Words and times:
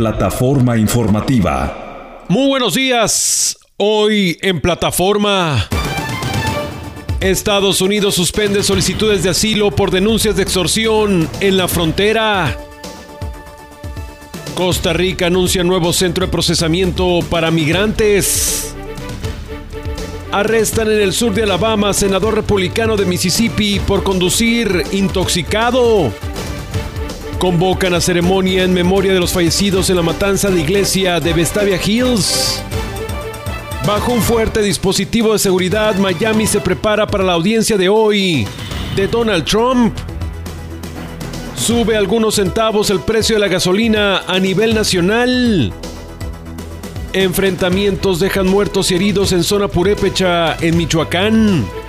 Plataforma 0.00 0.78
informativa. 0.78 2.24
Muy 2.26 2.48
buenos 2.48 2.72
días. 2.72 3.58
Hoy 3.76 4.38
en 4.40 4.62
plataforma. 4.62 5.68
Estados 7.20 7.82
Unidos 7.82 8.14
suspende 8.14 8.62
solicitudes 8.62 9.22
de 9.22 9.28
asilo 9.28 9.70
por 9.70 9.90
denuncias 9.90 10.36
de 10.36 10.42
extorsión 10.42 11.28
en 11.40 11.58
la 11.58 11.68
frontera. 11.68 12.56
Costa 14.54 14.94
Rica 14.94 15.26
anuncia 15.26 15.62
nuevo 15.64 15.92
centro 15.92 16.24
de 16.24 16.32
procesamiento 16.32 17.18
para 17.28 17.50
migrantes. 17.50 18.74
Arrestan 20.32 20.90
en 20.90 21.02
el 21.02 21.12
sur 21.12 21.34
de 21.34 21.42
Alabama 21.42 21.92
senador 21.92 22.36
republicano 22.36 22.96
de 22.96 23.04
Mississippi 23.04 23.80
por 23.80 24.02
conducir 24.02 24.82
intoxicado. 24.92 26.10
Convocan 27.40 27.94
a 27.94 28.02
ceremonia 28.02 28.64
en 28.64 28.74
memoria 28.74 29.14
de 29.14 29.18
los 29.18 29.32
fallecidos 29.32 29.88
en 29.88 29.96
la 29.96 30.02
matanza 30.02 30.50
de 30.50 30.60
iglesia 30.60 31.20
de 31.20 31.32
Vestavia 31.32 31.80
Hills. 31.82 32.62
Bajo 33.86 34.12
un 34.12 34.20
fuerte 34.20 34.60
dispositivo 34.60 35.32
de 35.32 35.38
seguridad, 35.38 35.96
Miami 35.96 36.46
se 36.46 36.60
prepara 36.60 37.06
para 37.06 37.24
la 37.24 37.32
audiencia 37.32 37.78
de 37.78 37.88
hoy 37.88 38.46
de 38.94 39.08
Donald 39.08 39.46
Trump. 39.46 39.96
Sube 41.56 41.96
algunos 41.96 42.34
centavos 42.34 42.90
el 42.90 43.00
precio 43.00 43.36
de 43.36 43.40
la 43.40 43.48
gasolina 43.48 44.18
a 44.26 44.38
nivel 44.38 44.74
nacional. 44.74 45.72
Enfrentamientos 47.14 48.20
dejan 48.20 48.48
muertos 48.48 48.90
y 48.90 48.96
heridos 48.96 49.32
en 49.32 49.44
zona 49.44 49.66
purépecha 49.68 50.58
en 50.60 50.76
Michoacán. 50.76 51.79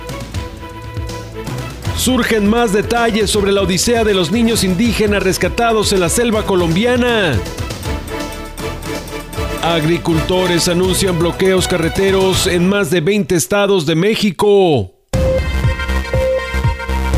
Surgen 1.96 2.48
más 2.48 2.72
detalles 2.72 3.30
sobre 3.30 3.52
la 3.52 3.62
odisea 3.62 4.02
de 4.04 4.14
los 4.14 4.32
niños 4.32 4.64
indígenas 4.64 5.22
rescatados 5.22 5.92
en 5.92 6.00
la 6.00 6.08
selva 6.08 6.44
colombiana. 6.44 7.38
Agricultores 9.62 10.66
anuncian 10.66 11.18
bloqueos 11.18 11.68
carreteros 11.68 12.48
en 12.48 12.68
más 12.68 12.90
de 12.90 13.00
20 13.00 13.36
estados 13.36 13.86
de 13.86 13.94
México. 13.94 14.92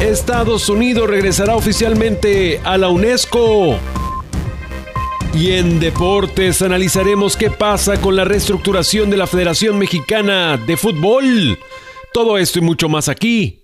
Estados 0.01 0.69
Unidos 0.69 1.09
regresará 1.09 1.57
oficialmente 1.57 2.61
a 2.63 2.77
la 2.77 2.91
UNESCO. 2.91 3.79
Y 5.33 5.53
en 5.53 5.81
deportes 5.81 6.61
analizaremos 6.61 7.39
qué 7.39 7.51
pasa 7.51 7.99
con 8.01 8.15
la 8.15 8.25
reestructuración 8.25 9.09
de 9.09 9.17
la 9.17 9.27
Federación 9.27 9.79
Mexicana 9.79 10.59
de 10.59 10.77
Fútbol. 10.77 11.59
Todo 12.13 12.37
esto 12.37 12.59
y 12.59 12.63
mucho 12.63 12.91
más 12.91 13.09
aquí, 13.09 13.64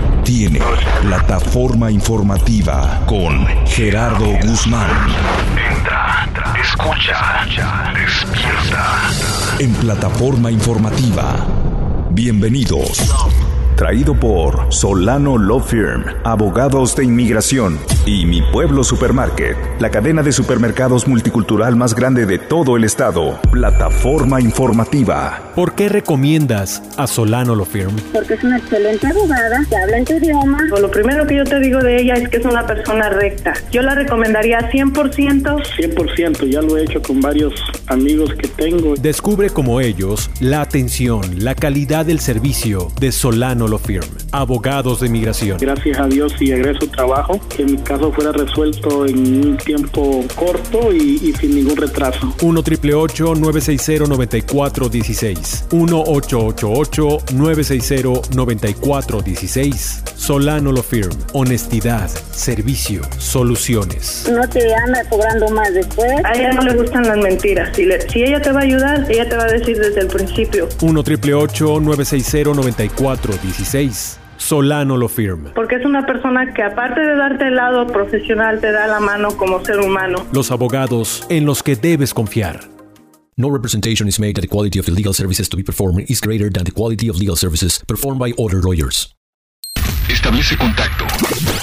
Tiene 0.33 0.61
plataforma 1.01 1.91
informativa 1.91 3.03
con 3.05 3.45
Gerardo 3.67 4.27
Guzmán. 4.41 4.89
Entra, 5.57 6.25
escucha, 6.57 7.45
despierta. 7.93 9.09
En 9.59 9.73
plataforma 9.73 10.49
informativa. 10.49 11.35
Bienvenidos. 12.11 13.11
Traído 13.81 14.13
por 14.13 14.71
Solano 14.71 15.39
Law 15.39 15.59
Firm, 15.59 16.03
abogados 16.23 16.95
de 16.95 17.03
inmigración 17.03 17.79
y 18.05 18.27
Mi 18.27 18.43
Pueblo 18.43 18.83
Supermarket, 18.83 19.57
la 19.79 19.89
cadena 19.89 20.21
de 20.21 20.31
supermercados 20.31 21.07
multicultural 21.07 21.75
más 21.75 21.95
grande 21.95 22.27
de 22.27 22.37
todo 22.37 22.77
el 22.77 22.83
estado. 22.83 23.39
Plataforma 23.51 24.39
informativa. 24.39 25.51
¿Por 25.55 25.73
qué 25.73 25.89
recomiendas 25.89 26.83
a 26.95 27.07
Solano 27.07 27.55
Law 27.55 27.65
Firm? 27.65 27.95
Porque 28.13 28.35
es 28.35 28.43
una 28.43 28.59
excelente 28.59 29.07
abogada, 29.07 29.65
que 29.67 29.75
habla 29.75 29.97
en 29.97 30.05
tu 30.05 30.13
idioma. 30.13 30.59
Lo 30.79 30.91
primero 30.91 31.25
que 31.25 31.37
yo 31.37 31.43
te 31.43 31.59
digo 31.59 31.79
de 31.79 32.03
ella 32.03 32.13
es 32.13 32.29
que 32.29 32.37
es 32.37 32.45
una 32.45 32.67
persona 32.67 33.09
recta. 33.09 33.53
Yo 33.71 33.81
la 33.81 33.95
recomendaría 33.95 34.59
100%. 34.71 34.93
100%, 34.93 36.47
ya 36.47 36.61
lo 36.61 36.77
he 36.77 36.83
hecho 36.83 37.01
con 37.01 37.19
varios 37.19 37.55
amigos 37.87 38.31
que 38.35 38.47
tengo. 38.47 38.93
Descubre 38.93 39.49
como 39.49 39.81
ellos 39.81 40.29
la 40.39 40.61
atención, 40.61 41.43
la 41.43 41.55
calidad 41.55 42.05
del 42.05 42.19
servicio 42.19 42.89
de 42.99 43.11
Solano 43.11 43.70
Law 43.71 43.79
Firm, 43.79 44.05
abogados 44.31 44.99
de 44.99 45.07
inmigración. 45.07 45.57
Gracias 45.59 45.99
a 45.99 46.05
Dios 46.07 46.33
y 46.39 46.51
egreso 46.51 46.85
trabajo, 46.87 47.39
que 47.55 47.65
mi 47.65 47.77
caso 47.77 48.11
fuera 48.11 48.31
resuelto 48.31 49.05
en 49.07 49.45
un 49.47 49.57
tiempo 49.57 50.23
corto 50.35 50.93
y, 50.93 51.19
y 51.23 51.33
sin 51.33 51.55
ningún 51.55 51.77
retraso. 51.77 52.33
1 52.41 52.59
888 52.59 53.35
960 53.35 54.07
9416 54.07 55.65
1 55.71 56.03
888 56.05 57.17
960 57.33 58.35
9416 58.35 60.03
Solano 60.15 60.71
Law 60.71 60.83
Firm. 60.83 61.11
Honestidad, 61.33 62.09
servicio, 62.31 63.01
soluciones. 63.17 64.29
No 64.31 64.47
te 64.47 64.73
anda 64.75 65.03
cobrando 65.09 65.49
más 65.49 65.73
después. 65.73 66.11
A 66.23 66.33
ella 66.33 66.51
no 66.53 66.61
le 66.61 66.75
gustan 66.75 67.03
las 67.07 67.17
mentiras. 67.17 67.75
Si, 67.75 67.85
le- 67.85 68.07
si 68.09 68.23
ella 68.23 68.39
te 68.41 68.51
va 68.51 68.59
a 68.59 68.63
ayudar, 68.63 69.05
ella 69.09 69.27
te 69.27 69.35
va 69.35 69.43
a 69.43 69.47
decir 69.51 69.77
desde 69.77 70.01
el 70.01 70.07
principio. 70.07 70.67
1 70.81 70.99
888 70.99 71.79
960 71.81 72.53
9416 72.53 73.60
Solano 74.37 74.97
Law 74.97 75.07
Firm. 75.07 75.51
Porque 75.53 75.75
es 75.75 75.85
una 75.85 76.05
persona 76.05 76.53
que 76.53 76.63
aparte 76.63 77.01
de 77.01 77.15
darte 77.15 77.47
el 77.47 77.55
lado 77.55 77.87
profesional, 77.87 78.59
te 78.59 78.71
da 78.71 78.87
la 78.87 78.99
mano 78.99 79.37
como 79.37 79.63
ser 79.63 79.79
humano. 79.79 80.25
Los 80.33 80.51
abogados 80.51 81.25
en 81.29 81.45
los 81.45 81.63
que 81.63 81.75
debes 81.75 82.13
confiar. 82.13 82.59
No 83.37 83.49
representation 83.49 84.07
is 84.07 84.19
made 84.19 84.33
that 84.33 84.41
the 84.41 84.47
quality 84.47 84.79
of 84.79 84.85
the 84.85 84.91
legal 84.91 85.13
services 85.13 85.47
to 85.49 85.57
be 85.57 85.63
performed 85.63 86.09
is 86.09 86.19
greater 86.19 86.51
than 86.51 86.63
the 86.63 86.71
quality 86.71 87.09
of 87.09 87.17
legal 87.17 87.35
services 87.35 87.81
performed 87.87 88.19
by 88.19 88.33
other 88.37 88.61
lawyers. 88.61 89.15
Establece 90.09 90.57
contacto. 90.57 91.05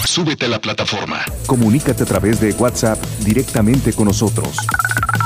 Súbete 0.07 0.47
a 0.47 0.49
la 0.49 0.61
plataforma. 0.61 1.21
Comunícate 1.47 2.05
a 2.05 2.07
través 2.07 2.41
de 2.41 2.53
WhatsApp 2.53 2.99
directamente 3.25 3.93
con 3.93 4.07
nosotros. 4.07 4.57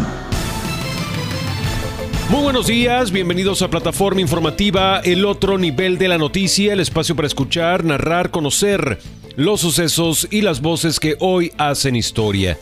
Muy 2.29 2.43
buenos 2.45 2.69
días, 2.69 3.11
bienvenidos 3.11 3.61
a 3.63 3.69
Plataforma 3.69 4.21
Informativa, 4.21 5.01
el 5.01 5.25
otro 5.25 5.59
nivel 5.59 5.99
de 5.99 6.07
la 6.07 6.17
noticia, 6.17 6.73
el 6.73 6.79
espacio 6.79 7.17
para 7.17 7.27
escuchar, 7.27 7.85
narrar, 7.85 8.31
conocer 8.31 9.01
los 9.35 9.63
sucesos 9.63 10.29
y 10.31 10.43
las 10.43 10.61
voces 10.61 11.01
que 11.01 11.17
hoy 11.19 11.51
hacen 11.59 11.97
historia. 11.97 12.57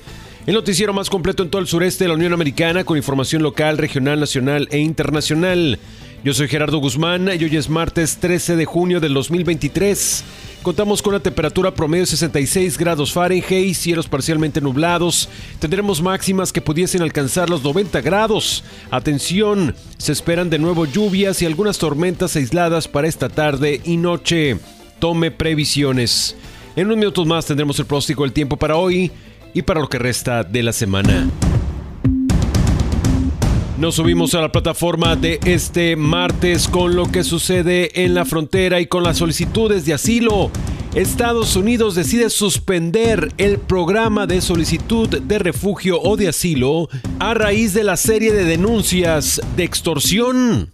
El 0.47 0.55
noticiero 0.55 0.95
más 0.95 1.11
completo 1.11 1.43
en 1.43 1.51
todo 1.51 1.61
el 1.61 1.69
sureste 1.69 2.05
de 2.05 2.09
la 2.09 2.15
Unión 2.15 2.33
Americana 2.33 2.85
con 2.85 2.97
información 2.97 3.43
local, 3.43 3.77
regional, 3.77 4.19
nacional 4.19 4.69
e 4.71 4.79
internacional. 4.79 5.79
Yo 6.25 6.35
soy 6.35 6.49
Gerardo 6.49 6.79
Guzmán 6.79 7.29
y 7.29 7.45
hoy 7.45 7.57
es 7.57 7.69
martes 7.69 8.17
13 8.17 8.57
de 8.57 8.65
junio 8.65 8.99
del 8.99 9.15
2023. 9.15 10.25
Contamos 10.65 11.01
con 11.01 11.15
una 11.15 11.23
temperatura 11.23 11.73
promedio 11.73 12.03
de 12.03 12.11
66 12.11 12.77
grados 12.77 13.13
Fahrenheit, 13.13 13.77
cielos 13.77 14.09
parcialmente 14.09 14.61
nublados. 14.61 15.29
Tendremos 15.61 16.03
máximas 16.03 16.53
que 16.53 16.61
pudiesen 16.61 17.03
alcanzar 17.03 17.49
los 17.49 17.63
90 17.63 18.01
grados. 18.01 18.65
Atención, 18.91 19.77
se 19.97 20.11
esperan 20.11 20.51
de 20.51 20.59
nuevo 20.59 20.87
lluvias 20.87 21.41
y 21.41 21.47
algunas 21.47 21.79
tormentas 21.79 22.35
aisladas 22.35 22.89
para 22.89 23.07
esta 23.07 23.29
tarde 23.29 23.81
y 23.85 23.97
noche. 23.97 24.59
Tome 24.99 25.31
previsiones. 25.31 26.35
En 26.75 26.87
unos 26.87 26.99
minutos 26.99 27.27
más 27.27 27.47
tendremos 27.47 27.79
el 27.79 27.87
pronóstico 27.87 28.25
del 28.25 28.33
tiempo 28.33 28.57
para 28.57 28.77
hoy 28.77 29.13
y 29.55 29.63
para 29.63 29.81
lo 29.81 29.89
que 29.89 30.01
resta 30.01 30.43
de 30.43 30.65
la 30.65 30.73
semana. 30.73 31.31
Nos 33.79 33.95
subimos 33.95 34.35
a 34.35 34.41
la 34.41 34.51
plataforma 34.51 35.15
de 35.15 35.39
este 35.45 35.95
martes 35.95 36.67
con 36.67 36.97
lo 36.97 37.07
que 37.13 37.23
sucede 37.23 38.05
en 38.05 38.13
la 38.13 38.25
frontera 38.25 38.81
y 38.81 38.87
con 38.87 39.05
las 39.05 39.19
solicitudes 39.19 39.87
de 39.87 39.95
asilo 39.95 40.51
Estados 40.97 41.55
Unidos 41.55 41.95
decide 41.95 42.29
suspender 42.29 43.33
el 43.39 43.59
programa 43.59 44.27
de 44.27 44.41
solicitud 44.41 45.09
de 45.09 45.39
refugio 45.39 46.01
o 46.03 46.17
de 46.17 46.27
asilo 46.27 46.89
a 47.21 47.35
raíz 47.35 47.73
de 47.73 47.85
la 47.85 47.97
serie 47.97 48.33
de 48.33 48.45
denuncias 48.45 49.41
de 49.57 49.63
extorsión. 49.63 50.73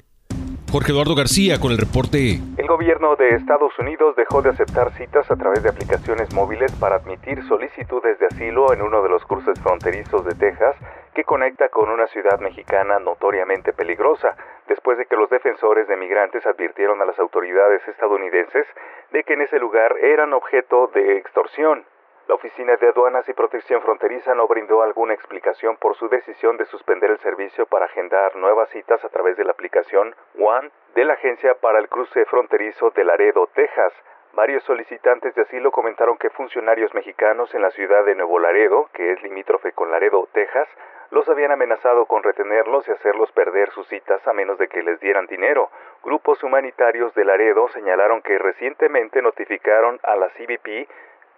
Jorge 0.74 0.90
Eduardo 0.90 1.14
García 1.14 1.60
con 1.60 1.70
el 1.70 1.78
reporte. 1.78 2.42
El 2.58 2.66
gobierno 2.66 3.14
de 3.14 3.36
Estados 3.36 3.78
Unidos 3.78 4.16
dejó 4.16 4.42
de 4.42 4.50
aceptar 4.50 4.92
citas 4.94 5.30
a 5.30 5.36
través 5.36 5.62
de 5.62 5.68
aplicaciones 5.68 6.34
móviles 6.34 6.72
para 6.80 6.96
admitir 6.96 7.40
solicitudes 7.46 8.18
de 8.18 8.26
asilo 8.26 8.72
en 8.72 8.82
uno 8.82 9.00
de 9.00 9.08
los 9.08 9.24
cruces 9.24 9.54
fronterizos 9.60 10.24
de 10.24 10.34
Texas 10.34 10.74
que 11.14 11.22
conecta 11.22 11.68
con 11.68 11.90
una 11.90 12.08
ciudad 12.08 12.40
mexicana 12.40 12.98
notoriamente 12.98 13.72
peligrosa, 13.72 14.34
después 14.66 14.98
de 14.98 15.06
que 15.06 15.14
los 15.14 15.30
defensores 15.30 15.86
de 15.86 15.96
migrantes 15.96 16.44
advirtieron 16.44 17.00
a 17.00 17.04
las 17.04 17.20
autoridades 17.20 17.86
estadounidenses 17.86 18.66
de 19.12 19.22
que 19.22 19.34
en 19.34 19.42
ese 19.42 19.60
lugar 19.60 19.94
eran 20.02 20.32
objeto 20.32 20.90
de 20.92 21.18
extorsión. 21.18 21.84
La 22.26 22.36
Oficina 22.36 22.74
de 22.76 22.88
Aduanas 22.88 23.28
y 23.28 23.34
Protección 23.34 23.82
Fronteriza 23.82 24.34
no 24.34 24.46
brindó 24.48 24.82
alguna 24.82 25.12
explicación 25.12 25.76
por 25.76 25.94
su 25.94 26.08
decisión 26.08 26.56
de 26.56 26.64
suspender 26.64 27.10
el 27.10 27.18
servicio 27.18 27.66
para 27.66 27.84
agendar 27.84 28.34
nuevas 28.36 28.70
citas 28.70 29.04
a 29.04 29.10
través 29.10 29.36
de 29.36 29.44
la 29.44 29.52
aplicación 29.52 30.14
One 30.38 30.70
de 30.94 31.04
la 31.04 31.14
Agencia 31.14 31.54
para 31.56 31.78
el 31.78 31.90
Cruce 31.90 32.24
Fronterizo 32.24 32.90
de 32.92 33.04
Laredo, 33.04 33.46
Texas. 33.48 33.92
Varios 34.32 34.62
solicitantes 34.64 35.34
de 35.34 35.42
asilo 35.42 35.70
comentaron 35.70 36.16
que 36.16 36.30
funcionarios 36.30 36.94
mexicanos 36.94 37.54
en 37.54 37.60
la 37.60 37.70
ciudad 37.70 38.06
de 38.06 38.14
Nuevo 38.14 38.38
Laredo, 38.38 38.88
que 38.94 39.12
es 39.12 39.22
limítrofe 39.22 39.72
con 39.72 39.90
Laredo, 39.90 40.26
Texas, 40.32 40.66
los 41.10 41.28
habían 41.28 41.52
amenazado 41.52 42.06
con 42.06 42.22
retenerlos 42.22 42.88
y 42.88 42.92
hacerlos 42.92 43.30
perder 43.32 43.70
sus 43.70 43.86
citas 43.88 44.26
a 44.26 44.32
menos 44.32 44.58
de 44.58 44.68
que 44.68 44.82
les 44.82 44.98
dieran 44.98 45.26
dinero. 45.26 45.70
Grupos 46.02 46.42
humanitarios 46.42 47.14
de 47.14 47.24
Laredo 47.26 47.68
señalaron 47.68 48.22
que 48.22 48.38
recientemente 48.38 49.20
notificaron 49.20 50.00
a 50.02 50.16
la 50.16 50.30
CBP 50.30 50.88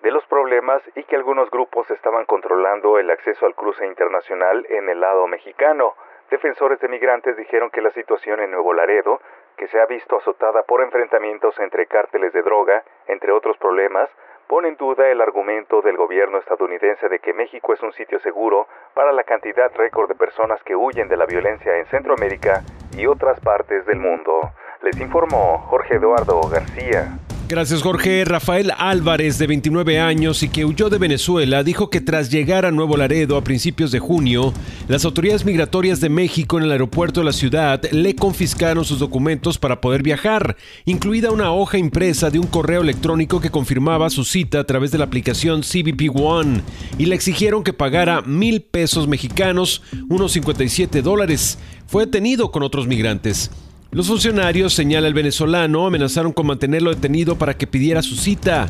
de 0.07 0.13
los 0.13 0.25
problemas 0.27 0.81
y 0.95 1.03
que 1.03 1.17
algunos 1.17 1.51
grupos 1.51 1.91
estaban 1.91 2.27
controlando 2.27 2.97
el 2.97 3.11
acceso 3.11 3.45
al 3.45 3.57
cruce 3.57 3.85
internacional 3.85 4.65
en 4.71 4.89
el 4.89 5.01
lado 5.01 5.27
mexicano. 5.27 5.97
Defensores 6.31 6.79
de 6.79 6.87
migrantes 6.87 7.37
dijeron 7.37 7.71
que 7.71 7.81
la 7.81 7.91
situación 7.91 8.39
en 8.39 8.53
Nuevo 8.53 8.73
Laredo, 8.73 9.21
que 9.57 9.67
se 9.67 9.81
ha 9.81 9.87
visto 9.87 10.17
azotada 10.17 10.63
por 10.63 10.81
enfrentamientos 10.81 11.59
entre 11.59 11.87
cárteles 11.87 12.33
de 12.33 12.43
droga, 12.43 12.85
entre 13.09 13.33
otros 13.33 13.57
problemas, 13.57 14.09
pone 14.47 14.69
en 14.69 14.77
duda 14.77 15.09
el 15.09 15.21
argumento 15.21 15.83
del 15.83 15.97
gobierno 15.97 16.39
estadounidense 16.39 17.09
de 17.09 17.19
que 17.19 17.35
México 17.35 17.73
es 17.73 17.83
un 17.83 17.93
sitio 17.93 18.21
seguro 18.21 18.69
para 18.95 19.11
la 19.11 19.25
cantidad 19.25 19.75
récord 19.75 20.09
de 20.09 20.15
personas 20.15 20.63
que 20.63 20.77
huyen 20.77 21.09
de 21.09 21.17
la 21.17 21.27
violencia 21.27 21.79
en 21.79 21.87
Centroamérica 21.87 22.63
y 22.97 23.09
otras 23.09 23.41
partes 23.41 23.85
del 23.87 23.99
mundo. 23.99 24.53
Les 24.83 25.01
informó 25.01 25.59
Jorge 25.67 25.97
Eduardo 25.97 26.43
García. 26.49 27.09
Gracias 27.49 27.81
Jorge. 27.81 28.25
Rafael 28.25 28.73
Álvarez, 28.77 29.39
de 29.39 29.47
29 29.47 30.01
años 30.01 30.43
y 30.43 30.49
que 30.49 30.65
huyó 30.65 30.91
de 30.91 30.99
Venezuela, 30.99 31.63
dijo 31.63 31.91
que 31.91 32.01
tras 32.01 32.29
llegar 32.29 32.67
a 32.67 32.73
Nuevo 32.73 32.97
Laredo 32.97 33.37
a 33.37 33.45
principios 33.45 33.93
de 33.93 34.01
junio, 34.01 34.53
las 34.89 35.05
autoridades 35.05 35.45
migratorias 35.45 36.01
de 36.01 36.09
México 36.09 36.59
en 36.59 36.65
el 36.65 36.73
aeropuerto 36.73 37.21
de 37.21 37.27
la 37.27 37.33
ciudad 37.33 37.81
le 37.93 38.17
confiscaron 38.17 38.85
sus 38.85 38.99
documentos 38.99 39.59
para 39.59 39.81
poder 39.81 40.03
viajar, 40.03 40.57
incluida 40.87 41.31
una 41.31 41.53
hoja 41.53 41.79
impresa 41.79 42.31
de 42.31 42.41
un 42.41 42.49
correo 42.49 42.83
electrónico 42.83 43.41
que 43.41 43.51
confirmaba 43.51 44.11
su 44.11 44.25
cita 44.25 44.59
a 44.59 44.65
través 44.65 44.91
de 44.91 44.99
la 44.99 45.05
aplicación 45.05 45.63
CBP 45.63 46.11
One, 46.17 46.63
y 46.99 47.07
le 47.07 47.15
exigieron 47.15 47.63
que 47.63 47.73
pagara 47.73 48.23
mil 48.23 48.63
pesos 48.63 49.07
mexicanos, 49.07 49.83
unos 50.09 50.33
57 50.33 51.01
dólares. 51.01 51.61
Fue 51.87 52.07
detenido 52.07 52.51
con 52.51 52.65
otros 52.65 52.89
migrantes. 52.89 53.53
Los 53.93 54.09
funcionarios, 54.09 54.75
señala 54.75 55.09
el 55.09 55.15
venezolano, 55.15 55.87
amenazaron 55.87 56.33
con 56.33 56.47
mantenerlo 56.47 56.95
detenido 56.95 57.39
para 57.39 57.57
que 57.57 57.67
pidiera 57.67 58.03
su 58.03 58.17
cita. 58.17 58.69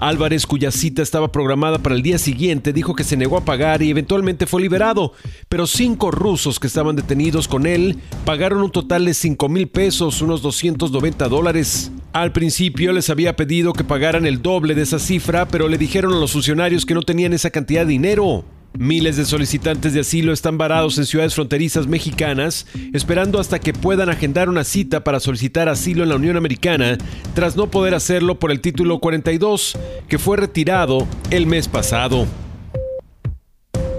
Álvarez, 0.00 0.46
cuya 0.46 0.70
cita 0.70 1.02
estaba 1.02 1.32
programada 1.32 1.78
para 1.78 1.96
el 1.96 2.02
día 2.02 2.18
siguiente, 2.18 2.72
dijo 2.72 2.94
que 2.94 3.02
se 3.02 3.16
negó 3.16 3.36
a 3.36 3.44
pagar 3.44 3.82
y 3.82 3.90
eventualmente 3.90 4.46
fue 4.46 4.62
liberado, 4.62 5.12
pero 5.48 5.66
cinco 5.66 6.12
rusos 6.12 6.60
que 6.60 6.68
estaban 6.68 6.94
detenidos 6.94 7.48
con 7.48 7.66
él 7.66 7.98
pagaron 8.24 8.62
un 8.62 8.70
total 8.70 9.06
de 9.06 9.14
5 9.14 9.48
mil 9.48 9.66
pesos, 9.66 10.22
unos 10.22 10.40
290 10.42 11.28
dólares. 11.28 11.90
Al 12.12 12.30
principio 12.30 12.92
les 12.92 13.10
había 13.10 13.34
pedido 13.34 13.72
que 13.72 13.82
pagaran 13.82 14.26
el 14.26 14.40
doble 14.40 14.76
de 14.76 14.82
esa 14.82 15.00
cifra, 15.00 15.48
pero 15.48 15.66
le 15.68 15.78
dijeron 15.78 16.12
a 16.12 16.20
los 16.20 16.32
funcionarios 16.32 16.86
que 16.86 16.94
no 16.94 17.02
tenían 17.02 17.32
esa 17.32 17.50
cantidad 17.50 17.82
de 17.82 17.92
dinero. 17.92 18.44
Miles 18.76 19.16
de 19.16 19.24
solicitantes 19.24 19.92
de 19.92 20.00
asilo 20.00 20.32
están 20.32 20.58
varados 20.58 20.98
en 20.98 21.06
ciudades 21.06 21.34
fronterizas 21.34 21.86
mexicanas, 21.86 22.66
esperando 22.92 23.40
hasta 23.40 23.58
que 23.58 23.72
puedan 23.72 24.08
agendar 24.08 24.48
una 24.48 24.62
cita 24.62 25.02
para 25.02 25.20
solicitar 25.20 25.68
asilo 25.68 26.02
en 26.02 26.10
la 26.10 26.16
Unión 26.16 26.36
Americana, 26.36 26.98
tras 27.34 27.56
no 27.56 27.70
poder 27.70 27.94
hacerlo 27.94 28.38
por 28.38 28.52
el 28.52 28.60
título 28.60 29.00
42, 29.00 29.76
que 30.06 30.18
fue 30.18 30.36
retirado 30.36 31.08
el 31.30 31.46
mes 31.46 31.66
pasado. 31.66 32.26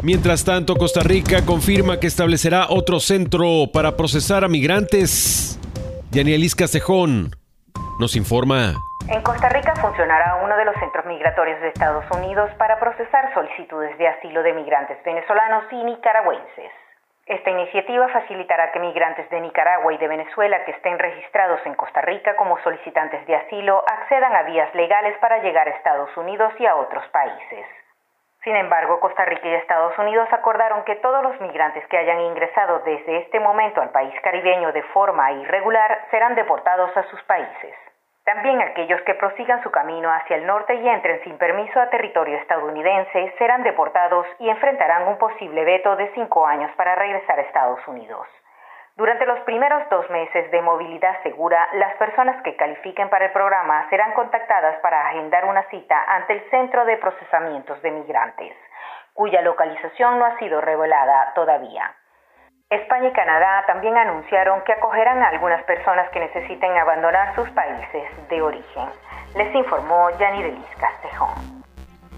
Mientras 0.02 0.46
tanto, 0.46 0.76
Costa 0.76 1.02
Rica 1.02 1.46
confirma 1.46 2.00
que 2.00 2.08
establecerá 2.08 2.68
otro 2.70 3.02
centro 3.02 3.70
para 3.74 3.98
procesar 3.98 4.46
a 4.46 4.48
migrantes. 4.48 5.60
Yanielis 6.12 6.56
Castejón 6.56 7.36
nos 8.00 8.16
informa. 8.16 8.76
En 9.12 9.24
Costa 9.24 9.50
Rica 9.50 9.74
funcionará 9.82 10.36
uno 10.44 10.56
de 10.56 10.66
los 10.66 10.76
centros 10.76 11.04
migratorios 11.08 11.60
de 11.62 11.70
Estados 11.70 12.06
Unidos 12.12 12.52
para 12.60 12.80
procesar 12.80 13.34
solicitudes 13.34 13.98
de 13.98 14.08
asilo 14.08 14.44
de 14.44 14.54
migrantes 14.54 15.02
venezolanos 15.04 15.66
y 15.72 15.84
nicaragüenses. 15.84 16.72
Esta 17.26 17.50
iniciativa 17.50 18.08
facilitará 18.10 18.72
que 18.72 18.80
migrantes 18.80 19.28
de 19.32 19.42
Nicaragua 19.42 19.92
y 19.94 19.98
de 19.98 20.08
Venezuela 20.08 20.64
que 20.64 20.74
estén 20.74 21.00
registrados 21.00 21.60
en 21.66 21.74
Costa 21.74 22.02
Rica 22.02 22.36
como 22.36 22.60
solicitantes 22.60 23.26
de 23.26 23.36
asilo 23.36 23.84
accedan 23.92 24.36
a 24.36 24.44
vías 24.44 24.74
legales 24.76 25.18
para 25.18 25.40
llegar 25.40 25.68
a 25.68 25.72
Estados 25.72 26.16
Unidos 26.16 26.54
y 26.60 26.68
a 26.68 26.76
otros 26.76 27.04
países. 27.08 27.66
Sin 28.44 28.56
embargo, 28.56 29.00
Costa 29.00 29.26
Rica 29.26 29.48
y 29.48 29.56
Estados 29.56 29.98
Unidos 29.98 30.30
acordaron 30.32 30.84
que 30.84 30.98
todos 30.98 31.24
los 31.24 31.42
migrantes 31.42 31.84
que 31.88 31.98
hayan 31.98 32.20
ingresado 32.20 32.84
desde 32.86 33.18
este 33.18 33.40
momento 33.40 33.82
al 33.82 33.90
país 33.90 34.14
caribeño 34.22 34.72
de 34.72 34.84
forma 34.94 35.32
irregular 35.32 36.06
serán 36.12 36.36
deportados 36.36 36.96
a 36.96 37.02
sus 37.10 37.24
países. 37.24 37.89
También 38.26 38.62
aquellos 38.62 39.02
que 39.02 39.16
prosigan 39.16 39.64
su 39.64 39.72
camino 39.72 40.12
hacia 40.12 40.36
el 40.36 40.46
norte 40.46 40.76
y 40.76 40.88
entren 40.88 41.24
sin 41.24 41.38
permiso 41.38 41.80
a 41.80 41.90
territorio 41.90 42.38
estadounidense 42.38 43.34
serán 43.38 43.64
deportados 43.64 44.28
y 44.40 44.50
enfrentarán 44.50 45.08
un 45.08 45.18
posible 45.18 45.66
veto 45.66 45.96
de 45.96 46.12
cinco 46.14 46.46
años 46.46 46.72
para 46.76 46.96
regresar 46.96 47.40
a 47.40 47.44
Estados 47.44 47.88
Unidos. 47.88 48.28
Durante 48.96 49.26
los 49.26 49.40
primeros 49.42 49.88
dos 49.90 50.10
meses 50.10 50.52
de 50.52 50.62
movilidad 50.62 51.24
segura, 51.24 51.70
las 51.74 51.96
personas 51.96 52.44
que 52.44 52.58
califiquen 52.58 53.10
para 53.10 53.28
el 53.28 53.32
programa 53.32 53.88
serán 53.90 54.12
contactadas 54.12 54.78
para 54.82 55.08
agendar 55.08 55.46
una 55.46 55.64
cita 55.70 56.04
ante 56.06 56.34
el 56.34 56.50
Centro 56.50 56.84
de 56.84 56.98
Procesamientos 56.98 57.82
de 57.82 57.92
Migrantes, 57.92 58.58
cuya 59.14 59.42
localización 59.42 60.20
no 60.20 60.26
ha 60.26 60.38
sido 60.38 60.60
revelada 60.60 61.32
todavía. 61.34 61.96
España 62.70 63.10
y 63.10 63.14
Canadá 63.14 63.64
también 63.66 63.98
anunciaron 63.98 64.62
que 64.64 64.74
acogerán 64.74 65.24
a 65.24 65.30
algunas 65.30 65.64
personas 65.64 66.08
que 66.12 66.20
necesiten 66.20 66.72
abandonar 66.78 67.34
sus 67.34 67.50
países 67.50 68.04
de 68.30 68.42
origen. 68.44 68.86
Les 69.36 69.56
informó 69.56 70.10
Yanni 70.20 70.44
Delis 70.44 70.66
Castejón. 70.80 71.64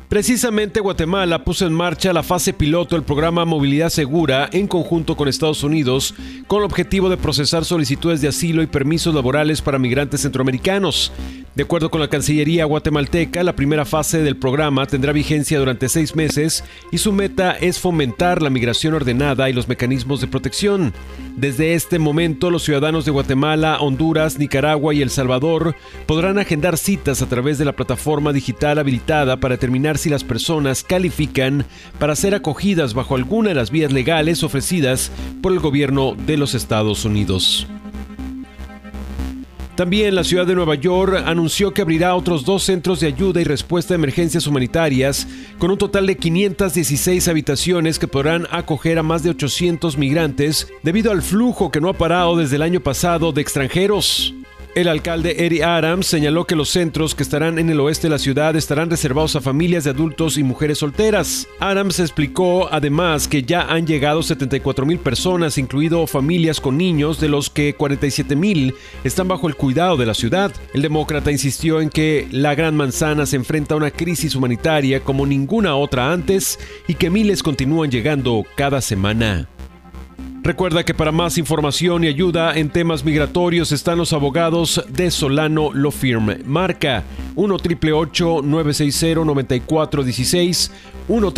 Precisamente 0.10 0.81
Guatemala 0.81 1.39
puso 1.39 1.65
en 1.65 1.72
marcha 1.72 2.12
la 2.12 2.22
fase 2.22 2.51
piloto 2.51 2.98
del 2.98 3.05
programa 3.05 3.46
Movilidad 3.46 3.88
Segura 3.88 4.50
en 4.51 4.67
conjunto 4.67 5.15
con 5.15 5.29
Estados 5.29 5.63
Unidos 5.63 6.13
con 6.48 6.60
el 6.60 6.65
objetivo 6.65 7.08
de 7.08 7.15
procesar 7.15 7.63
solicitudes 7.63 8.20
de 8.20 8.27
asilo 8.27 8.62
y 8.62 8.67
permisos 8.67 9.15
laborales 9.15 9.62
para 9.62 9.79
migrantes 9.79 10.24
centroamericanos. 10.24 11.13
De 11.53 11.63
acuerdo 11.63 11.91
con 11.91 12.00
la 12.00 12.08
Cancillería 12.08 12.63
guatemalteca, 12.63 13.43
la 13.43 13.58
primera 13.58 13.84
fase 13.84 14.22
del 14.22 14.38
programa 14.38 14.86
tendrá 14.86 15.12
vigencia 15.12 15.60
durante 15.60 15.89
seis 15.89 16.15
meses 16.15 16.63
y 16.93 16.98
su 16.98 17.12
meta 17.12 17.51
es 17.51 17.77
fomentar 17.77 18.41
la 18.41 18.50
migración 18.50 18.93
ordenada 18.93 19.50
y 19.50 19.53
los 19.53 19.67
mecanismos 19.67 20.22
de 20.22 20.27
protección. 20.27 20.93
Desde 21.36 21.74
este 21.74 22.00
momento, 22.00 22.51
los 22.51 22.63
ciudadanos 22.63 23.03
de 23.03 23.12
Guatemala, 23.12 23.79
Honduras, 23.81 24.39
Nicaragua 24.39 24.93
y 24.93 25.01
El 25.01 25.10
Salvador 25.10 25.75
podrán 26.05 26.39
agendar 26.39 26.77
citas 26.77 27.22
a 27.22 27.27
través 27.27 27.58
de 27.58 27.65
la 27.65 27.75
plataforma 27.75 28.31
digital 28.31 28.79
habilitada 28.79 29.36
para 29.36 29.55
determinar 29.55 29.98
si 29.98 30.10
las 30.10 30.24
personas 30.24 30.86
califican 30.86 31.65
para 32.00 32.15
ser 32.15 32.34
acogidas 32.34 32.93
bajo 32.93 33.15
alguna 33.15 33.50
de 33.50 33.55
las 33.55 33.72
vías 33.72 33.91
legales 33.91 34.43
ofrecidas 34.43 35.12
por 35.41 35.51
el 35.51 35.60
gobierno 35.60 36.15
de 36.15 36.38
los 36.38 36.55
Estados 36.55 37.03
Unidos. 37.03 37.67
También 39.75 40.15
la 40.15 40.23
ciudad 40.23 40.45
de 40.45 40.53
Nueva 40.53 40.75
York 40.75 41.23
anunció 41.25 41.73
que 41.73 41.81
abrirá 41.81 42.15
otros 42.15 42.43
dos 42.43 42.63
centros 42.63 42.99
de 42.99 43.07
ayuda 43.07 43.41
y 43.41 43.45
respuesta 43.45 43.93
a 43.93 43.95
emergencias 43.95 44.45
humanitarias, 44.45 45.27
con 45.57 45.71
un 45.71 45.77
total 45.77 46.07
de 46.07 46.17
516 46.17 47.27
habitaciones 47.27 47.97
que 47.97 48.07
podrán 48.07 48.47
acoger 48.51 48.99
a 48.99 49.03
más 49.03 49.23
de 49.23 49.29
800 49.29 49.97
migrantes 49.97 50.67
debido 50.83 51.11
al 51.11 51.21
flujo 51.21 51.71
que 51.71 51.79
no 51.79 51.89
ha 51.89 51.93
parado 51.93 52.35
desde 52.35 52.57
el 52.57 52.63
año 52.63 52.81
pasado 52.81 53.31
de 53.31 53.41
extranjeros. 53.41 54.33
El 54.73 54.87
alcalde 54.87 55.45
Eddie 55.45 55.65
Adams 55.65 56.07
señaló 56.07 56.47
que 56.47 56.55
los 56.55 56.69
centros 56.69 57.13
que 57.13 57.23
estarán 57.23 57.59
en 57.59 57.69
el 57.69 57.81
oeste 57.81 58.07
de 58.07 58.11
la 58.11 58.17
ciudad 58.17 58.55
estarán 58.55 58.89
reservados 58.89 59.35
a 59.35 59.41
familias 59.41 59.83
de 59.83 59.89
adultos 59.89 60.37
y 60.37 60.43
mujeres 60.43 60.77
solteras. 60.77 61.45
Adams 61.59 61.99
explicó 61.99 62.69
además 62.71 63.27
que 63.27 63.43
ya 63.43 63.63
han 63.63 63.85
llegado 63.85 64.23
74 64.23 64.85
mil 64.85 64.97
personas, 64.97 65.57
incluido 65.57 66.07
familias 66.07 66.61
con 66.61 66.77
niños, 66.77 67.19
de 67.19 67.27
los 67.27 67.49
que 67.49 67.73
47 67.73 68.37
mil 68.37 68.73
están 69.03 69.27
bajo 69.27 69.49
el 69.49 69.55
cuidado 69.55 69.97
de 69.97 70.05
la 70.05 70.13
ciudad. 70.13 70.53
El 70.73 70.83
demócrata 70.83 71.33
insistió 71.33 71.81
en 71.81 71.89
que 71.89 72.29
la 72.31 72.55
Gran 72.55 72.77
Manzana 72.77 73.25
se 73.25 73.35
enfrenta 73.35 73.73
a 73.73 73.77
una 73.77 73.91
crisis 73.91 74.35
humanitaria 74.35 75.01
como 75.01 75.25
ninguna 75.25 75.75
otra 75.75 76.13
antes 76.13 76.57
y 76.87 76.95
que 76.95 77.09
miles 77.09 77.43
continúan 77.43 77.91
llegando 77.91 78.45
cada 78.55 78.79
semana. 78.79 79.49
Recuerda 80.43 80.83
que 80.83 80.95
para 80.95 81.12
más 81.12 81.38
información 81.38 82.03
y 82.03 82.07
ayuda 82.07 82.57
en 82.57 82.71
temas 82.71 83.05
migratorios 83.05 83.71
están 83.71 84.00
los 84.00 84.12
abogados 84.12 84.83
de 84.89 85.12
Solano 85.12 85.71
Law 85.71 85.91
Firm. 85.91 86.36
Marca 86.45 87.03
1 87.36 87.57
960 88.43 89.24
9416 89.24 90.71
1 91.07 91.33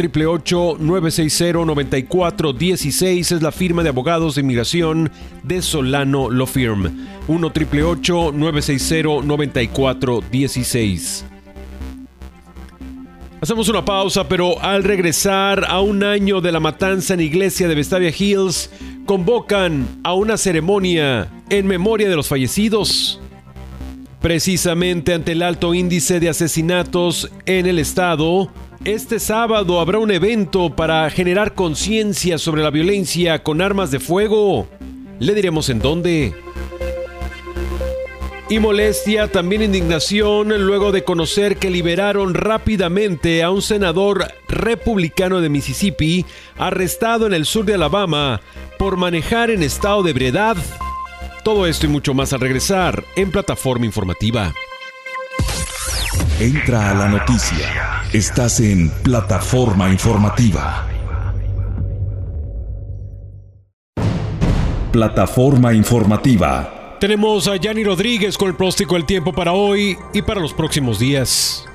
960 0.79 1.65
9416 1.65 3.31
es 3.33 3.41
la 3.41 3.51
firma 3.51 3.83
de 3.83 3.89
abogados 3.89 4.35
de 4.35 4.41
inmigración 4.41 5.11
de 5.43 5.61
Solano 5.61 6.31
Law 6.31 6.47
Firm. 6.47 6.85
1 7.27 7.51
960 8.33 9.25
9416 9.25 11.32
Hacemos 13.43 13.67
una 13.67 13.83
pausa, 13.83 14.29
pero 14.29 14.57
al 14.61 14.85
regresar 14.85 15.65
a 15.67 15.81
un 15.81 16.01
año 16.01 16.39
de 16.39 16.53
la 16.53 16.61
matanza 16.61 17.13
en 17.13 17.19
iglesia 17.19 17.67
de 17.67 17.75
Vestavia 17.75 18.09
Hills, 18.17 18.69
convocan 19.05 19.85
a 20.01 20.13
una 20.13 20.37
ceremonia 20.37 21.29
en 21.49 21.67
memoria 21.67 22.07
de 22.07 22.15
los 22.15 22.29
fallecidos. 22.29 23.19
Precisamente 24.21 25.13
ante 25.13 25.33
el 25.33 25.41
alto 25.41 25.73
índice 25.73 26.21
de 26.21 26.29
asesinatos 26.29 27.33
en 27.45 27.65
el 27.65 27.79
estado, 27.79 28.49
este 28.85 29.19
sábado 29.19 29.81
habrá 29.81 29.99
un 29.99 30.11
evento 30.11 30.73
para 30.73 31.09
generar 31.09 31.53
conciencia 31.53 32.37
sobre 32.37 32.63
la 32.63 32.69
violencia 32.69 33.43
con 33.43 33.61
armas 33.61 33.91
de 33.91 33.99
fuego. 33.99 34.69
Le 35.19 35.35
diremos 35.35 35.67
en 35.67 35.79
dónde 35.79 36.33
y 38.53 38.59
molestia, 38.59 39.31
también 39.31 39.63
indignación, 39.63 40.49
luego 40.65 40.91
de 40.91 41.03
conocer 41.03 41.57
que 41.57 41.71
liberaron 41.71 42.35
rápidamente 42.35 43.41
a 43.41 43.49
un 43.49 43.63
senador 43.63 44.27
republicano 44.47 45.41
de 45.41 45.49
Mississippi 45.49 46.25
arrestado 46.57 47.25
en 47.25 47.33
el 47.33 47.45
sur 47.45 47.65
de 47.65 47.73
Alabama 47.73 48.41
por 48.77 48.97
manejar 48.97 49.49
en 49.49 49.63
estado 49.63 50.03
de 50.03 50.11
ebriedad. 50.11 50.55
Todo 51.43 51.65
esto 51.65 51.87
y 51.87 51.89
mucho 51.89 52.13
más 52.13 52.31
al 52.31 52.41
regresar 52.41 53.03
en 53.15 53.31
plataforma 53.31 53.85
informativa. 53.85 54.53
Entra 56.39 56.91
a 56.91 56.93
la 56.93 57.09
noticia. 57.09 58.03
Estás 58.13 58.59
en 58.59 58.91
plataforma 59.01 59.89
informativa. 59.89 60.87
Plataforma 64.91 65.73
informativa 65.73 66.82
tenemos 67.03 67.49
a 67.49 67.57
Yanni 67.57 67.83
Rodríguez 67.83 68.37
con 68.37 68.47
el 68.47 68.55
próstico 68.55 68.95
del 68.95 69.03
tiempo 69.03 69.33
para 69.33 69.51
hoy 69.51 69.97
y 70.13 70.21
para 70.21 70.39
los 70.39 70.53
próximos 70.53 70.99
días. 70.99 71.65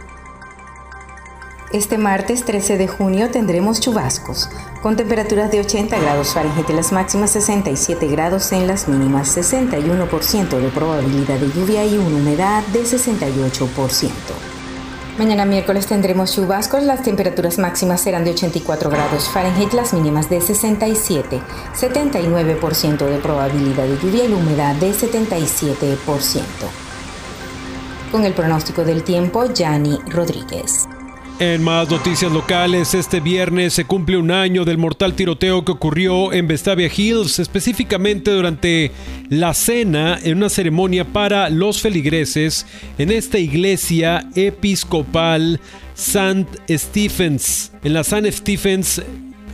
Este 1.70 1.98
martes 1.98 2.46
13 2.46 2.78
de 2.78 2.88
junio 2.88 3.28
tendremos 3.30 3.78
chubascos, 3.78 4.48
con 4.80 4.96
temperaturas 4.96 5.50
de 5.50 5.60
80 5.60 5.98
grados 5.98 6.32
Fahrenheit 6.32 6.70
en 6.70 6.76
las 6.76 6.92
máximas, 6.92 7.30
67 7.32 8.06
grados 8.06 8.52
en 8.52 8.66
las 8.66 8.88
mínimas, 8.88 9.36
61% 9.36 10.48
de 10.48 10.68
probabilidad 10.70 11.38
de 11.38 11.52
lluvia 11.52 11.84
y 11.84 11.98
una 11.98 12.16
humedad 12.16 12.66
de 12.68 12.84
68%. 12.84 14.47
Mañana 15.18 15.44
miércoles 15.44 15.88
tendremos 15.88 16.32
chubascos, 16.32 16.84
las 16.84 17.02
temperaturas 17.02 17.58
máximas 17.58 18.00
serán 18.00 18.24
de 18.24 18.30
84 18.30 18.88
grados 18.88 19.28
Fahrenheit, 19.28 19.72
las 19.72 19.92
mínimas 19.92 20.30
de 20.30 20.40
67, 20.40 21.40
79% 21.74 22.98
de 22.98 23.18
probabilidad 23.18 23.88
de 23.88 23.98
lluvia 23.98 24.26
y 24.26 24.32
humedad 24.32 24.76
de 24.76 24.92
77%. 24.92 26.44
Con 28.12 28.24
el 28.24 28.32
pronóstico 28.32 28.84
del 28.84 29.02
tiempo, 29.02 29.52
Yanni 29.52 29.98
Rodríguez. 30.06 30.88
En 31.40 31.62
más 31.62 31.88
noticias 31.88 32.32
locales, 32.32 32.94
este 32.94 33.20
viernes 33.20 33.72
se 33.72 33.84
cumple 33.84 34.16
un 34.16 34.32
año 34.32 34.64
del 34.64 34.76
mortal 34.76 35.14
tiroteo 35.14 35.64
que 35.64 35.70
ocurrió 35.70 36.32
en 36.32 36.48
Vestavia 36.48 36.90
Hills, 36.94 37.38
específicamente 37.38 38.32
durante 38.32 38.90
la 39.28 39.54
cena 39.54 40.18
en 40.20 40.38
una 40.38 40.48
ceremonia 40.48 41.04
para 41.04 41.48
los 41.48 41.80
feligreses 41.80 42.66
en 42.98 43.12
esta 43.12 43.38
iglesia 43.38 44.28
episcopal 44.34 45.60
St. 45.94 46.46
Stephens. 46.76 47.70
En 47.84 47.92
la 47.92 48.00
St. 48.00 48.32
Stephens 48.32 49.00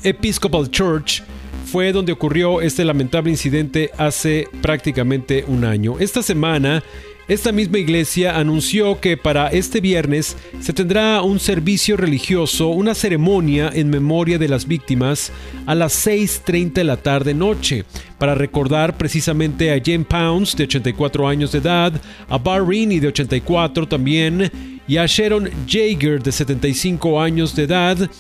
Episcopal 0.03 0.71
Church 0.71 1.23
fue 1.67 1.93
donde 1.93 2.13
ocurrió 2.13 2.63
este 2.63 2.83
lamentable 2.87 3.31
incidente 3.31 3.91
hace 3.99 4.49
prácticamente 4.63 5.45
un 5.49 5.67
año. 5.67 5.99
Esta 5.99 6.23
semana 6.23 6.83
esta 7.27 7.53
misma 7.53 7.79
iglesia 7.79 8.37
anunció 8.39 9.01
que 9.01 9.17
para 9.17 9.49
este 9.49 9.81
viernes 9.81 10.37
se 10.61 10.75
tendrá 10.75 11.23
un 11.23 11.41
servicio 11.41 11.97
religioso, 11.97 12.69
una 12.69 12.95
ceremonia 12.95 13.71
en 13.73 13.89
memoria 13.89 14.39
de 14.39 14.49
las 14.49 14.67
víctimas 14.67 15.33
a 15.65 15.75
las 15.75 16.07
6.30 16.07 16.73
de 16.75 16.85
la 16.85 16.99
tarde 16.99 17.33
noche, 17.33 17.85
para 18.19 18.35
recordar 18.35 18.99
precisamente 18.99 19.73
a 19.73 19.81
Jane 19.83 20.05
Pounds 20.05 20.55
de 20.55 20.65
84 20.65 21.27
años 21.27 21.53
de 21.53 21.59
edad, 21.59 21.93
a 22.29 22.37
Barrini 22.37 23.01
de 23.01 23.09
84 23.09 23.89
también, 23.89 24.51
y 24.87 24.99
a 24.99 25.07
Sharon 25.07 25.49
Jaeger 25.67 26.23
de 26.23 26.33
75 26.33 27.21
años 27.21 27.55
de 27.57 27.63
edad. 27.65 28.11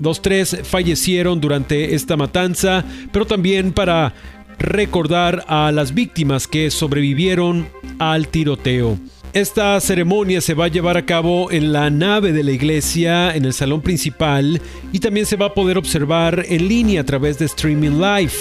Los 0.00 0.22
tres 0.22 0.56
fallecieron 0.62 1.40
durante 1.40 1.94
esta 1.94 2.16
matanza, 2.16 2.84
pero 3.12 3.26
también 3.26 3.72
para 3.72 4.14
recordar 4.58 5.44
a 5.48 5.72
las 5.72 5.94
víctimas 5.94 6.46
que 6.48 6.70
sobrevivieron 6.70 7.68
al 7.98 8.28
tiroteo. 8.28 8.98
Esta 9.32 9.80
ceremonia 9.80 10.40
se 10.40 10.54
va 10.54 10.66
a 10.66 10.68
llevar 10.68 10.96
a 10.96 11.06
cabo 11.06 11.50
en 11.50 11.72
la 11.72 11.90
nave 11.90 12.32
de 12.32 12.44
la 12.44 12.52
iglesia, 12.52 13.34
en 13.34 13.44
el 13.44 13.52
salón 13.52 13.82
principal, 13.82 14.62
y 14.92 15.00
también 15.00 15.26
se 15.26 15.36
va 15.36 15.46
a 15.46 15.54
poder 15.54 15.76
observar 15.76 16.44
en 16.48 16.68
línea 16.68 17.00
a 17.00 17.04
través 17.04 17.38
de 17.38 17.46
streaming 17.46 18.00
live. 18.00 18.32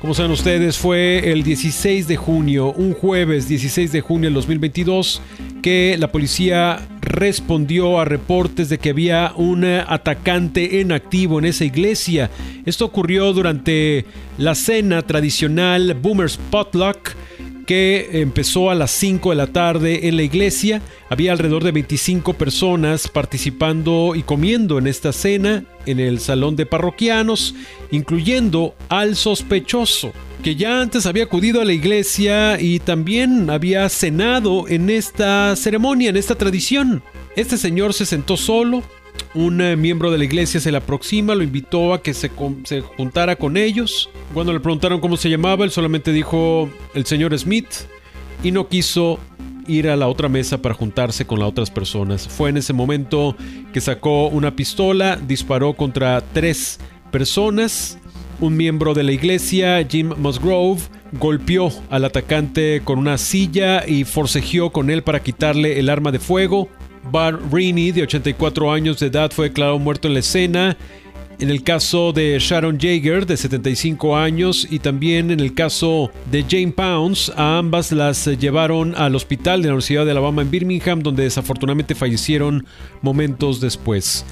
Como 0.00 0.14
saben 0.14 0.32
ustedes, 0.32 0.76
fue 0.76 1.30
el 1.30 1.42
16 1.44 2.08
de 2.08 2.16
junio, 2.16 2.72
un 2.72 2.94
jueves 2.94 3.46
16 3.46 3.92
de 3.92 4.00
junio 4.00 4.28
del 4.28 4.34
2022, 4.34 5.22
que 5.62 5.96
la 5.98 6.10
policía 6.10 6.80
respondió 7.10 8.00
a 8.00 8.04
reportes 8.04 8.68
de 8.68 8.78
que 8.78 8.90
había 8.90 9.32
un 9.36 9.64
atacante 9.64 10.80
en 10.80 10.92
activo 10.92 11.38
en 11.38 11.44
esa 11.44 11.64
iglesia. 11.64 12.30
Esto 12.64 12.84
ocurrió 12.84 13.32
durante 13.32 14.06
la 14.38 14.54
cena 14.54 15.02
tradicional 15.02 15.94
Boomer's 15.94 16.38
Potluck 16.50 17.14
que 17.66 18.20
empezó 18.20 18.68
a 18.68 18.74
las 18.74 18.90
5 18.90 19.30
de 19.30 19.36
la 19.36 19.46
tarde 19.46 20.08
en 20.08 20.16
la 20.16 20.24
iglesia. 20.24 20.82
Había 21.08 21.30
alrededor 21.30 21.62
de 21.62 21.70
25 21.70 22.34
personas 22.34 23.06
participando 23.06 24.14
y 24.16 24.24
comiendo 24.24 24.76
en 24.76 24.88
esta 24.88 25.12
cena 25.12 25.62
en 25.86 26.00
el 26.00 26.18
salón 26.18 26.56
de 26.56 26.66
parroquianos, 26.66 27.54
incluyendo 27.92 28.74
al 28.88 29.14
sospechoso, 29.14 30.10
que 30.42 30.56
ya 30.56 30.80
antes 30.80 31.06
había 31.06 31.24
acudido 31.24 31.60
a 31.60 31.64
la 31.64 31.72
iglesia 31.72 32.60
y 32.60 32.78
también 32.78 33.50
había 33.50 33.88
cenado 33.88 34.66
en 34.68 34.90
esta 34.90 35.54
ceremonia, 35.56 36.10
en 36.10 36.16
esta 36.16 36.34
tradición. 36.34 37.02
Este 37.36 37.56
señor 37.56 37.94
se 37.94 38.06
sentó 38.06 38.36
solo, 38.36 38.82
un 39.34 39.60
eh, 39.60 39.76
miembro 39.76 40.10
de 40.10 40.18
la 40.18 40.24
iglesia 40.24 40.60
se 40.60 40.70
le 40.70 40.78
aproxima, 40.78 41.34
lo 41.34 41.42
invitó 41.42 41.92
a 41.92 42.02
que 42.02 42.14
se, 42.14 42.30
se, 42.64 42.80
juntara 42.80 43.36
con 43.36 43.56
ellos. 43.56 44.08
Cuando 44.34 44.52
le 44.52 44.60
preguntaron 44.60 45.00
cómo 45.00 45.16
se 45.16 45.30
llamaba, 45.30 45.64
él 45.64 45.70
solamente 45.70 46.12
dijo 46.12 46.68
el 46.94 47.06
señor 47.06 47.38
Smith 47.38 47.68
y 48.42 48.50
no 48.50 48.68
quiso 48.68 49.18
ir 49.68 49.88
a 49.88 49.96
la 49.96 50.08
otra 50.08 50.28
mesa 50.28 50.60
para 50.60 50.74
juntarse 50.74 51.26
con 51.26 51.38
las 51.38 51.48
otras 51.48 51.70
personas. 51.70 52.26
Fue 52.26 52.50
en 52.50 52.56
ese 52.56 52.72
momento 52.72 53.36
que 53.72 53.80
sacó 53.80 54.28
una 54.28 54.56
pistola, 54.56 55.16
disparó 55.16 55.74
contra 55.74 56.22
tres 56.32 56.80
personas. 57.12 57.98
Un 58.40 58.56
miembro 58.56 58.94
de 58.94 59.02
la 59.02 59.12
iglesia, 59.12 59.86
Jim 59.86 60.14
Musgrove, 60.16 60.80
golpeó 61.12 61.70
al 61.90 62.06
atacante 62.06 62.80
con 62.82 62.98
una 62.98 63.18
silla 63.18 63.86
y 63.86 64.04
forcejeó 64.04 64.70
con 64.70 64.88
él 64.88 65.02
para 65.02 65.22
quitarle 65.22 65.78
el 65.78 65.90
arma 65.90 66.10
de 66.10 66.20
fuego. 66.20 66.66
Bar 67.12 67.38
Rini, 67.52 67.92
de 67.92 68.04
84 68.04 68.72
años 68.72 68.98
de 68.98 69.08
edad, 69.08 69.30
fue 69.30 69.48
declarado 69.48 69.78
muerto 69.78 70.08
en 70.08 70.14
la 70.14 70.20
escena. 70.20 70.78
En 71.38 71.50
el 71.50 71.62
caso 71.62 72.14
de 72.14 72.38
Sharon 72.38 72.78
Jaeger, 72.78 73.26
de 73.26 73.36
75 73.36 74.16
años, 74.16 74.66
y 74.70 74.78
también 74.78 75.30
en 75.30 75.40
el 75.40 75.52
caso 75.52 76.10
de 76.30 76.42
Jane 76.42 76.72
Pounds, 76.72 77.32
a 77.36 77.58
ambas 77.58 77.92
las 77.92 78.26
llevaron 78.26 78.94
al 78.94 79.16
hospital 79.16 79.60
de 79.60 79.68
la 79.68 79.74
Universidad 79.74 80.06
de 80.06 80.12
Alabama 80.12 80.40
en 80.40 80.50
Birmingham, 80.50 81.02
donde 81.02 81.24
desafortunadamente 81.24 81.94
fallecieron 81.94 82.66
momentos 83.02 83.60
después. 83.60 84.24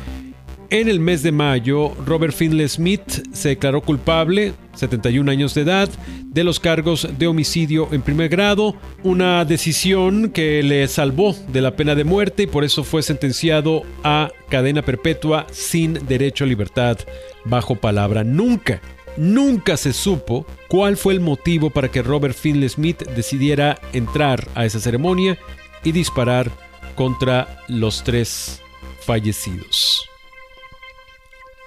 En 0.70 0.90
el 0.90 1.00
mes 1.00 1.22
de 1.22 1.32
mayo, 1.32 1.94
Robert 2.04 2.34
Finley 2.34 2.68
Smith 2.68 3.26
se 3.32 3.48
declaró 3.48 3.80
culpable, 3.80 4.52
71 4.74 5.30
años 5.30 5.54
de 5.54 5.62
edad, 5.62 5.88
de 6.26 6.44
los 6.44 6.60
cargos 6.60 7.08
de 7.18 7.26
homicidio 7.26 7.88
en 7.90 8.02
primer 8.02 8.28
grado, 8.28 8.76
una 9.02 9.46
decisión 9.46 10.28
que 10.28 10.62
le 10.62 10.86
salvó 10.88 11.34
de 11.50 11.62
la 11.62 11.74
pena 11.74 11.94
de 11.94 12.04
muerte 12.04 12.42
y 12.42 12.46
por 12.46 12.64
eso 12.64 12.84
fue 12.84 13.02
sentenciado 13.02 13.84
a 14.04 14.30
cadena 14.50 14.82
perpetua 14.82 15.46
sin 15.50 15.94
derecho 16.06 16.44
a 16.44 16.48
libertad 16.48 16.98
bajo 17.46 17.74
palabra. 17.74 18.22
Nunca, 18.22 18.82
nunca 19.16 19.78
se 19.78 19.94
supo 19.94 20.44
cuál 20.68 20.98
fue 20.98 21.14
el 21.14 21.20
motivo 21.20 21.70
para 21.70 21.90
que 21.90 22.02
Robert 22.02 22.36
Finley 22.36 22.68
Smith 22.68 23.04
decidiera 23.16 23.80
entrar 23.94 24.46
a 24.54 24.66
esa 24.66 24.80
ceremonia 24.80 25.38
y 25.82 25.92
disparar 25.92 26.50
contra 26.94 27.62
los 27.68 28.04
tres 28.04 28.60
fallecidos. 29.00 30.08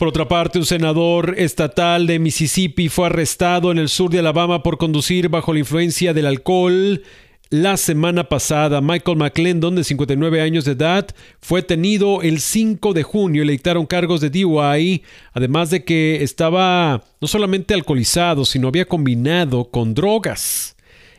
Por 0.02 0.08
otra 0.08 0.28
parte, 0.28 0.58
un 0.58 0.66
senador 0.66 1.36
estatal 1.38 2.08
de 2.08 2.18
Mississippi 2.18 2.90
fue 2.90 3.06
arrestado 3.06 3.72
en 3.72 3.78
el 3.78 3.88
sur 3.88 4.10
de 4.10 4.18
Alabama 4.18 4.64
por 4.64 4.80
conducir 4.80 5.30
bajo 5.30 5.54
la 5.54 5.60
influencia 5.60 6.12
del 6.12 6.26
alcohol. 6.26 7.04
La 7.52 7.78
semana 7.78 8.28
pasada, 8.28 8.82
Michael 8.82 9.18
McClendon, 9.18 9.76
de 9.76 9.84
59 9.84 10.42
años 10.42 10.66
de 10.66 10.72
edad, 10.72 11.08
fue 11.40 11.62
detenido 11.62 12.24
el 12.24 12.40
5 12.40 12.94
de 12.94 13.04
junio 13.04 13.44
y 13.44 13.46
le 13.46 13.52
dictaron 13.52 13.86
cargos 13.86 14.22
de 14.22 14.32
DUI, 14.32 15.04
además 15.34 15.70
de 15.70 15.84
que 15.84 16.24
estaba 16.24 17.04
no 17.22 17.28
solamente 17.28 17.76
alcoholizado, 17.76 18.44
sino 18.44 18.70
había 18.70 18.88
combinado 18.88 19.66
con 19.66 19.94
drogas. 19.94 20.76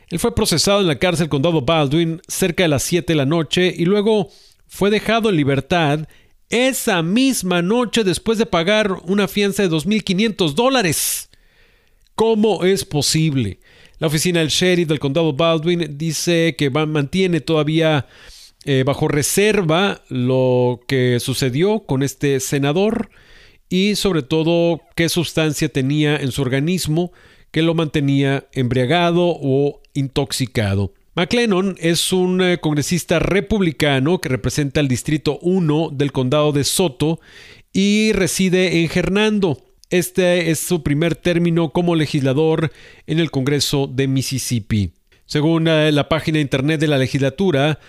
Él 0.09 0.19
fue 0.19 0.35
procesado 0.35 0.81
en 0.81 0.87
la 0.87 0.99
cárcel 0.99 1.29
condado 1.29 1.61
Baldwin 1.61 2.21
cerca 2.27 2.63
de 2.63 2.67
las 2.69 2.83
7 2.83 3.13
de 3.13 3.17
la 3.17 3.25
noche 3.25 3.73
y 3.77 3.85
luego 3.85 4.27
fue 4.67 4.89
dejado 4.89 5.29
en 5.29 5.37
libertad 5.37 6.05
esa 6.53 7.01
misma 7.01 7.63
noche 7.63 8.03
después 8.03 8.37
de 8.37 8.45
pagar 8.45 8.91
una 9.05 9.27
fianza 9.27 9.63
de 9.63 9.69
2.500 9.69 10.53
dólares. 10.53 11.29
¿Cómo 12.13 12.63
es 12.63 12.85
posible? 12.85 13.59
La 13.97 14.05
oficina 14.05 14.39
del 14.39 14.49
sheriff 14.49 14.87
del 14.87 14.99
condado 14.99 15.33
Baldwin 15.33 15.97
dice 15.97 16.55
que 16.55 16.69
mantiene 16.69 17.41
todavía 17.41 18.05
eh, 18.65 18.83
bajo 18.85 19.07
reserva 19.07 20.03
lo 20.09 20.81
que 20.87 21.19
sucedió 21.19 21.85
con 21.87 22.03
este 22.03 22.39
senador 22.39 23.09
y 23.67 23.95
sobre 23.95 24.21
todo 24.21 24.79
qué 24.95 25.09
sustancia 25.09 25.69
tenía 25.69 26.17
en 26.17 26.31
su 26.31 26.43
organismo 26.43 27.13
que 27.49 27.63
lo 27.63 27.73
mantenía 27.73 28.47
embriagado 28.51 29.23
o 29.41 29.81
intoxicado. 29.95 30.93
McLennan 31.15 31.75
es 31.79 32.11
un 32.11 32.41
eh, 32.41 32.57
congresista 32.57 33.19
republicano 33.19 34.19
que 34.19 34.29
representa 34.29 34.79
el 34.79 34.87
Distrito 34.87 35.37
1 35.43 35.91
del 35.93 36.11
Condado 36.11 36.51
de 36.51 36.63
Soto 36.63 37.19
y 37.71 38.13
reside 38.13 38.81
en 38.81 38.89
Hernando. 38.91 39.63
Este 39.91 40.49
es 40.49 40.57
su 40.57 40.81
primer 40.81 41.15
término 41.15 41.69
como 41.69 41.93
legislador 41.93 42.71
en 43.05 43.19
el 43.19 43.29
Congreso 43.29 43.85
de 43.85 44.07
Mississippi. 44.07 44.93
Según 45.27 45.67
eh, 45.67 45.91
la 45.91 46.09
página 46.09 46.39
internet 46.39 46.79
de 46.79 46.87
la 46.87 46.97
legislatura, 46.97 47.79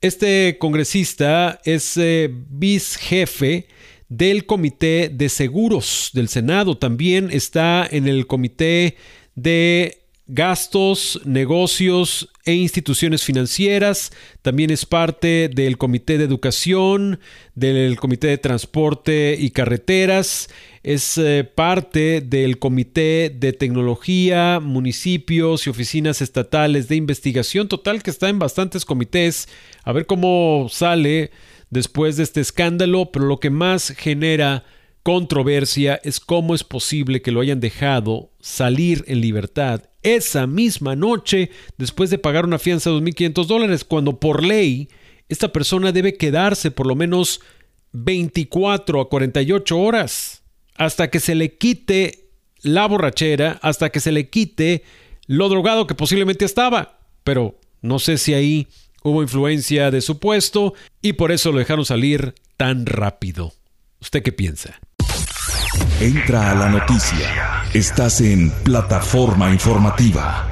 este 0.00 0.56
congresista 0.58 1.60
es 1.66 1.98
eh, 1.98 2.30
vicejefe 2.32 3.66
del 4.08 4.46
Comité 4.46 5.10
de 5.10 5.28
Seguros 5.28 6.12
del 6.14 6.28
Senado. 6.28 6.78
También 6.78 7.28
está 7.30 7.86
en 7.90 8.08
el 8.08 8.26
Comité 8.26 8.96
de 9.34 9.99
gastos, 10.32 11.20
negocios 11.24 12.28
e 12.44 12.54
instituciones 12.54 13.24
financieras. 13.24 14.12
También 14.42 14.70
es 14.70 14.86
parte 14.86 15.50
del 15.52 15.76
Comité 15.76 16.18
de 16.18 16.24
Educación, 16.24 17.18
del 17.54 17.98
Comité 17.98 18.28
de 18.28 18.38
Transporte 18.38 19.36
y 19.38 19.50
Carreteras. 19.50 20.48
Es 20.82 21.18
eh, 21.18 21.44
parte 21.44 22.20
del 22.20 22.58
Comité 22.58 23.34
de 23.34 23.52
Tecnología, 23.52 24.60
municipios 24.60 25.66
y 25.66 25.70
oficinas 25.70 26.22
estatales 26.22 26.88
de 26.88 26.96
investigación. 26.96 27.68
Total 27.68 28.02
que 28.02 28.10
está 28.10 28.28
en 28.28 28.38
bastantes 28.38 28.84
comités. 28.84 29.48
A 29.82 29.92
ver 29.92 30.06
cómo 30.06 30.68
sale 30.70 31.32
después 31.70 32.16
de 32.16 32.22
este 32.22 32.40
escándalo. 32.40 33.10
Pero 33.12 33.26
lo 33.26 33.40
que 33.40 33.50
más 33.50 33.90
genera 33.96 34.64
controversia 35.02 36.00
es 36.04 36.20
cómo 36.20 36.54
es 36.54 36.62
posible 36.62 37.20
que 37.20 37.32
lo 37.32 37.40
hayan 37.40 37.58
dejado 37.58 38.30
salir 38.38 39.04
en 39.08 39.20
libertad 39.20 39.89
esa 40.02 40.46
misma 40.46 40.96
noche 40.96 41.50
después 41.78 42.10
de 42.10 42.18
pagar 42.18 42.44
una 42.44 42.58
fianza 42.58 42.90
de 42.90 42.96
2.500 42.96 43.46
dólares, 43.46 43.84
cuando 43.84 44.18
por 44.18 44.44
ley 44.44 44.88
esta 45.28 45.52
persona 45.52 45.92
debe 45.92 46.14
quedarse 46.14 46.70
por 46.70 46.86
lo 46.86 46.96
menos 46.96 47.40
24 47.92 49.00
a 49.00 49.08
48 49.08 49.78
horas 49.78 50.42
hasta 50.76 51.10
que 51.10 51.20
se 51.20 51.34
le 51.34 51.56
quite 51.56 52.30
la 52.62 52.86
borrachera, 52.86 53.58
hasta 53.62 53.90
que 53.90 54.00
se 54.00 54.12
le 54.12 54.28
quite 54.28 54.82
lo 55.26 55.48
drogado 55.48 55.86
que 55.86 55.94
posiblemente 55.94 56.44
estaba. 56.44 56.98
Pero 57.24 57.58
no 57.82 57.98
sé 57.98 58.18
si 58.18 58.34
ahí 58.34 58.68
hubo 59.02 59.22
influencia 59.22 59.90
de 59.90 60.00
su 60.00 60.18
puesto 60.18 60.74
y 61.02 61.14
por 61.14 61.32
eso 61.32 61.52
lo 61.52 61.58
dejaron 61.58 61.84
salir 61.84 62.34
tan 62.56 62.86
rápido. 62.86 63.52
¿Usted 64.00 64.22
qué 64.22 64.32
piensa? 64.32 64.80
Entra 66.00 66.50
a 66.50 66.54
la 66.54 66.68
noticia. 66.68 67.28
Estás 67.74 68.20
en 68.20 68.50
plataforma 68.64 69.52
informativa. 69.52 70.48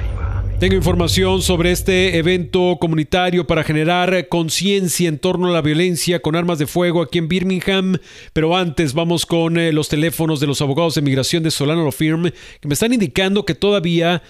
Tengo 0.59 0.75
información 0.75 1.41
sobre 1.41 1.71
este 1.71 2.17
evento 2.17 2.77
comunitario 2.81 3.47
para 3.47 3.63
generar 3.63 4.27
conciencia 4.27 5.07
en 5.07 5.17
torno 5.17 5.47
a 5.47 5.51
la 5.51 5.61
violencia 5.61 6.21
con 6.21 6.35
armas 6.35 6.59
de 6.59 6.67
fuego 6.67 7.01
aquí 7.01 7.17
en 7.17 7.29
Birmingham. 7.29 7.97
Pero 8.33 8.57
antes 8.57 8.93
vamos 8.93 9.25
con 9.25 9.57
eh, 9.57 9.71
los 9.71 9.87
teléfonos 9.87 10.39
de 10.39 10.47
los 10.47 10.61
abogados 10.61 10.95
de 10.95 11.01
migración 11.01 11.43
de 11.43 11.51
Solano 11.51 11.83
Law 11.83 11.91
Firm 11.93 12.31
que 12.59 12.67
me 12.67 12.73
están 12.73 12.93
indicando 12.93 13.45
que 13.45 13.55
todavía 13.55 14.21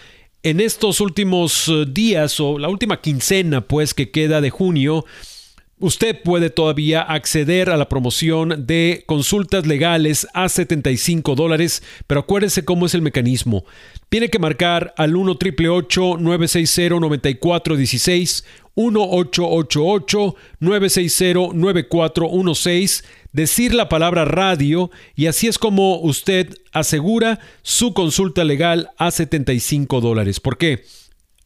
en 0.43 0.59
estos 0.59 1.01
últimos 1.01 1.67
eh, 1.67 1.85
días 1.89 2.39
o 2.39 2.59
la 2.59 2.69
última 2.69 3.01
quincena 3.01 3.61
pues 3.61 3.93
que 3.93 4.11
queda 4.11 4.39
de 4.39 4.51
junio 4.51 5.05
Usted 5.81 6.21
puede 6.23 6.49
todavía 6.49 7.01
acceder 7.01 7.69
a 7.69 7.77
la 7.77 7.87
promoción 7.87 8.65
de 8.67 9.05
consultas 9.05 9.65
legales 9.65 10.27
a 10.33 10.49
75 10.49 11.35
dólares, 11.35 11.81
pero 12.05 12.19
acuérdese 12.19 12.65
cómo 12.65 12.85
es 12.85 12.93
el 12.95 13.01
mecanismo. 13.01 13.63
Tiene 14.09 14.27
que 14.27 14.39
marcar 14.39 14.93
al 14.97 15.15
1 15.15 15.37
960 16.19 16.99
9416 16.99 18.43
1888 18.75 20.35
960 20.59 21.53
9416 21.53 23.03
decir 23.31 23.73
la 23.73 23.87
palabra 23.87 24.25
radio 24.25 24.91
y 25.15 25.27
así 25.27 25.47
es 25.47 25.57
como 25.57 26.01
usted 26.01 26.57
asegura 26.73 27.39
su 27.61 27.93
consulta 27.93 28.43
legal 28.43 28.89
a 28.97 29.11
75 29.11 30.01
dólares. 30.01 30.41
¿Por 30.41 30.57
qué? 30.57 30.83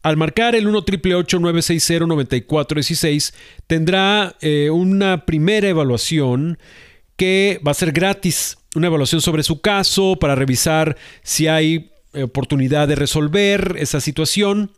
Al 0.03 0.17
marcar 0.17 0.53
el 0.53 0.67
1 0.67 0.83
960 0.85 2.05
9416 2.05 3.33
tendrá 3.67 4.35
eh, 4.41 4.69
una 4.69 5.25
primera 5.25 5.69
evaluación 5.69 6.59
que 7.15 7.61
va 7.65 7.71
a 7.71 7.75
ser 7.75 7.93
gratis, 7.93 8.57
una 8.75 8.87
evaluación 8.87 9.21
sobre 9.21 9.43
su 9.43 9.61
caso 9.61 10.17
para 10.19 10.35
revisar 10.35 10.97
si 11.23 11.47
hay 11.47 11.91
oportunidad 12.21 12.89
de 12.89 12.95
resolver 12.95 13.75
esa 13.79 14.01
situación. 14.01 14.71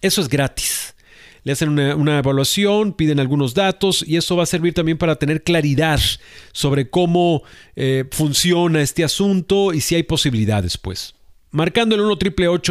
Eso 0.00 0.20
es 0.20 0.28
gratis. 0.28 0.94
Le 1.42 1.52
hacen 1.52 1.70
una, 1.70 2.18
evaluación, 2.18 2.92
piden 2.92 3.18
algunos 3.18 3.54
datos 3.54 4.04
y 4.06 4.16
eso 4.16 4.36
va 4.36 4.44
a 4.44 4.46
servir 4.46 4.74
también 4.74 4.98
para 4.98 5.16
tener 5.16 5.42
claridad 5.42 6.00
sobre 6.52 6.88
cómo 6.88 7.42
eh, 7.74 8.04
funciona 8.12 8.80
este 8.80 9.02
asunto 9.02 9.72
y 9.72 9.80
si 9.80 9.96
hay 9.96 10.04
posibilidades, 10.04 10.78
pues. 10.78 11.17
Marcando 11.50 11.94
el 11.94 12.02
1 12.02 12.18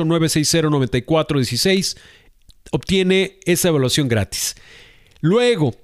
960 0.06 0.70
9416 0.70 1.98
obtiene 2.72 3.40
esa 3.46 3.70
evaluación 3.70 4.08
gratis. 4.08 4.56
Luego, 5.22 5.76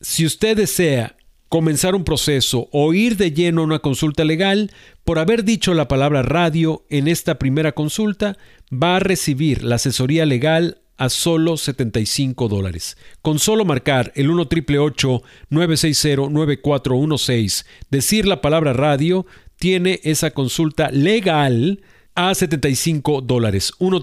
si 0.00 0.26
usted 0.26 0.56
desea 0.56 1.16
comenzar 1.48 1.94
un 1.94 2.04
proceso 2.04 2.68
o 2.72 2.92
ir 2.92 3.16
de 3.16 3.32
lleno 3.32 3.62
a 3.62 3.64
una 3.64 3.78
consulta 3.78 4.24
legal, 4.24 4.72
por 5.04 5.18
haber 5.18 5.44
dicho 5.44 5.74
la 5.74 5.88
palabra 5.88 6.22
radio 6.22 6.84
en 6.90 7.08
esta 7.08 7.38
primera 7.38 7.72
consulta, 7.72 8.36
va 8.72 8.96
a 8.96 9.00
recibir 9.00 9.62
la 9.62 9.76
asesoría 9.76 10.26
legal 10.26 10.78
a 10.98 11.08
solo 11.08 11.56
75 11.56 12.48
dólares. 12.48 12.96
Con 13.22 13.38
solo 13.38 13.64
marcar 13.64 14.12
el 14.16 14.30
1 14.30 14.48
960 15.50 16.30
9416, 16.30 17.66
decir 17.90 18.26
la 18.26 18.40
palabra 18.40 18.72
radio, 18.72 19.26
tiene 19.58 20.00
esa 20.04 20.32
consulta 20.32 20.90
legal 20.90 21.82
a 22.16 22.34
75 22.34 23.20
dólares. 23.20 23.72
1 23.78 24.02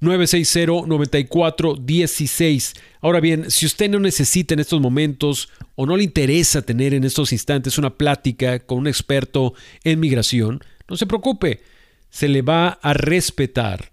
960 0.00 0.86
9416 0.86 2.74
Ahora 3.00 3.20
bien, 3.20 3.50
si 3.50 3.66
usted 3.66 3.90
no 3.90 4.00
necesita 4.00 4.54
en 4.54 4.60
estos 4.60 4.80
momentos 4.80 5.50
o 5.74 5.84
no 5.84 5.96
le 5.96 6.04
interesa 6.04 6.62
tener 6.62 6.94
en 6.94 7.04
estos 7.04 7.32
instantes 7.32 7.76
una 7.76 7.98
plática 7.98 8.60
con 8.60 8.78
un 8.78 8.86
experto 8.86 9.52
en 9.84 10.00
migración, 10.00 10.60
no 10.88 10.96
se 10.96 11.06
preocupe, 11.06 11.60
se 12.08 12.28
le 12.28 12.40
va 12.40 12.68
a 12.68 12.94
respetar 12.94 13.90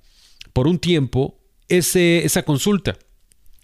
por 0.53 0.67
un 0.67 0.79
tiempo 0.79 1.39
ese, 1.67 2.23
esa 2.25 2.43
consulta. 2.43 2.97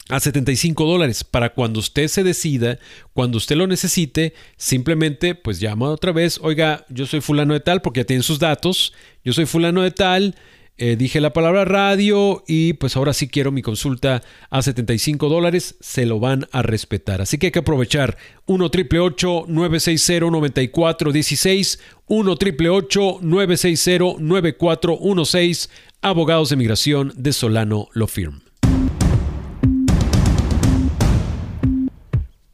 A 0.10 0.20
75 0.20 0.86
dólares. 0.86 1.24
Para 1.24 1.54
cuando 1.54 1.80
usted 1.80 2.08
se 2.08 2.24
decida, 2.24 2.80
cuando 3.13 3.38
usted 3.38 3.56
lo 3.56 3.67
necesite, 3.67 4.34
simplemente 4.56 5.36
pues 5.36 5.60
llama 5.60 5.89
otra 5.89 6.12
vez, 6.12 6.39
oiga, 6.41 6.86
yo 6.89 7.06
soy 7.06 7.22
fulano 7.22 7.54
de 7.54 7.60
tal 7.60 7.82
porque 7.82 8.02
ya 8.02 8.06
tienen 8.06 8.24
sus 8.24 8.39
datos, 8.39 8.93
yo 9.24 9.34
soy 9.34 9.46
fulano 9.46 9.82
de 9.82 9.91
tal, 9.91 10.36
eh, 10.80 10.96
dije 10.96 11.20
la 11.20 11.34
palabra 11.34 11.65
radio 11.65 12.43
y 12.48 12.74
pues 12.74 12.96
ahora 12.96 13.12
sí 13.12 13.28
quiero 13.28 13.52
mi 13.52 13.63
consulta 13.63 14.22
a 14.52 14.62
75 14.62 15.28
dólares, 15.28 15.76
se 15.80 16.06
lo 16.06 16.20
van 16.20 16.48
a 16.52 16.62
respetar. 16.62 17.20
Así 17.20 17.39
que 17.39 17.48
hay 17.48 17.52
que 17.52 17.60
aprovechar. 17.60 18.17
1 18.46 18.70
triple 18.70 19.00
960 19.00 20.30
9416 20.30 21.80
1 22.06 22.36
triple 22.36 22.70
960 22.70 24.20
9416 24.20 25.70
Abogados 26.02 26.50
de 26.50 26.56
Migración 26.58 27.12
de 27.15 27.34
Solano 27.34 27.89
Law 27.93 28.08
Firm. 28.08 28.46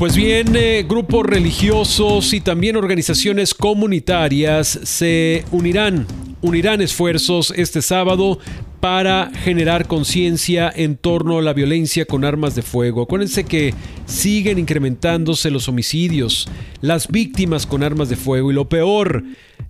Pues 0.04 0.18
bien, 0.18 0.54
eh, 0.58 0.86
grupos 0.86 1.26
religiosos 1.26 2.34
y 2.34 2.42
también 2.42 2.76
organizaciones 2.76 3.54
comunitarias 3.54 4.82
se 4.84 5.46
unirán, 5.50 6.06
unirán 6.42 6.82
esfuerzos 6.82 7.54
este 7.56 7.82
sábado 7.82 8.38
para 8.82 9.32
generar 9.34 9.88
conciencia 9.88 10.70
en 10.76 10.98
torno 10.98 11.38
a 11.38 11.42
la 11.42 11.54
violencia 11.54 12.04
con 12.04 12.26
armas 12.26 12.54
de 12.54 12.64
fuego. 12.64 13.04
Acuérdense 13.04 13.46
que 13.46 13.74
siguen 14.06 14.60
incrementándose 14.60 15.50
los 15.50 15.70
homicidios, 15.70 16.50
las 16.82 17.08
víctimas 17.08 17.66
con 17.66 17.82
armas 17.82 18.10
de 18.10 18.18
fuego 18.18 18.52
y 18.52 18.56
lo 18.56 18.68
peor, 18.68 19.24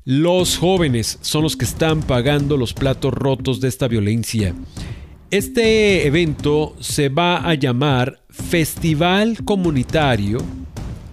los 0.03 0.57
jóvenes 0.57 1.19
son 1.21 1.43
los 1.43 1.55
que 1.55 1.65
están 1.65 2.01
pagando 2.01 2.57
los 2.57 2.73
platos 2.73 3.13
rotos 3.13 3.61
de 3.61 3.67
esta 3.67 3.87
violencia. 3.87 4.55
Este 5.29 6.07
evento 6.07 6.75
se 6.79 7.09
va 7.09 7.37
a 7.47 7.53
llamar 7.53 8.22
Festival 8.33 9.37
Comunitario 9.45 10.39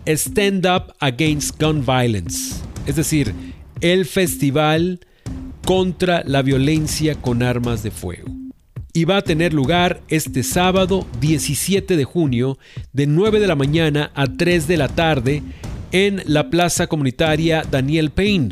Stand 0.07 0.67
Up 0.67 0.95
Against 1.01 1.61
Gun 1.61 1.85
Violence. 1.85 2.57
Es 2.87 2.97
decir, 2.97 3.35
el 3.83 4.07
festival 4.07 5.01
contra 5.67 6.23
la 6.25 6.41
violencia 6.41 7.15
con 7.15 7.43
armas 7.43 7.83
de 7.83 7.91
fuego. 7.91 8.33
Y 8.95 9.05
va 9.05 9.19
a 9.19 9.23
tener 9.23 9.53
lugar 9.53 10.01
este 10.09 10.43
sábado 10.43 11.07
17 11.21 11.97
de 11.97 12.05
junio 12.05 12.59
de 12.95 13.07
9 13.07 13.39
de 13.39 13.47
la 13.47 13.55
mañana 13.55 14.11
a 14.15 14.27
3 14.27 14.67
de 14.67 14.77
la 14.79 14.89
tarde 14.89 15.43
en 15.93 16.23
la 16.25 16.49
Plaza 16.49 16.87
Comunitaria 16.87 17.65
Daniel 17.71 18.11
Payne 18.11 18.49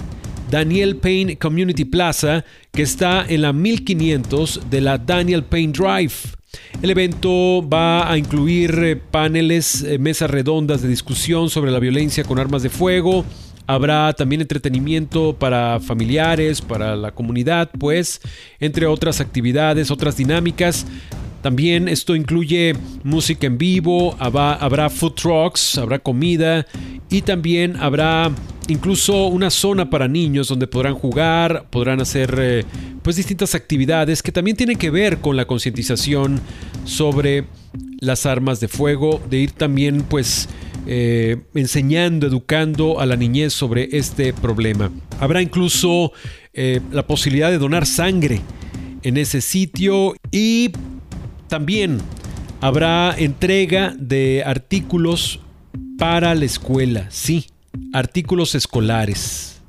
Daniel 0.51 0.97
Payne 0.97 1.37
Community 1.37 1.85
Plaza, 1.85 2.45
que 2.73 2.83
está 2.83 3.25
en 3.29 3.43
la 3.43 3.53
1500 3.53 4.63
de 4.71 4.81
la 4.81 4.97
Daniel 4.97 5.45
Payne 5.45 5.73
Drive. 5.73 6.38
El 6.81 6.91
evento 6.91 7.67
va 7.69 8.11
a 8.11 8.17
incluir 8.17 8.71
eh, 8.83 8.97
paneles, 8.97 9.83
eh, 9.83 9.99
mesas 9.99 10.31
redondas 10.31 10.83
de 10.83 10.89
discusión 10.89 11.51
sobre 11.51 11.71
la 11.71 11.79
violencia 11.79 12.25
con 12.25 12.39
armas 12.39 12.63
de 12.63 12.71
fuego. 12.71 13.25
Habrá 13.67 14.13
también 14.15 14.41
entretenimiento 14.41 15.37
para 15.39 15.79
familiares, 15.81 16.63
para 16.63 16.97
la 16.97 17.11
comunidad, 17.11 17.71
pues, 17.79 18.21
entre 18.61 18.87
otras 18.87 19.21
actividades, 19.21 19.91
otras 19.91 20.17
dinámicas. 20.17 20.87
También 21.43 21.89
esto 21.89 22.17
incluye 22.17 22.75
música 23.05 23.47
en 23.47 23.59
vivo, 23.59 24.17
habrá, 24.19 24.91
food 24.91 25.13
trucks, 25.13 25.79
habrá 25.79 25.99
comida 26.01 26.67
y 27.11 27.23
también 27.23 27.77
habrá 27.77 28.33
incluso 28.69 29.29
una 29.29 29.51
zona 29.51 29.89
para 29.89 30.09
niños 30.09 30.49
donde 30.49 30.67
podrán 30.67 30.95
jugar, 30.95 31.67
podrán 31.71 32.01
hacer 32.01 32.35
eh, 32.39 32.65
pues 33.03 33.17
distintas 33.17 33.55
actividades 33.55 34.23
que 34.23 34.33
también 34.33 34.57
tienen 34.57 34.77
que 34.77 34.91
ver 34.91 35.19
con 35.19 35.37
la 35.37 35.47
concientización 35.47 36.41
sobre 36.85 37.45
las 38.01 38.27
armas 38.27 38.61
de 38.61 38.69
fuego, 38.69 39.21
de 39.31 39.39
ir 39.39 39.53
también 39.53 40.03
pues 40.03 40.49
eh, 40.87 41.37
enseñando, 41.55 42.27
educando 42.27 42.99
a 42.99 43.07
la 43.07 43.15
niñez 43.15 43.53
sobre 43.53 43.89
este 43.93 44.33
problema. 44.33 44.91
Habrá 45.21 45.41
incluso 45.41 46.13
eh, 46.53 46.81
la 46.91 47.07
posibilidad 47.07 47.51
de 47.51 47.59
donar 47.59 47.87
sangre 47.87 48.41
en 49.03 49.17
ese 49.17 49.41
sitio 49.41 50.15
y 50.33 50.71
también 51.49 51.99
habrá 52.61 53.15
entrega 53.17 53.95
de 53.99 54.43
artículos 54.45 55.41
para 55.99 56.35
la 56.35 56.45
escuela, 56.45 57.07
sí, 57.11 57.47
artículos 57.93 58.55
escolares, 58.55 59.61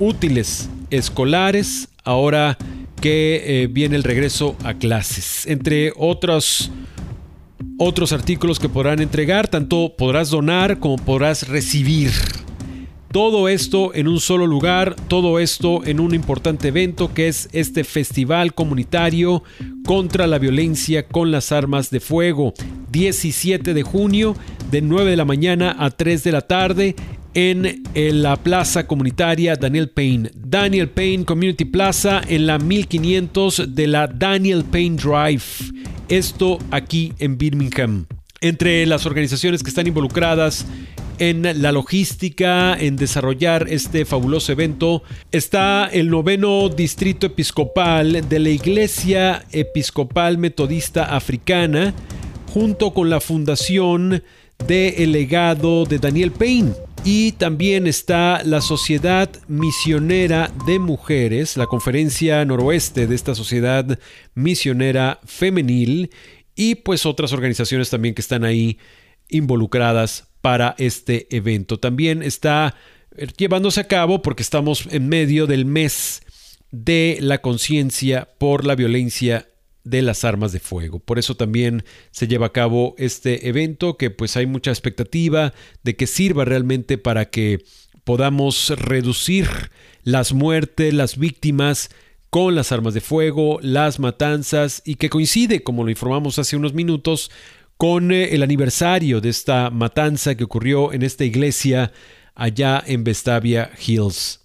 útiles 0.00 0.68
escolares, 0.90 1.88
ahora 2.04 2.56
que 3.00 3.42
eh, 3.62 3.66
viene 3.66 3.96
el 3.96 4.02
regreso 4.02 4.56
a 4.64 4.74
clases, 4.74 5.46
entre 5.46 5.92
otros 5.96 6.70
otros 7.76 8.12
artículos 8.12 8.58
que 8.58 8.68
podrán 8.68 9.00
entregar, 9.00 9.48
tanto 9.48 9.94
podrás 9.96 10.30
donar 10.30 10.78
como 10.78 10.96
podrás 10.96 11.48
recibir. 11.48 12.12
Todo 13.14 13.48
esto 13.48 13.94
en 13.94 14.08
un 14.08 14.18
solo 14.18 14.44
lugar, 14.44 14.96
todo 15.06 15.38
esto 15.38 15.84
en 15.84 16.00
un 16.00 16.16
importante 16.16 16.66
evento 16.66 17.14
que 17.14 17.28
es 17.28 17.48
este 17.52 17.84
festival 17.84 18.54
comunitario 18.54 19.44
contra 19.86 20.26
la 20.26 20.40
violencia 20.40 21.06
con 21.06 21.30
las 21.30 21.52
armas 21.52 21.90
de 21.90 22.00
fuego. 22.00 22.54
17 22.90 23.72
de 23.72 23.82
junio 23.84 24.34
de 24.68 24.82
9 24.82 25.12
de 25.12 25.16
la 25.16 25.24
mañana 25.24 25.76
a 25.78 25.90
3 25.90 26.24
de 26.24 26.32
la 26.32 26.40
tarde 26.40 26.96
en, 27.34 27.84
la 27.94 28.34
plaza 28.34 28.88
comunitaria 28.88 29.54
Daniel 29.54 29.90
Payne. 29.90 30.32
Daniel 30.34 30.88
Payne 30.88 31.24
Community 31.24 31.66
Plaza 31.66 32.20
en 32.26 32.48
la 32.48 32.58
1500 32.58 33.76
de 33.76 33.86
la 33.86 34.08
Daniel 34.08 34.64
Payne 34.64 34.96
Drive. 34.96 35.44
Esto 36.08 36.58
aquí 36.72 37.12
en 37.20 37.38
Birmingham. 37.38 38.06
Entre 38.40 38.84
las 38.86 39.06
organizaciones 39.06 39.62
que 39.62 39.68
están 39.68 39.86
involucradas 39.86 40.66
en 41.18 41.62
la 41.62 41.72
logística, 41.72 42.74
en 42.78 42.96
desarrollar 42.96 43.66
este 43.68 44.04
fabuloso 44.04 44.52
evento, 44.52 45.02
está 45.32 45.88
el 45.92 46.10
noveno 46.10 46.68
distrito 46.68 47.26
episcopal 47.26 48.28
de 48.28 48.38
la 48.38 48.48
Iglesia 48.50 49.44
Episcopal 49.52 50.38
Metodista 50.38 51.16
Africana, 51.16 51.94
junto 52.52 52.92
con 52.92 53.10
la 53.10 53.20
fundación 53.20 54.22
del 54.66 55.12
legado 55.12 55.84
de 55.84 55.98
Daniel 55.98 56.32
Payne. 56.32 56.72
Y 57.04 57.32
también 57.32 57.86
está 57.86 58.42
la 58.44 58.60
Sociedad 58.60 59.28
Misionera 59.46 60.50
de 60.66 60.78
Mujeres, 60.78 61.56
la 61.56 61.66
conferencia 61.66 62.44
noroeste 62.44 63.06
de 63.06 63.14
esta 63.14 63.34
sociedad 63.34 63.98
misionera 64.34 65.20
femenil 65.24 66.10
y 66.56 66.76
pues 66.76 67.04
otras 67.04 67.32
organizaciones 67.32 67.90
también 67.90 68.14
que 68.14 68.22
están 68.22 68.44
ahí 68.44 68.78
involucradas 69.28 70.33
para 70.44 70.74
este 70.76 71.26
evento. 71.34 71.80
También 71.80 72.22
está 72.22 72.76
eh, 73.16 73.28
llevándose 73.34 73.80
a 73.80 73.88
cabo 73.88 74.20
porque 74.20 74.42
estamos 74.42 74.86
en 74.90 75.08
medio 75.08 75.46
del 75.46 75.64
mes 75.64 76.20
de 76.70 77.16
la 77.22 77.40
conciencia 77.40 78.28
por 78.36 78.66
la 78.66 78.74
violencia 78.74 79.48
de 79.84 80.02
las 80.02 80.22
armas 80.22 80.52
de 80.52 80.60
fuego. 80.60 80.98
Por 80.98 81.18
eso 81.18 81.34
también 81.34 81.82
se 82.10 82.28
lleva 82.28 82.48
a 82.48 82.52
cabo 82.52 82.94
este 82.98 83.48
evento 83.48 83.96
que 83.96 84.10
pues 84.10 84.36
hay 84.36 84.44
mucha 84.44 84.70
expectativa 84.70 85.54
de 85.82 85.96
que 85.96 86.06
sirva 86.06 86.44
realmente 86.44 86.98
para 86.98 87.30
que 87.30 87.64
podamos 88.04 88.68
reducir 88.76 89.48
las 90.02 90.34
muertes, 90.34 90.92
las 90.92 91.16
víctimas 91.16 91.88
con 92.28 92.54
las 92.54 92.70
armas 92.70 92.92
de 92.92 93.00
fuego, 93.00 93.60
las 93.62 93.98
matanzas 93.98 94.82
y 94.84 94.96
que 94.96 95.08
coincide, 95.08 95.62
como 95.62 95.84
lo 95.84 95.90
informamos 95.90 96.38
hace 96.38 96.54
unos 96.54 96.74
minutos, 96.74 97.30
con 97.84 98.12
eh, 98.12 98.34
el 98.34 98.42
aniversario 98.42 99.20
de 99.20 99.28
esta 99.28 99.68
matanza 99.68 100.34
que 100.36 100.44
ocurrió 100.44 100.94
en 100.94 101.02
esta 101.02 101.26
iglesia 101.26 101.92
allá 102.34 102.82
en 102.86 103.04
Vestavia 103.04 103.72
Hills. 103.86 104.40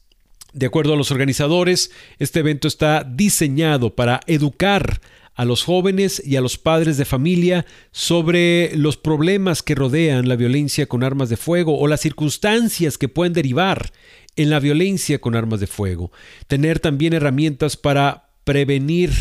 De 0.52 0.66
acuerdo 0.66 0.92
a 0.92 0.98
los 0.98 1.10
organizadores, 1.10 1.90
este 2.18 2.42
evento 2.42 2.68
está 2.68 3.06
diseñado 3.06 3.96
para 3.96 4.20
educar 4.28 5.00
a 5.36 5.46
los 5.46 5.64
jóvenes 5.64 6.22
y 6.26 6.36
a 6.36 6.42
los 6.42 6.58
padres 6.58 6.98
de 6.98 7.06
familia 7.06 7.66
sobre 7.94 8.76
los 8.76 8.98
problemas 8.98 9.64
que 9.64 9.74
rodean 9.74 10.28
la 10.28 10.36
violencia 10.36 10.88
con 10.88 11.02
armas 11.06 11.30
de 11.30 11.38
fuego 11.38 11.80
o 11.80 11.88
las 11.88 12.02
circunstancias 12.02 12.98
que 12.98 13.08
pueden 13.08 13.32
derivar 13.32 13.94
en 14.36 14.50
la 14.50 14.60
violencia 14.60 15.22
con 15.22 15.38
armas 15.38 15.62
de 15.62 15.68
fuego. 15.68 16.12
Tener 16.48 16.82
también 16.82 17.14
herramientas 17.14 17.78
para 17.78 18.32
prevenir, 18.44 19.14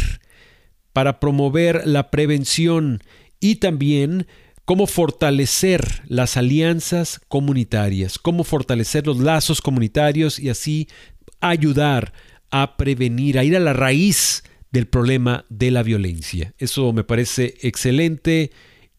para 0.92 1.20
promover 1.20 1.86
la 1.86 2.10
prevención 2.10 3.00
y 3.40 3.56
también 3.56 4.26
cómo 4.64 4.86
fortalecer 4.86 6.02
las 6.06 6.36
alianzas 6.36 7.20
comunitarias, 7.28 8.18
cómo 8.18 8.44
fortalecer 8.44 9.06
los 9.06 9.18
lazos 9.18 9.60
comunitarios 9.62 10.38
y 10.38 10.50
así 10.50 10.88
ayudar 11.40 12.12
a 12.50 12.76
prevenir, 12.76 13.38
a 13.38 13.44
ir 13.44 13.56
a 13.56 13.60
la 13.60 13.72
raíz 13.72 14.44
del 14.70 14.86
problema 14.86 15.44
de 15.48 15.70
la 15.70 15.82
violencia. 15.82 16.54
Eso 16.58 16.92
me 16.92 17.04
parece 17.04 17.54
excelente, 17.62 18.50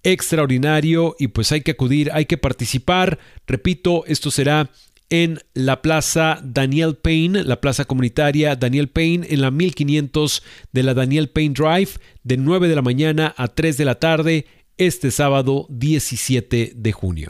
extraordinario 0.04 1.16
y 1.20 1.28
pues 1.28 1.52
hay 1.52 1.62
que 1.62 1.72
acudir, 1.72 2.10
hay 2.14 2.26
que 2.26 2.38
participar. 2.38 3.20
Repito, 3.46 4.06
esto 4.08 4.32
será 4.32 4.72
en 5.10 5.40
la 5.54 5.82
plaza 5.82 6.40
Daniel 6.44 6.96
Payne, 6.96 7.44
la 7.44 7.62
plaza 7.62 7.86
comunitaria 7.86 8.56
Daniel 8.56 8.90
Payne, 8.90 9.28
en 9.30 9.42
la 9.42 9.52
1500 9.52 10.44
de 10.72 10.84
la 10.84 10.94
Daniel 10.94 11.30
Payne 11.30 11.54
Drive, 11.54 11.92
de 12.24 12.38
9 12.38 12.68
de 12.68 12.76
la 12.76 12.82
mañana 12.82 13.34
a 13.38 13.48
3 13.48 13.78
de 13.78 13.86
la 13.86 13.96
tarde 13.96 14.46
este 14.78 15.12
sábado 15.12 15.68
17 15.70 16.74
de 16.76 16.92
junio. 16.92 17.30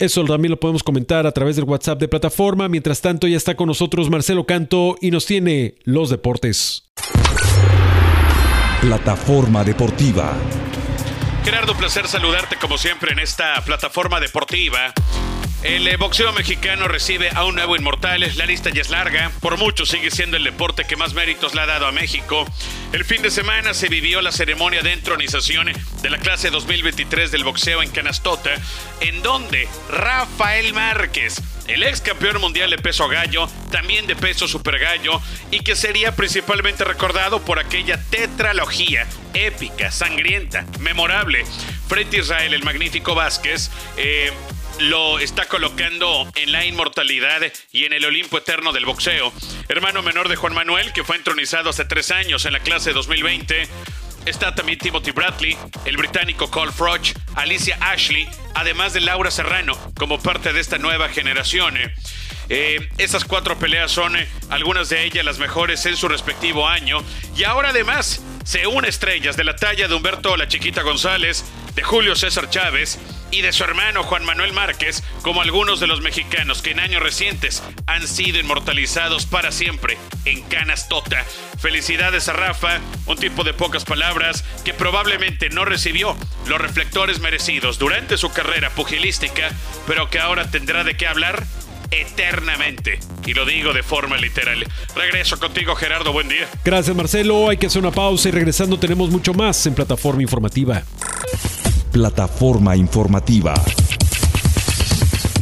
Eso 0.00 0.24
también 0.24 0.50
lo 0.50 0.58
podemos 0.58 0.82
comentar 0.82 1.24
a 1.28 1.30
través 1.30 1.54
del 1.54 1.66
WhatsApp 1.66 2.00
de 2.00 2.08
plataforma. 2.08 2.68
Mientras 2.68 3.00
tanto, 3.00 3.28
ya 3.28 3.36
está 3.36 3.54
con 3.54 3.68
nosotros 3.68 4.10
Marcelo 4.10 4.44
Canto 4.44 4.96
y 5.00 5.12
nos 5.12 5.24
tiene 5.26 5.76
los 5.84 6.10
deportes. 6.10 6.90
Plataforma 8.80 9.62
deportiva. 9.62 10.34
Gerardo, 11.44 11.76
placer 11.76 12.08
saludarte 12.08 12.56
como 12.56 12.76
siempre 12.76 13.12
en 13.12 13.20
esta 13.20 13.62
plataforma 13.64 14.18
deportiva. 14.18 14.92
El 15.62 15.86
eh, 15.86 15.96
boxeo 15.96 16.32
mexicano 16.32 16.88
recibe 16.88 17.30
a 17.32 17.44
un 17.44 17.54
nuevo 17.54 17.76
inmortal, 17.76 18.28
la 18.36 18.46
lista 18.46 18.70
ya 18.70 18.80
es 18.80 18.90
larga, 18.90 19.30
por 19.38 19.56
mucho 19.58 19.86
sigue 19.86 20.10
siendo 20.10 20.36
el 20.36 20.42
deporte 20.42 20.84
que 20.84 20.96
más 20.96 21.14
méritos 21.14 21.54
le 21.54 21.60
ha 21.60 21.66
dado 21.66 21.86
a 21.86 21.92
México. 21.92 22.44
El 22.92 23.04
fin 23.04 23.22
de 23.22 23.30
semana 23.30 23.72
se 23.72 23.88
vivió 23.88 24.20
la 24.22 24.32
ceremonia 24.32 24.82
de 24.82 24.92
entronización 24.92 25.72
de 26.02 26.10
la 26.10 26.18
clase 26.18 26.50
2023 26.50 27.30
del 27.30 27.44
boxeo 27.44 27.80
en 27.80 27.90
Canastota, 27.90 28.50
en 29.00 29.22
donde 29.22 29.68
Rafael 29.88 30.74
Márquez, 30.74 31.40
el 31.68 31.84
ex 31.84 32.00
campeón 32.00 32.40
mundial 32.40 32.70
de 32.70 32.78
peso 32.78 33.06
gallo, 33.06 33.48
también 33.70 34.08
de 34.08 34.16
peso 34.16 34.48
super 34.48 34.80
gallo, 34.80 35.20
y 35.52 35.60
que 35.60 35.76
sería 35.76 36.16
principalmente 36.16 36.82
recordado 36.82 37.40
por 37.40 37.60
aquella 37.60 38.02
tetralogía 38.10 39.06
épica, 39.32 39.92
sangrienta, 39.92 40.66
memorable, 40.80 41.44
frente 41.86 42.16
a 42.16 42.20
Israel, 42.20 42.52
el 42.52 42.64
magnífico 42.64 43.14
Vázquez, 43.14 43.70
eh, 43.96 44.32
lo 44.78 45.18
está 45.18 45.46
colocando 45.46 46.30
en 46.34 46.52
la 46.52 46.64
inmortalidad 46.64 47.40
y 47.72 47.84
en 47.84 47.92
el 47.92 48.04
Olimpo 48.04 48.38
eterno 48.38 48.72
del 48.72 48.86
boxeo. 48.86 49.32
Hermano 49.68 50.02
menor 50.02 50.28
de 50.28 50.36
Juan 50.36 50.54
Manuel, 50.54 50.92
que 50.92 51.04
fue 51.04 51.16
entronizado 51.16 51.70
hace 51.70 51.84
tres 51.84 52.10
años 52.10 52.44
en 52.46 52.52
la 52.52 52.60
clase 52.60 52.92
2020. 52.92 53.68
Está 54.26 54.54
también 54.54 54.78
Timothy 54.78 55.10
Bradley, 55.10 55.56
el 55.84 55.96
británico 55.96 56.50
Cole 56.50 56.72
Froch, 56.72 57.12
Alicia 57.34 57.76
Ashley, 57.80 58.28
además 58.54 58.92
de 58.92 59.00
Laura 59.00 59.30
Serrano, 59.30 59.76
como 59.98 60.20
parte 60.20 60.52
de 60.52 60.60
esta 60.60 60.78
nueva 60.78 61.08
generación. 61.08 61.76
Eh, 62.48 62.88
esas 62.98 63.24
cuatro 63.24 63.58
peleas 63.58 63.90
son 63.90 64.16
eh, 64.16 64.28
algunas 64.50 64.88
de 64.88 65.04
ellas 65.04 65.24
las 65.24 65.38
mejores 65.38 65.84
en 65.86 65.96
su 65.96 66.06
respectivo 66.08 66.68
año. 66.68 67.02
Y 67.36 67.44
ahora 67.44 67.70
además 67.70 68.22
se 68.44 68.66
une 68.66 68.88
estrellas 68.88 69.36
de 69.36 69.44
la 69.44 69.56
talla 69.56 69.88
de 69.88 69.94
Humberto 69.94 70.36
La 70.36 70.48
Chiquita 70.48 70.82
González, 70.82 71.44
de 71.74 71.82
Julio 71.82 72.16
César 72.16 72.50
Chávez, 72.50 72.98
y 73.32 73.40
de 73.40 73.52
su 73.52 73.64
hermano 73.64 74.04
Juan 74.04 74.24
Manuel 74.24 74.52
Márquez, 74.52 75.02
como 75.22 75.40
algunos 75.40 75.80
de 75.80 75.86
los 75.86 76.02
mexicanos 76.02 76.60
que 76.60 76.72
en 76.72 76.80
años 76.80 77.02
recientes 77.02 77.62
han 77.86 78.06
sido 78.06 78.38
inmortalizados 78.38 79.26
para 79.26 79.50
siempre 79.50 79.96
en 80.26 80.42
Canastota. 80.42 81.24
Felicidades 81.58 82.28
a 82.28 82.34
Rafa, 82.34 82.78
un 83.06 83.16
tipo 83.16 83.42
de 83.42 83.54
pocas 83.54 83.84
palabras 83.84 84.44
que 84.64 84.74
probablemente 84.74 85.48
no 85.48 85.64
recibió 85.64 86.16
los 86.46 86.60
reflectores 86.60 87.20
merecidos 87.20 87.78
durante 87.78 88.18
su 88.18 88.30
carrera 88.30 88.70
pugilística, 88.70 89.50
pero 89.86 90.10
que 90.10 90.18
ahora 90.18 90.50
tendrá 90.50 90.84
de 90.84 90.96
qué 90.96 91.06
hablar 91.06 91.42
eternamente. 91.92 92.98
Y 93.24 93.34
lo 93.34 93.46
digo 93.46 93.72
de 93.72 93.84
forma 93.84 94.16
literal. 94.16 94.66
Regreso 94.96 95.38
contigo, 95.38 95.76
Gerardo. 95.76 96.12
Buen 96.12 96.28
día. 96.28 96.48
Gracias, 96.64 96.96
Marcelo. 96.96 97.48
Hay 97.48 97.56
que 97.56 97.66
hacer 97.66 97.80
una 97.80 97.92
pausa 97.92 98.28
y 98.28 98.32
regresando 98.32 98.78
tenemos 98.78 99.10
mucho 99.10 99.32
más 99.32 99.64
en 99.66 99.74
plataforma 99.74 100.22
informativa 100.22 100.82
plataforma 101.92 102.74
informativa. 102.74 103.54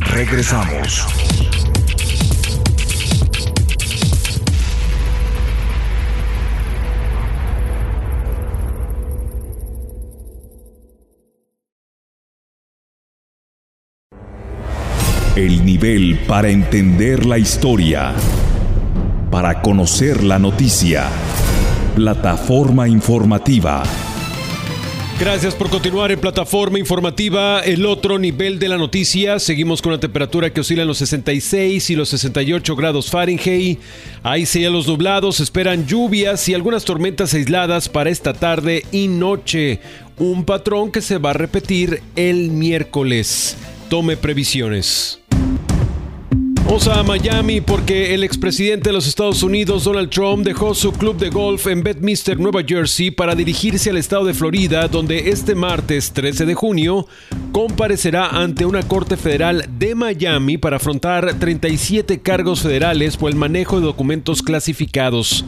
Regresamos. 0.00 1.06
El 15.36 15.64
nivel 15.64 16.18
para 16.26 16.50
entender 16.50 17.24
la 17.24 17.38
historia. 17.38 18.12
Para 19.30 19.62
conocer 19.62 20.24
la 20.24 20.40
noticia. 20.40 21.06
Plataforma 21.94 22.88
informativa. 22.88 23.84
Gracias 25.20 25.54
por 25.54 25.70
continuar 25.70 26.10
en 26.10 26.18
plataforma 26.18 26.80
informativa. 26.80 27.60
El 27.60 27.86
otro 27.86 28.18
nivel 28.18 28.58
de 28.58 28.68
la 28.68 28.76
noticia. 28.76 29.38
Seguimos 29.38 29.80
con 29.80 29.92
la 29.92 30.00
temperatura 30.00 30.52
que 30.52 30.62
oscila 30.62 30.82
en 30.82 30.88
los 30.88 30.98
66 30.98 31.90
y 31.90 31.94
los 31.94 32.08
68 32.08 32.74
grados 32.74 33.08
Fahrenheit. 33.08 33.78
Hay 34.24 34.46
cielos 34.46 34.88
nublados, 34.88 35.38
esperan 35.38 35.86
lluvias 35.86 36.48
y 36.48 36.54
algunas 36.54 36.84
tormentas 36.84 37.34
aisladas 37.34 37.88
para 37.88 38.10
esta 38.10 38.32
tarde 38.32 38.84
y 38.90 39.06
noche. 39.06 39.78
Un 40.18 40.44
patrón 40.44 40.90
que 40.90 41.00
se 41.00 41.18
va 41.18 41.30
a 41.30 41.34
repetir 41.34 42.02
el 42.16 42.50
miércoles. 42.50 43.56
Tome 43.90 44.16
previsiones. 44.16 45.18
Vamos 46.64 46.86
a 46.86 47.02
Miami 47.02 47.60
porque 47.60 48.14
el 48.14 48.22
expresidente 48.22 48.90
de 48.90 48.92
los 48.92 49.08
Estados 49.08 49.42
Unidos, 49.42 49.82
Donald 49.82 50.10
Trump, 50.10 50.46
dejó 50.46 50.76
su 50.76 50.92
club 50.92 51.16
de 51.16 51.28
golf 51.28 51.66
en 51.66 51.82
Bedminster, 51.82 52.38
Nueva 52.38 52.62
Jersey, 52.64 53.10
para 53.10 53.34
dirigirse 53.34 53.90
al 53.90 53.96
estado 53.96 54.24
de 54.26 54.32
Florida, 54.32 54.86
donde 54.86 55.30
este 55.30 55.56
martes 55.56 56.12
13 56.12 56.46
de 56.46 56.54
junio 56.54 57.08
comparecerá 57.50 58.28
ante 58.28 58.64
una 58.64 58.84
corte 58.84 59.16
federal 59.16 59.68
de 59.76 59.96
Miami 59.96 60.56
para 60.56 60.76
afrontar 60.76 61.34
37 61.40 62.20
cargos 62.20 62.60
federales 62.60 63.16
por 63.16 63.28
el 63.28 63.36
manejo 63.36 63.80
de 63.80 63.86
documentos 63.86 64.40
clasificados. 64.40 65.44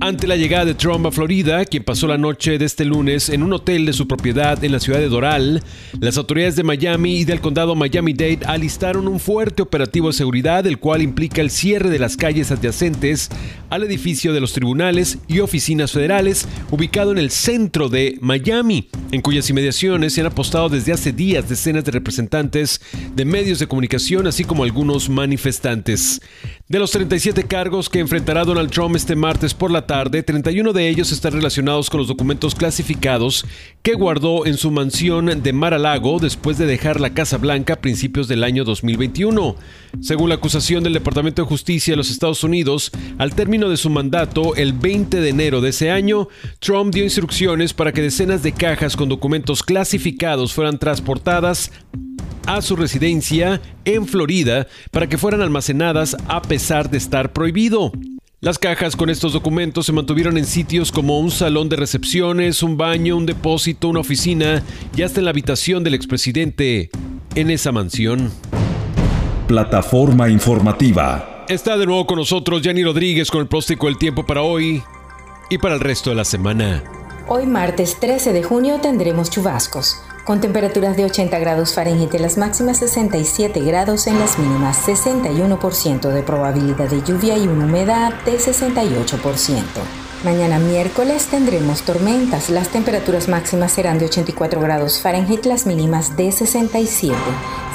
Ante 0.00 0.26
la 0.26 0.36
llegada 0.36 0.64
de 0.64 0.74
Trump 0.74 1.06
a 1.06 1.12
Florida, 1.12 1.64
quien 1.66 1.84
pasó 1.84 2.06
la 2.06 2.16
noche 2.16 2.58
de 2.58 2.64
este 2.64 2.84
lunes 2.84 3.28
en 3.28 3.42
un 3.42 3.52
hotel 3.52 3.84
de 3.84 3.92
su 3.92 4.08
propiedad 4.08 4.62
en 4.64 4.72
la 4.72 4.80
ciudad 4.80 4.98
de 4.98 5.08
Doral, 5.08 5.62
las 6.00 6.16
autoridades 6.16 6.56
de 6.56 6.62
Miami 6.62 7.18
y 7.18 7.24
del 7.24 7.40
condado 7.40 7.74
Miami-Dade 7.74 8.40
alistaron 8.46 9.06
un 9.06 9.20
fuerte 9.20 9.60
operativo 9.60 10.08
de 10.08 10.14
seguridad, 10.14 10.66
el 10.66 10.78
cual 10.78 11.02
implica 11.02 11.42
el 11.42 11.50
cierre 11.50 11.90
de 11.90 11.98
las 11.98 12.16
calles 12.16 12.50
adyacentes 12.50 13.28
al 13.68 13.84
edificio 13.84 14.32
de 14.32 14.40
los 14.40 14.54
tribunales 14.54 15.18
y 15.28 15.40
oficinas 15.40 15.92
federales, 15.92 16.48
ubicado 16.70 17.12
en 17.12 17.18
el 17.18 17.30
centro 17.30 17.88
de 17.88 18.18
Miami, 18.20 18.88
en 19.12 19.20
cuyas 19.20 19.48
inmediaciones 19.50 20.14
se 20.14 20.22
han 20.22 20.26
apostado 20.28 20.70
desde 20.70 20.92
hace 20.92 21.12
días 21.12 21.48
decenas 21.48 21.84
de 21.84 21.92
representantes 21.92 22.80
de 23.14 23.24
medios 23.24 23.58
de 23.58 23.66
comunicación, 23.66 24.26
así 24.26 24.44
como 24.44 24.64
algunos 24.64 25.10
manifestantes. 25.10 26.20
De 26.68 26.78
los 26.78 26.90
37 26.90 27.44
cargos 27.44 27.90
que 27.90 27.98
enfrentará 27.98 28.44
Donald 28.44 28.70
Trump 28.70 28.96
este 28.96 29.14
martes 29.14 29.52
por 29.52 29.70
la 29.70 29.81
tarde, 29.86 30.22
31 30.22 30.72
de 30.72 30.88
ellos 30.88 31.12
están 31.12 31.32
relacionados 31.32 31.90
con 31.90 31.98
los 31.98 32.08
documentos 32.08 32.54
clasificados 32.54 33.44
que 33.82 33.94
guardó 33.94 34.46
en 34.46 34.56
su 34.56 34.70
mansión 34.70 35.42
de 35.42 35.52
Mar-a-Lago 35.52 36.18
después 36.18 36.58
de 36.58 36.66
dejar 36.66 37.00
la 37.00 37.14
Casa 37.14 37.38
Blanca 37.38 37.74
a 37.74 37.80
principios 37.80 38.28
del 38.28 38.44
año 38.44 38.64
2021. 38.64 39.56
Según 40.00 40.28
la 40.28 40.36
acusación 40.36 40.82
del 40.82 40.94
Departamento 40.94 41.42
de 41.42 41.48
Justicia 41.48 41.92
de 41.92 41.96
los 41.96 42.10
Estados 42.10 42.44
Unidos, 42.44 42.90
al 43.18 43.34
término 43.34 43.68
de 43.68 43.76
su 43.76 43.90
mandato, 43.90 44.54
el 44.56 44.72
20 44.72 45.20
de 45.20 45.28
enero 45.28 45.60
de 45.60 45.70
ese 45.70 45.90
año, 45.90 46.28
Trump 46.58 46.94
dio 46.94 47.04
instrucciones 47.04 47.74
para 47.74 47.92
que 47.92 48.02
decenas 48.02 48.42
de 48.42 48.52
cajas 48.52 48.96
con 48.96 49.08
documentos 49.08 49.62
clasificados 49.62 50.52
fueran 50.52 50.78
transportadas 50.78 51.70
a 52.46 52.60
su 52.62 52.76
residencia 52.76 53.60
en 53.84 54.06
Florida 54.06 54.66
para 54.90 55.08
que 55.08 55.18
fueran 55.18 55.42
almacenadas 55.42 56.16
a 56.28 56.42
pesar 56.42 56.90
de 56.90 56.98
estar 56.98 57.32
prohibido. 57.32 57.92
Las 58.44 58.58
cajas 58.58 58.96
con 58.96 59.08
estos 59.08 59.34
documentos 59.34 59.86
se 59.86 59.92
mantuvieron 59.92 60.36
en 60.36 60.46
sitios 60.46 60.90
como 60.90 61.20
un 61.20 61.30
salón 61.30 61.68
de 61.68 61.76
recepciones, 61.76 62.64
un 62.64 62.76
baño, 62.76 63.16
un 63.16 63.24
depósito, 63.24 63.86
una 63.86 64.00
oficina 64.00 64.64
y 64.96 65.02
hasta 65.02 65.20
en 65.20 65.26
la 65.26 65.30
habitación 65.30 65.84
del 65.84 65.94
expresidente 65.94 66.90
en 67.36 67.50
esa 67.50 67.70
mansión. 67.70 68.32
Plataforma 69.46 70.28
informativa. 70.28 71.44
Está 71.48 71.76
de 71.76 71.86
nuevo 71.86 72.04
con 72.04 72.18
nosotros 72.18 72.62
Yanni 72.62 72.82
Rodríguez 72.82 73.30
con 73.30 73.42
el 73.42 73.46
próstico 73.46 73.86
del 73.86 73.96
tiempo 73.96 74.26
para 74.26 74.42
hoy 74.42 74.82
y 75.48 75.58
para 75.58 75.74
el 75.74 75.80
resto 75.80 76.10
de 76.10 76.16
la 76.16 76.24
semana. 76.24 76.82
Hoy 77.28 77.46
martes 77.46 78.00
13 78.00 78.32
de 78.32 78.42
junio 78.42 78.80
tendremos 78.82 79.30
chubascos, 79.30 80.02
con 80.24 80.40
temperaturas 80.40 80.96
de 80.96 81.04
80 81.04 81.38
grados 81.38 81.74
Fahrenheit 81.74 82.14
en 82.14 82.22
las 82.22 82.38
máximas 82.38 82.78
67 82.78 83.60
grados 83.60 84.06
en 84.06 84.18
las 84.18 84.38
mínimas, 84.38 84.86
61% 84.86 86.08
de 86.08 86.22
probabilidad 86.22 86.88
de 86.88 87.02
lluvia 87.02 87.36
y 87.36 87.48
una 87.48 87.64
humedad 87.64 88.12
de 88.24 88.38
68%. 88.38 89.62
Mañana 90.24 90.60
miércoles 90.60 91.26
tendremos 91.26 91.82
tormentas. 91.82 92.48
Las 92.48 92.68
temperaturas 92.68 93.28
máximas 93.28 93.72
serán 93.72 93.98
de 93.98 94.04
84 94.04 94.60
grados 94.60 95.00
Fahrenheit, 95.00 95.44
las 95.46 95.66
mínimas 95.66 96.16
de 96.16 96.30
67, 96.30 97.16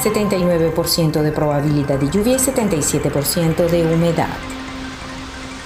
79% 0.02 1.22
de 1.22 1.32
probabilidad 1.34 2.00
de 2.00 2.10
lluvia 2.10 2.36
y 2.36 2.40
77% 2.40 3.68
de 3.70 3.94
humedad. 3.94 4.57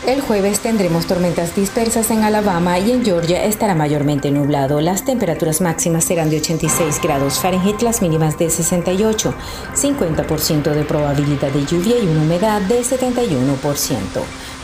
El 0.08 0.20
jueves 0.20 0.62
tendremos 0.62 1.06
tormentas 1.06 1.56
dispersas 1.56 2.10
en 2.10 2.24
Alabama 2.24 2.80
y 2.80 2.90
en 2.90 3.06
Georgia 3.06 3.46
estará 3.46 3.76
mayormente 3.76 4.32
nublado. 4.32 4.82
Las 4.82 5.06
temperaturas 5.06 5.62
máximas 5.62 6.06
serán 6.06 6.32
de 6.32 6.38
86 6.38 7.00
grados 7.04 7.38
Fahrenheit, 7.38 7.84
las 7.84 8.02
mínimas 8.02 8.36
de 8.40 8.50
68, 8.50 9.36
50% 9.76 10.74
de 10.74 10.84
probabilidad 10.86 11.52
de 11.52 11.66
lluvia 11.68 12.00
y 12.00 12.08
una 12.08 12.24
humedad 12.24 12.62
de 12.62 12.82
71%. 12.82 14.00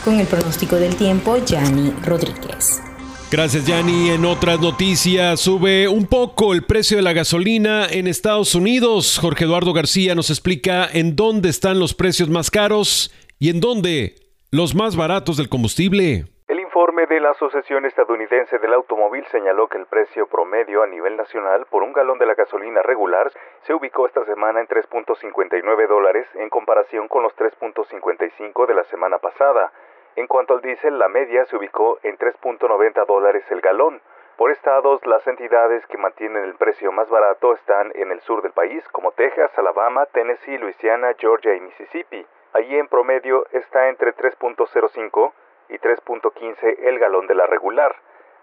Con 0.04 0.18
el 0.18 0.26
pronóstico 0.26 0.74
del 0.74 0.96
tiempo, 0.96 1.36
Yanni 1.36 1.92
Rodríguez. 2.04 2.82
Gracias, 3.30 3.64
Yanni. 3.64 4.10
En 4.10 4.24
otras 4.24 4.58
noticias, 4.58 5.38
sube 5.38 5.86
un 5.86 6.06
poco 6.06 6.52
el 6.52 6.64
precio 6.64 6.96
de 6.96 7.04
la 7.04 7.12
gasolina 7.12 7.86
en 7.88 8.08
Estados 8.08 8.56
Unidos. 8.56 9.18
Jorge 9.18 9.44
Eduardo 9.44 9.72
García 9.72 10.16
nos 10.16 10.30
explica 10.30 10.88
en 10.92 11.14
dónde 11.14 11.48
están 11.48 11.78
los 11.78 11.94
precios 11.94 12.28
más 12.28 12.50
caros 12.50 13.12
y 13.38 13.50
en 13.50 13.60
dónde 13.60 14.27
los 14.50 14.74
más 14.74 14.96
baratos 14.96 15.36
del 15.36 15.50
combustible. 15.50 16.24
El 16.48 16.58
informe 16.60 17.04
de 17.04 17.20
la 17.20 17.32
Asociación 17.32 17.84
Estadounidense 17.84 18.58
del 18.58 18.72
Automóvil 18.72 19.26
señaló 19.26 19.68
que 19.68 19.76
el 19.76 19.84
precio 19.84 20.26
promedio 20.26 20.82
a 20.82 20.86
nivel 20.86 21.18
nacional 21.18 21.66
por 21.68 21.82
un 21.82 21.92
galón 21.92 22.18
de 22.18 22.24
la 22.24 22.34
gasolina 22.34 22.80
regular 22.80 23.30
se 23.66 23.74
ubicó 23.74 24.06
esta 24.06 24.24
semana 24.24 24.60
en 24.60 24.66
3.59 24.66 25.86
dólares 25.86 26.26
en 26.36 26.48
comparación 26.48 27.08
con 27.08 27.24
los 27.24 27.36
3.55 27.36 28.66
de 28.66 28.74
la 28.74 28.84
semana 28.84 29.18
pasada. 29.18 29.70
En 30.16 30.26
cuanto 30.26 30.54
al 30.54 30.62
diésel, 30.62 30.98
la 30.98 31.10
media 31.10 31.44
se 31.44 31.56
ubicó 31.56 31.98
en 32.02 32.16
3.90 32.16 33.04
dólares 33.06 33.44
el 33.50 33.60
galón. 33.60 34.00
Por 34.38 34.50
estados, 34.50 35.04
las 35.04 35.26
entidades 35.26 35.84
que 35.88 35.98
mantienen 35.98 36.44
el 36.44 36.54
precio 36.54 36.90
más 36.90 37.10
barato 37.10 37.52
están 37.52 37.92
en 37.94 38.12
el 38.12 38.20
sur 38.22 38.40
del 38.40 38.52
país, 38.52 38.82
como 38.92 39.12
Texas, 39.12 39.50
Alabama, 39.58 40.06
Tennessee, 40.06 40.56
Luisiana, 40.56 41.12
Georgia 41.18 41.54
y 41.54 41.60
Mississippi. 41.60 42.24
Allí 42.52 42.78
en 42.78 42.88
promedio 42.88 43.46
está 43.52 43.88
entre 43.88 44.14
3.05 44.14 45.32
y 45.68 45.78
3.15 45.78 46.78
el 46.80 46.98
galón 46.98 47.26
de 47.26 47.34
la 47.34 47.46
regular. 47.46 47.94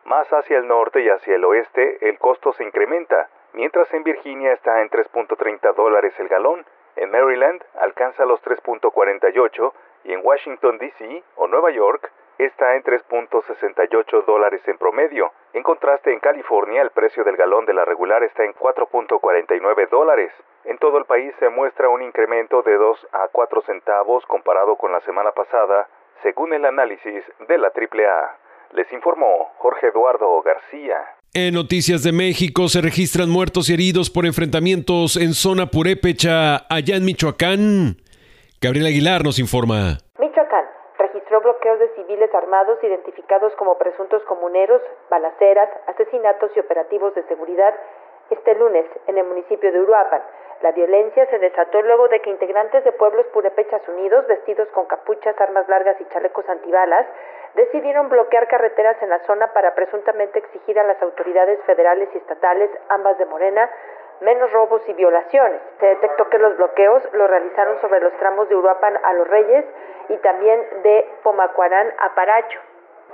Más 0.06 0.32
hacia 0.32 0.60
el 0.60 0.68
norte 0.68 1.02
y 1.02 1.10
hacia 1.10 1.36
el 1.36 1.46
oeste 1.46 2.08
el 2.08 2.20
costo 2.20 2.54
se 2.54 2.64
incrementa, 2.64 3.30
mientras 3.54 3.92
en 3.94 4.04
Virginia 4.04 4.54
está 4.54 4.82
en 4.82 4.90
3.30 4.90 5.74
dólares 5.74 6.14
el 6.20 6.28
galón, 6.28 6.66
en 6.96 7.12
Maryland 7.12 7.64
alcanza 7.80 8.26
los 8.26 8.42
3.48 8.44 9.74
y 10.04 10.14
en 10.14 10.22
Washington, 10.24 10.78
D.C. 10.78 11.24
o 11.36 11.48
Nueva 11.48 11.72
York 11.72 12.12
está 12.38 12.76
en 12.76 12.84
3.68 12.84 14.26
dólares 14.26 14.62
en 14.68 14.78
promedio. 14.78 15.32
En 15.54 15.64
contraste, 15.64 16.12
en 16.12 16.20
California 16.20 16.82
el 16.82 16.92
precio 16.92 17.24
del 17.24 17.38
galón 17.38 17.66
de 17.66 17.74
la 17.74 17.86
regular 17.86 18.24
está 18.24 18.44
en 18.44 18.54
4.49 18.54 19.90
dólares. 19.90 20.32
En 20.66 20.78
todo 20.78 20.98
el 20.98 21.06
país 21.06 21.34
se 21.40 21.50
muestra 21.50 21.90
un 21.90 22.02
incremento 22.02 22.62
de 22.62 22.76
2 22.76 23.08
a 23.14 23.28
4 23.32 23.62
centavos 23.62 24.26
comparado 24.26 24.76
con 24.76 24.92
la 24.92 25.02
semana 25.02 25.32
pasada, 25.32 25.88
según 26.24 26.54
el 26.54 26.66
análisis 26.66 27.24
de 27.48 27.58
la 27.58 27.68
AAA. 27.68 28.38
Les 28.74 28.92
informó 28.92 29.52
Jorge 29.58 29.88
Eduardo 29.88 30.42
García. 30.42 30.98
En 31.34 31.54
Noticias 31.54 32.04
de 32.04 32.12
México 32.12 32.68
se 32.68 32.82
registran 32.82 33.30
muertos 33.30 33.70
y 33.70 33.74
heridos 33.74 34.10
por 34.10 34.26
enfrentamientos 34.26 35.18
en 35.18 35.34
zona 35.34 35.68
purépecha 35.68 36.66
allá 36.70 36.96
en 36.96 37.06
Michoacán. 37.06 37.98
Gabriel 38.62 38.88
Aguilar 38.88 39.24
nos 39.24 39.38
informa. 39.38 39.98
Bloqueos 41.46 41.78
de 41.78 41.90
civiles 41.90 42.34
armados 42.34 42.84
identificados 42.84 43.54
como 43.54 43.78
presuntos 43.78 44.24
comuneros, 44.24 44.82
balaceras, 45.12 45.70
asesinatos 45.86 46.50
y 46.56 46.60
operativos 46.60 47.14
de 47.14 47.22
seguridad 47.28 47.72
este 48.32 48.56
lunes 48.56 48.84
en 49.06 49.20
el 49.20 49.28
municipio 49.28 49.72
de 49.72 49.80
Uruapan. 49.80 50.24
La 50.64 50.72
violencia 50.72 51.28
se 51.28 51.38
desató 51.38 51.84
luego 51.84 52.08
de 52.08 52.20
que 52.22 52.32
integrantes 52.32 52.84
de 52.84 52.92
pueblos 52.94 53.28
purépechas 53.28 53.88
unidos, 53.88 54.26
vestidos 54.26 54.68
con 54.70 54.88
capuchas, 54.88 55.40
armas 55.40 55.70
largas 55.70 56.02
y 56.02 56.06
chalecos 56.06 56.50
antibalas, 56.50 57.06
decidieron 57.54 58.10
bloquear 58.10 58.48
carreteras 58.48 59.00
en 59.04 59.12
la 59.12 59.20
zona 59.28 59.54
para 59.54 59.76
presuntamente 59.76 60.40
exigir 60.40 60.80
a 60.80 60.84
las 60.84 61.00
autoridades 61.04 61.60
federales 61.68 62.10
y 62.16 62.18
estatales, 62.18 62.72
ambas 62.90 63.20
de 63.20 63.26
Morena, 63.28 63.70
menos 64.22 64.52
robos 64.52 64.82
y 64.88 64.94
violaciones. 64.94 65.62
Se 65.80 65.86
detectó 65.86 66.30
que 66.30 66.40
los 66.40 66.56
bloqueos 66.58 67.04
los 67.14 67.30
realizaron 67.30 67.80
sobre 67.82 68.00
los 68.00 68.14
tramos 68.14 68.50
de 68.50 68.56
Uruapan 68.56 68.98
a 69.04 69.14
Los 69.14 69.28
Reyes 69.28 69.66
y 70.10 70.18
también 70.18 70.62
de 70.84 71.08
Pomacuarán 71.24 71.92
a 72.00 72.16
Paracho. 72.16 72.60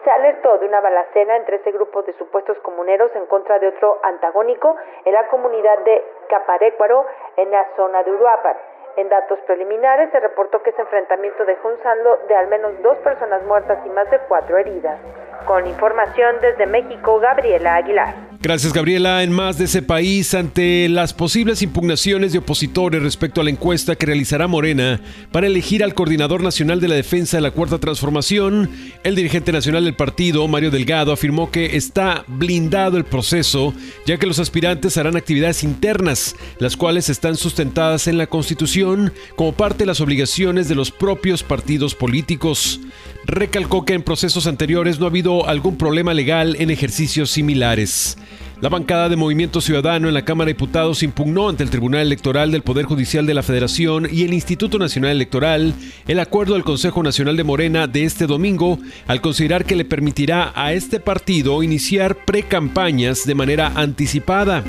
Se 0.03 0.09
alertó 0.09 0.57
de 0.57 0.65
una 0.65 0.81
balacera 0.81 1.35
entre 1.35 1.57
ese 1.57 1.71
grupo 1.71 2.01
de 2.01 2.13
supuestos 2.13 2.57
comuneros 2.59 3.15
en 3.15 3.27
contra 3.27 3.59
de 3.59 3.67
otro 3.67 3.99
antagónico 4.03 4.75
en 5.05 5.13
la 5.13 5.27
comunidad 5.27 5.77
de 5.79 6.03
Caparécuaro, 6.27 7.05
en 7.37 7.51
la 7.51 7.67
zona 7.75 8.03
de 8.03 8.11
Uruapan. 8.11 8.57
En 8.97 9.09
datos 9.09 9.39
preliminares 9.41 10.11
se 10.11 10.19
reportó 10.19 10.61
que 10.63 10.71
ese 10.71 10.81
enfrentamiento 10.81 11.45
dejó 11.45 11.69
un 11.69 11.81
saldo 11.81 12.17
de 12.27 12.35
al 12.35 12.47
menos 12.47 12.81
dos 12.81 12.97
personas 12.97 13.43
muertas 13.43 13.79
y 13.85 13.89
más 13.89 14.09
de 14.09 14.19
cuatro 14.27 14.57
heridas. 14.57 14.99
Con 15.45 15.65
información 15.65 16.41
desde 16.41 16.65
México, 16.65 17.19
Gabriela 17.19 17.75
Aguilar. 17.75 18.30
Gracias, 18.43 18.73
Gabriela. 18.73 19.21
En 19.21 19.31
más 19.31 19.59
de 19.59 19.65
ese 19.65 19.83
país, 19.83 20.33
ante 20.33 20.89
las 20.89 21.13
posibles 21.13 21.61
impugnaciones 21.61 22.31
de 22.31 22.39
opositores 22.39 23.03
respecto 23.03 23.39
a 23.39 23.43
la 23.43 23.51
encuesta 23.51 23.95
que 23.95 24.07
realizará 24.07 24.47
Morena 24.47 24.99
para 25.31 25.45
elegir 25.45 25.83
al 25.83 25.93
coordinador 25.93 26.41
nacional 26.41 26.81
de 26.81 26.87
la 26.87 26.95
defensa 26.95 27.37
de 27.37 27.41
la 27.41 27.51
Cuarta 27.51 27.77
Transformación, 27.77 28.71
el 29.03 29.13
dirigente 29.13 29.51
nacional 29.51 29.85
del 29.85 29.93
partido, 29.93 30.47
Mario 30.47 30.71
Delgado, 30.71 31.11
afirmó 31.11 31.51
que 31.51 31.77
está 31.77 32.25
blindado 32.27 32.97
el 32.97 33.03
proceso, 33.05 33.75
ya 34.07 34.17
que 34.17 34.25
los 34.25 34.39
aspirantes 34.39 34.97
harán 34.97 35.17
actividades 35.17 35.63
internas, 35.63 36.35
las 36.57 36.75
cuales 36.75 37.09
están 37.09 37.37
sustentadas 37.37 38.07
en 38.07 38.17
la 38.17 38.25
Constitución 38.25 39.13
como 39.35 39.53
parte 39.53 39.79
de 39.79 39.85
las 39.85 40.01
obligaciones 40.01 40.67
de 40.67 40.73
los 40.73 40.89
propios 40.89 41.43
partidos 41.43 41.93
políticos. 41.93 42.79
Recalcó 43.27 43.85
que 43.85 43.93
en 43.93 44.01
procesos 44.01 44.47
anteriores 44.47 44.99
no 44.99 45.05
ha 45.05 45.09
habido 45.09 45.47
algún 45.47 45.77
problema 45.77 46.15
legal 46.15 46.55
en 46.57 46.71
ejercicios 46.71 47.29
similares. 47.29 48.17
La 48.61 48.69
bancada 48.69 49.09
de 49.09 49.15
Movimiento 49.15 49.59
Ciudadano 49.59 50.07
en 50.07 50.13
la 50.13 50.23
Cámara 50.23 50.45
de 50.45 50.53
Diputados 50.53 51.01
impugnó 51.01 51.49
ante 51.49 51.63
el 51.63 51.71
Tribunal 51.71 52.01
Electoral 52.01 52.51
del 52.51 52.61
Poder 52.61 52.85
Judicial 52.85 53.25
de 53.25 53.33
la 53.33 53.41
Federación 53.41 54.07
y 54.11 54.23
el 54.23 54.35
Instituto 54.35 54.77
Nacional 54.77 55.09
Electoral 55.09 55.73
el 56.07 56.19
acuerdo 56.19 56.53
del 56.53 56.63
Consejo 56.63 57.01
Nacional 57.01 57.35
de 57.35 57.43
Morena 57.43 57.87
de 57.87 58.03
este 58.03 58.27
domingo 58.27 58.77
al 59.07 59.19
considerar 59.19 59.65
que 59.65 59.75
le 59.75 59.83
permitirá 59.83 60.51
a 60.53 60.73
este 60.73 60.99
partido 60.99 61.63
iniciar 61.63 62.23
precampañas 62.23 63.25
de 63.25 63.33
manera 63.33 63.71
anticipada. 63.73 64.63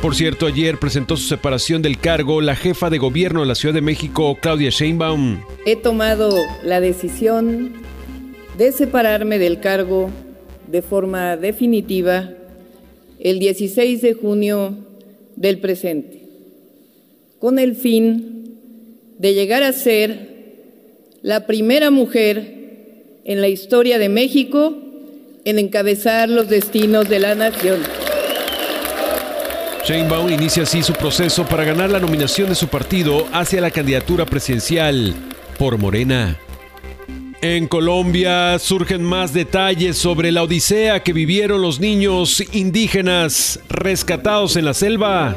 Por 0.00 0.14
cierto, 0.14 0.46
ayer 0.46 0.78
presentó 0.78 1.18
su 1.18 1.28
separación 1.28 1.82
del 1.82 1.98
cargo 1.98 2.40
la 2.40 2.56
jefa 2.56 2.88
de 2.88 2.96
gobierno 2.96 3.40
de 3.40 3.46
la 3.46 3.54
Ciudad 3.54 3.74
de 3.74 3.82
México, 3.82 4.38
Claudia 4.40 4.70
Sheinbaum. 4.70 5.42
He 5.66 5.76
tomado 5.76 6.34
la 6.62 6.80
decisión 6.80 7.74
de 8.56 8.72
separarme 8.72 9.38
del 9.38 9.60
cargo 9.60 10.08
de 10.68 10.80
forma 10.80 11.36
definitiva 11.36 12.30
el 13.24 13.38
16 13.38 14.02
de 14.02 14.14
junio 14.14 14.76
del 15.34 15.58
presente, 15.58 16.20
con 17.40 17.58
el 17.58 17.74
fin 17.74 18.58
de 19.18 19.34
llegar 19.34 19.62
a 19.62 19.72
ser 19.72 20.34
la 21.22 21.46
primera 21.46 21.90
mujer 21.90 22.54
en 23.24 23.40
la 23.40 23.48
historia 23.48 23.98
de 23.98 24.10
México 24.10 24.76
en 25.46 25.58
encabezar 25.58 26.28
los 26.28 26.48
destinos 26.48 27.08
de 27.08 27.18
la 27.18 27.34
nación. 27.34 27.80
Sheinbaum 29.86 30.30
inicia 30.30 30.62
así 30.62 30.82
su 30.82 30.92
proceso 30.92 31.46
para 31.46 31.64
ganar 31.64 31.90
la 31.90 32.00
nominación 32.00 32.50
de 32.50 32.54
su 32.54 32.68
partido 32.68 33.26
hacia 33.32 33.60
la 33.60 33.70
candidatura 33.70 34.26
presidencial 34.26 35.14
por 35.58 35.78
Morena. 35.78 36.38
En 37.42 37.68
Colombia 37.68 38.58
surgen 38.58 39.02
más 39.02 39.34
detalles 39.34 39.96
sobre 39.96 40.32
la 40.32 40.42
odisea 40.42 41.02
que 41.02 41.12
vivieron 41.12 41.60
los 41.60 41.80
niños 41.80 42.42
indígenas 42.52 43.60
rescatados 43.68 44.56
en 44.56 44.64
la 44.64 44.74
selva. 44.74 45.36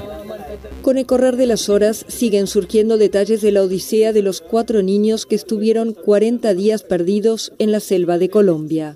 Con 0.81 0.97
el 0.97 1.05
correr 1.05 1.35
de 1.35 1.47
las 1.47 1.67
horas 1.67 2.05
siguen 2.07 2.47
surgiendo 2.47 2.97
detalles 2.97 3.41
de 3.41 3.51
la 3.51 3.61
odisea 3.61 4.13
de 4.13 4.21
los 4.21 4.39
cuatro 4.39 4.83
niños 4.83 5.25
que 5.25 5.35
estuvieron 5.35 5.93
40 5.93 6.53
días 6.53 6.83
perdidos 6.83 7.51
en 7.59 7.71
la 7.71 7.81
selva 7.81 8.17
de 8.17 8.29
Colombia. 8.29 8.95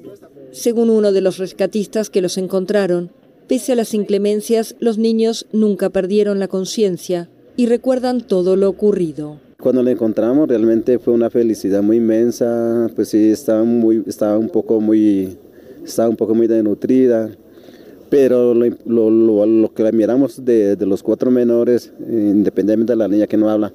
Según 0.51 0.89
uno 0.89 1.11
de 1.11 1.21
los 1.21 1.37
rescatistas 1.37 2.09
que 2.09 2.21
los 2.21 2.37
encontraron, 2.37 3.11
pese 3.47 3.73
a 3.73 3.75
las 3.75 3.93
inclemencias, 3.93 4.75
los 4.79 4.97
niños 4.97 5.47
nunca 5.51 5.89
perdieron 5.89 6.39
la 6.39 6.47
conciencia 6.47 7.29
y 7.57 7.65
recuerdan 7.65 8.21
todo 8.21 8.55
lo 8.55 8.69
ocurrido. 8.69 9.39
Cuando 9.61 9.83
la 9.83 9.91
encontramos 9.91 10.49
realmente 10.49 10.97
fue 10.97 11.13
una 11.13 11.29
felicidad 11.29 11.83
muy 11.83 11.97
inmensa, 11.97 12.89
pues 12.95 13.09
sí, 13.09 13.29
estaba, 13.29 13.63
muy, 13.63 14.03
estaba 14.07 14.35
un 14.39 14.49
poco 14.49 14.81
muy, 14.81 15.37
estaba 15.85 16.09
un 16.09 16.15
poco 16.15 16.33
muy 16.33 16.47
desnutrida, 16.47 17.29
pero 18.09 18.55
lo, 18.55 18.65
lo, 18.85 19.45
lo, 19.45 19.73
que 19.73 19.91
miramos 19.91 20.43
de, 20.43 20.75
de, 20.75 20.85
los 20.87 21.03
cuatro 21.03 21.29
menores, 21.29 21.93
independientemente 21.99 22.93
de 22.93 22.97
la 22.97 23.07
niña 23.07 23.27
que 23.27 23.37
no 23.37 23.51
habla, 23.51 23.71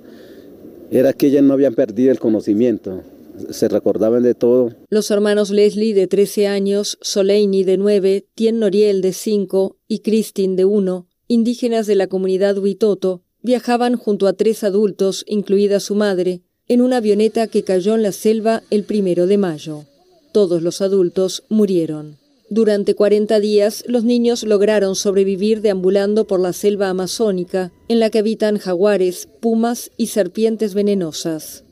era 0.91 1.13
que 1.13 1.29
ellas 1.29 1.45
no 1.45 1.53
habían 1.53 1.75
perdido 1.75 2.11
el 2.11 2.19
conocimiento, 2.19 3.03
se 3.51 3.69
recordaban 3.69 4.25
de 4.25 4.35
todo. 4.35 4.75
Los 4.91 5.13
hermanos 5.13 5.51
Leslie 5.51 5.95
de 5.95 6.09
13 6.09 6.49
años, 6.49 6.99
Soleini 7.01 7.63
de 7.63 7.77
9, 7.77 8.27
Tien 8.35 8.59
Noriel 8.59 9.03
de 9.03 9.13
5 9.13 9.77
y 9.87 10.01
Christine 10.01 10.57
de 10.57 10.65
1, 10.65 11.07
indígenas 11.29 11.87
de 11.87 11.95
la 11.95 12.09
comunidad 12.09 12.59
Huitoto, 12.59 13.23
viajaban 13.47 13.97
junto 13.97 14.27
a 14.27 14.35
tres 14.35 14.63
adultos, 14.65 15.25
incluida 15.27 15.81
su 15.81 15.95
madre, 15.95 16.43
en 16.69 16.83
una 16.83 16.99
avioneta 16.99 17.47
que 17.47 17.63
cayó 17.63 17.95
en 17.95 18.03
la 18.03 18.13
selva 18.13 18.63
el 18.71 18.85
primero 18.85 19.27
de 19.27 19.39
mayo. 19.39 19.85
Todos 20.33 20.63
los 20.63 20.83
adultos 20.83 21.45
murieron. 21.49 22.19
Durante 22.51 22.95
40 22.95 23.41
días, 23.41 23.85
los 23.87 24.05
niños 24.05 24.43
lograron 24.43 24.95
sobrevivir 24.95 25.63
deambulando 25.63 26.27
por 26.27 26.41
la 26.41 26.53
selva 26.53 26.89
amazónica, 26.91 27.73
en 27.89 28.01
la 28.01 28.11
que 28.11 28.19
habitan 28.19 28.59
jaguares, 28.59 29.29
pumas 29.41 29.91
y 29.97 30.09
serpientes 30.09 30.75
venenosas. 30.75 31.65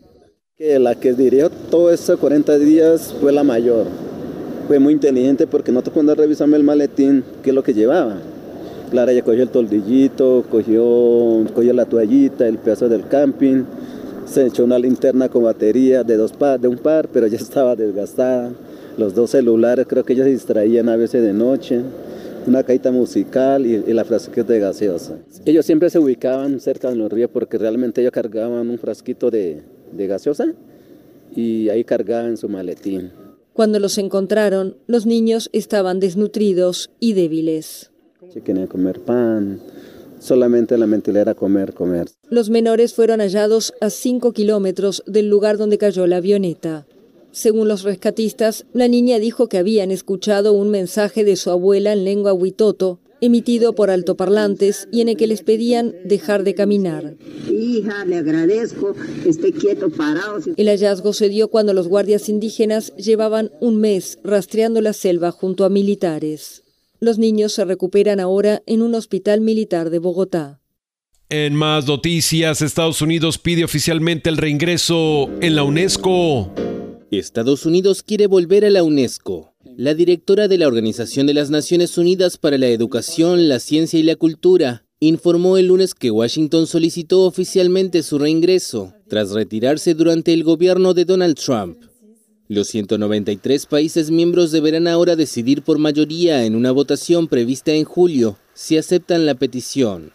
La 0.59 0.95
que 0.95 1.13
dirigió 1.13 1.51
todos 1.51 1.93
esos 1.93 2.19
40 2.19 2.59
días 2.59 3.15
fue 3.21 3.33
la 3.33 3.43
mayor. 3.43 3.87
Fue 4.69 4.79
muy 4.79 4.95
inteligente 4.95 5.47
porque 5.47 5.73
nosotros 5.73 5.95
cuando 5.95 6.15
revisamos 6.15 6.57
el 6.57 6.63
maletín, 6.63 7.25
¿qué 7.43 7.51
es 7.51 7.55
lo 7.55 7.63
que 7.63 7.75
llevaba? 7.75 8.21
Clara 8.95 9.11
ella 9.11 9.23
cogió 9.23 9.43
el 9.43 9.49
toldillito, 9.49 10.45
cogió, 10.49 11.45
cogió 11.53 11.73
la 11.73 11.85
toallita, 11.85 12.47
el 12.47 12.59
pedazo 12.59 12.89
del 12.89 13.09
camping, 13.09 13.65
se 14.25 14.47
echó 14.47 14.63
una 14.63 14.79
linterna 14.79 15.29
con 15.29 15.43
batería 15.43 16.05
de, 16.05 16.17
dos 16.17 16.31
par, 16.31 16.61
de 16.61 16.69
un 16.69 16.79
par, 16.79 17.09
pero 17.09 17.27
ya 17.27 17.37
estaba 17.49 17.75
desgastada. 17.75 18.53
Los 18.97 19.13
dos 19.13 19.31
celulares, 19.31 19.87
creo 19.89 20.05
que 20.05 20.13
ellos 20.13 20.27
se 20.27 20.31
distraían 20.31 20.89
a 20.89 20.95
veces 20.95 21.25
de 21.25 21.33
noche. 21.33 21.81
Una 22.47 22.63
caída 22.63 22.93
musical 22.93 23.67
y, 23.67 23.79
la 23.93 24.05
frasquita 24.05 24.45
de 24.45 24.61
gaseosa. 24.61 25.19
Ellos 25.45 25.67
siempre 25.67 25.91
se 25.91 25.99
ubicaban 25.99 26.61
cerca 26.61 26.89
de 26.89 26.95
los 26.95 27.11
ríos 27.11 27.31
porque 27.33 27.59
realmente 27.59 28.01
ellos 28.01 28.13
cargaban 28.13 28.71
un 28.71 28.79
frasquito 28.79 29.29
de, 29.29 29.63
de 29.91 30.07
gaseosa 30.07 30.55
y 31.35 31.69
ahí 31.69 31.83
cargaban 31.83 32.37
su 32.37 32.49
maletín. 32.49 33.11
Cuando 33.55 33.81
los 33.81 33.99
encontraron, 33.99 34.77
los 34.87 35.05
niños 35.05 35.51
estaban 35.53 35.99
desnutridos 35.99 36.93
y 37.01 37.15
débiles. 37.15 37.91
Querían 38.43 38.67
comer 38.67 39.01
pan, 39.01 39.61
solamente 40.19 40.77
la 40.77 40.87
mentalidad 40.87 41.23
era 41.23 41.35
comer, 41.35 41.73
comer. 41.73 42.09
Los 42.29 42.51
menores 42.51 42.95
fueron 42.95 43.21
hallados 43.21 43.75
a 43.81 43.91
5 43.91 44.33
kilómetros 44.33 45.03
del 45.07 45.29
lugar 45.29 45.57
donde 45.57 45.79
cayó 45.79 46.07
la 46.07 46.17
avioneta. 46.17 46.87
Según 47.31 47.69
los 47.69 47.83
rescatistas, 47.83 48.65
la 48.73 48.89
niña 48.89 49.19
dijo 49.19 49.49
que 49.49 49.59
habían 49.59 49.91
escuchado 49.91 50.53
un 50.53 50.71
mensaje 50.71 51.25
de 51.25 51.37
su 51.37 51.51
abuela 51.51 51.93
en 51.93 52.05
lengua 52.05 52.33
huitoto, 52.33 53.01
emitido 53.21 53.75
por 53.75 53.91
altoparlantes 53.91 54.89
y 54.93 55.01
en 55.01 55.09
el 55.09 55.17
que 55.17 55.27
les 55.27 55.43
pedían 55.43 55.95
dejar 56.05 56.45
de 56.45 56.55
caminar. 56.55 57.15
Hija, 57.51 58.05
le 58.05 58.17
agradezco, 58.17 58.95
esté 59.25 59.53
quieto, 59.53 59.91
parado. 59.91 60.41
El 60.57 60.69
hallazgo 60.69 61.13
se 61.13 61.29
dio 61.29 61.49
cuando 61.49 61.73
los 61.73 61.89
guardias 61.89 62.29
indígenas 62.29 62.95
llevaban 62.97 63.51
un 63.61 63.81
mes 63.81 64.19
rastreando 64.23 64.81
la 64.81 64.93
selva 64.93 65.31
junto 65.31 65.65
a 65.65 65.71
militares. 65.71 66.64
Los 67.05 67.19
niños 67.19 67.53
se 67.53 67.67
recuperan 67.67 68.19
ahora 68.19 68.63
en 68.65 68.81
un 68.81 68.95
hospital 68.95 69.43
militar 69.43 69.91
de 69.91 69.99
Bogotá. 69.99 70.63
En 71.29 71.55
más 71.55 71.87
noticias, 71.87 72.63
Estados 72.63 73.03
Unidos 73.03 73.37
pide 73.37 73.63
oficialmente 73.63 74.31
el 74.31 74.39
reingreso 74.39 75.29
en 75.43 75.55
la 75.55 75.65
UNESCO. 75.65 76.51
Estados 77.11 77.67
Unidos 77.67 78.03
quiere 78.03 78.27
volver 78.27 78.65
a 78.65 78.71
la 78.71 78.83
UNESCO. 78.83 79.53
La 79.77 79.93
directora 79.93 80.49
de 80.49 80.57
la 80.57 80.67
Organización 80.67 81.27
de 81.27 81.35
las 81.35 81.51
Naciones 81.51 81.99
Unidas 81.99 82.39
para 82.39 82.57
la 82.57 82.69
Educación, 82.69 83.51
la 83.51 83.61
Ciencia 83.61 84.01
y 84.01 84.03
la 84.03 84.17
Cultura 84.17 84.87
informó 84.99 85.59
el 85.59 85.67
lunes 85.67 85.95
que 85.95 86.11
Washington 86.11 86.67
solicitó 86.67 87.27
oficialmente 87.27 88.03
su 88.03 88.19
reingreso 88.19 88.95
tras 89.11 89.33
retirarse 89.33 89.93
durante 89.93 90.33
el 90.33 90.43
gobierno 90.43 90.95
de 90.95 91.05
Donald 91.05 91.37
Trump. 91.37 91.85
Los 92.47 92.69
193 92.69 93.65
países 93.65 94.11
miembros 94.11 94.53
deberán 94.53 94.87
ahora 94.87 95.17
decidir 95.17 95.63
por 95.63 95.79
mayoría 95.79 96.45
en 96.45 96.55
una 96.57 96.73
votación 96.73 97.27
prevista 97.27 97.73
en 97.73 97.85
julio 97.85 98.37
si 98.53 98.77
aceptan 98.77 99.25
la 99.25 99.35
petición. 99.35 100.13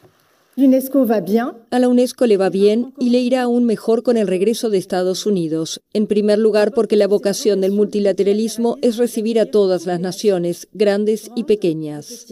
A 1.72 1.80
la 1.80 1.88
UNESCO 1.88 2.28
le 2.28 2.36
va 2.36 2.50
bien 2.50 2.94
y 3.00 3.12
le 3.12 3.20
irá 3.20 3.44
aún 3.44 3.64
mejor 3.64 4.04
con 4.04 4.18
el 4.18 4.28
regreso 4.28 4.70
de 4.70 4.78
Estados 4.78 5.26
Unidos. 5.26 5.80
En 5.94 6.06
primer 6.06 6.38
lugar, 6.38 6.74
porque 6.74 6.98
la 6.98 7.08
vocación 7.08 7.62
del 7.62 7.72
multilateralismo 7.72 8.78
es 8.82 8.98
recibir 8.98 9.40
a 9.40 9.46
todas 9.46 9.86
las 9.86 10.02
naciones, 10.02 10.68
grandes 10.74 11.32
y 11.36 11.46
pequeñas. 11.46 12.26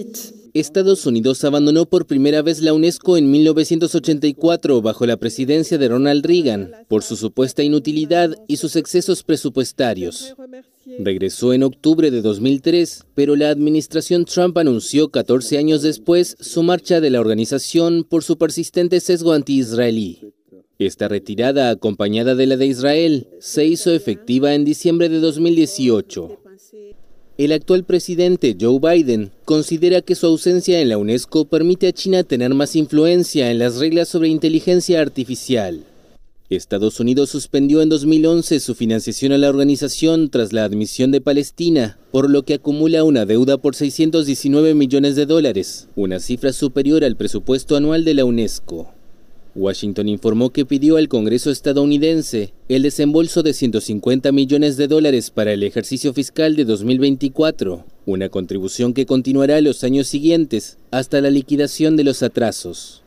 Estados 0.54 1.06
Unidos 1.06 1.44
abandonó 1.46 1.86
por 1.86 2.06
primera 2.06 2.42
vez 2.42 2.62
la 2.62 2.74
UNESCO 2.74 3.16
en 3.16 3.32
1984 3.32 4.82
bajo 4.82 5.06
la 5.06 5.16
presidencia 5.16 5.78
de 5.78 5.88
Ronald 5.88 6.26
Reagan 6.26 6.72
por 6.90 7.04
su 7.04 7.16
supuesta 7.16 7.64
inutilidad 7.64 8.36
y 8.48 8.58
sus 8.58 8.76
excesos 8.76 9.24
presupuestarios. 9.24 10.36
Regresó 11.00 11.52
en 11.52 11.64
octubre 11.64 12.12
de 12.12 12.22
2003, 12.22 13.04
pero 13.14 13.36
la 13.36 13.50
administración 13.50 14.24
Trump 14.24 14.58
anunció 14.58 15.10
14 15.10 15.58
años 15.58 15.82
después 15.82 16.38
su 16.40 16.64
marcha 16.64 17.02
de 17.02 17.10
la 17.10 17.20
organización 17.20 18.06
por 18.08 18.24
su 18.24 18.38
persistente 18.38 19.02
sesgo 19.02 19.34
anti-israelí. 19.34 20.20
Esta 20.80 21.10
retirada, 21.10 21.70
acompañada 21.72 22.36
de 22.36 22.48
la 22.48 22.56
de 22.56 22.68
Israel, 22.68 23.28
se 23.40 23.66
hizo 23.66 23.92
efectiva 23.92 24.54
en 24.54 24.64
diciembre 24.64 25.10
de 25.10 25.20
2018. 25.20 26.40
El 27.38 27.52
actual 27.52 27.84
presidente 27.84 28.56
Joe 28.60 28.80
Biden 28.80 29.32
considera 29.44 30.02
que 30.02 30.16
su 30.16 30.26
ausencia 30.26 30.80
en 30.80 30.90
la 30.90 30.98
UNESCO 30.98 31.46
permite 31.46 31.88
a 31.88 31.94
China 31.94 32.24
tener 32.24 32.54
más 32.54 32.76
influencia 32.76 33.52
en 33.52 33.60
las 33.60 33.78
reglas 33.78 34.08
sobre 34.08 34.30
inteligencia 34.30 35.02
artificial. 35.02 35.84
Estados 36.56 37.02
Unidos 37.02 37.30
suspendió 37.30 37.82
en 37.82 37.90
2011 37.90 38.62
su 38.62 38.74
financiación 38.74 39.34
a 39.34 39.38
la 39.38 39.50
organización 39.50 40.30
tras 40.30 40.54
la 40.54 40.64
admisión 40.64 41.12
de 41.12 41.20
Palestina, 41.20 42.00
por 42.10 42.30
lo 42.30 42.44
que 42.44 42.54
acumula 42.54 43.04
una 43.04 43.26
deuda 43.26 43.58
por 43.58 43.76
619 43.76 44.74
millones 44.74 45.18
de 45.18 45.26
dólares, 45.26 45.90
una 45.98 46.22
cifra 46.22 46.54
superior 46.54 47.04
al 47.04 47.18
presupuesto 47.18 47.76
anual 47.76 48.06
de 48.06 48.14
la 48.14 48.24
UNESCO. 48.24 48.94
Washington 49.56 50.08
informó 50.08 50.52
que 50.52 50.66
pidió 50.66 50.96
al 50.96 51.10
Congreso 51.10 51.52
estadounidense 51.52 52.54
el 52.70 52.84
desembolso 52.84 53.44
de 53.44 53.52
150 53.52 54.32
millones 54.32 54.78
de 54.78 54.88
dólares 54.88 55.32
para 55.32 55.52
el 55.52 55.64
ejercicio 55.64 56.14
fiscal 56.14 56.56
de 56.56 56.64
2024, 56.64 57.84
una 58.06 58.30
contribución 58.30 58.94
que 58.94 59.06
continuará 59.06 59.60
los 59.60 59.84
años 59.84 60.08
siguientes 60.08 60.78
hasta 60.92 61.20
la 61.20 61.30
liquidación 61.30 61.98
de 61.98 62.06
los 62.06 62.24
atrasos. 62.24 63.04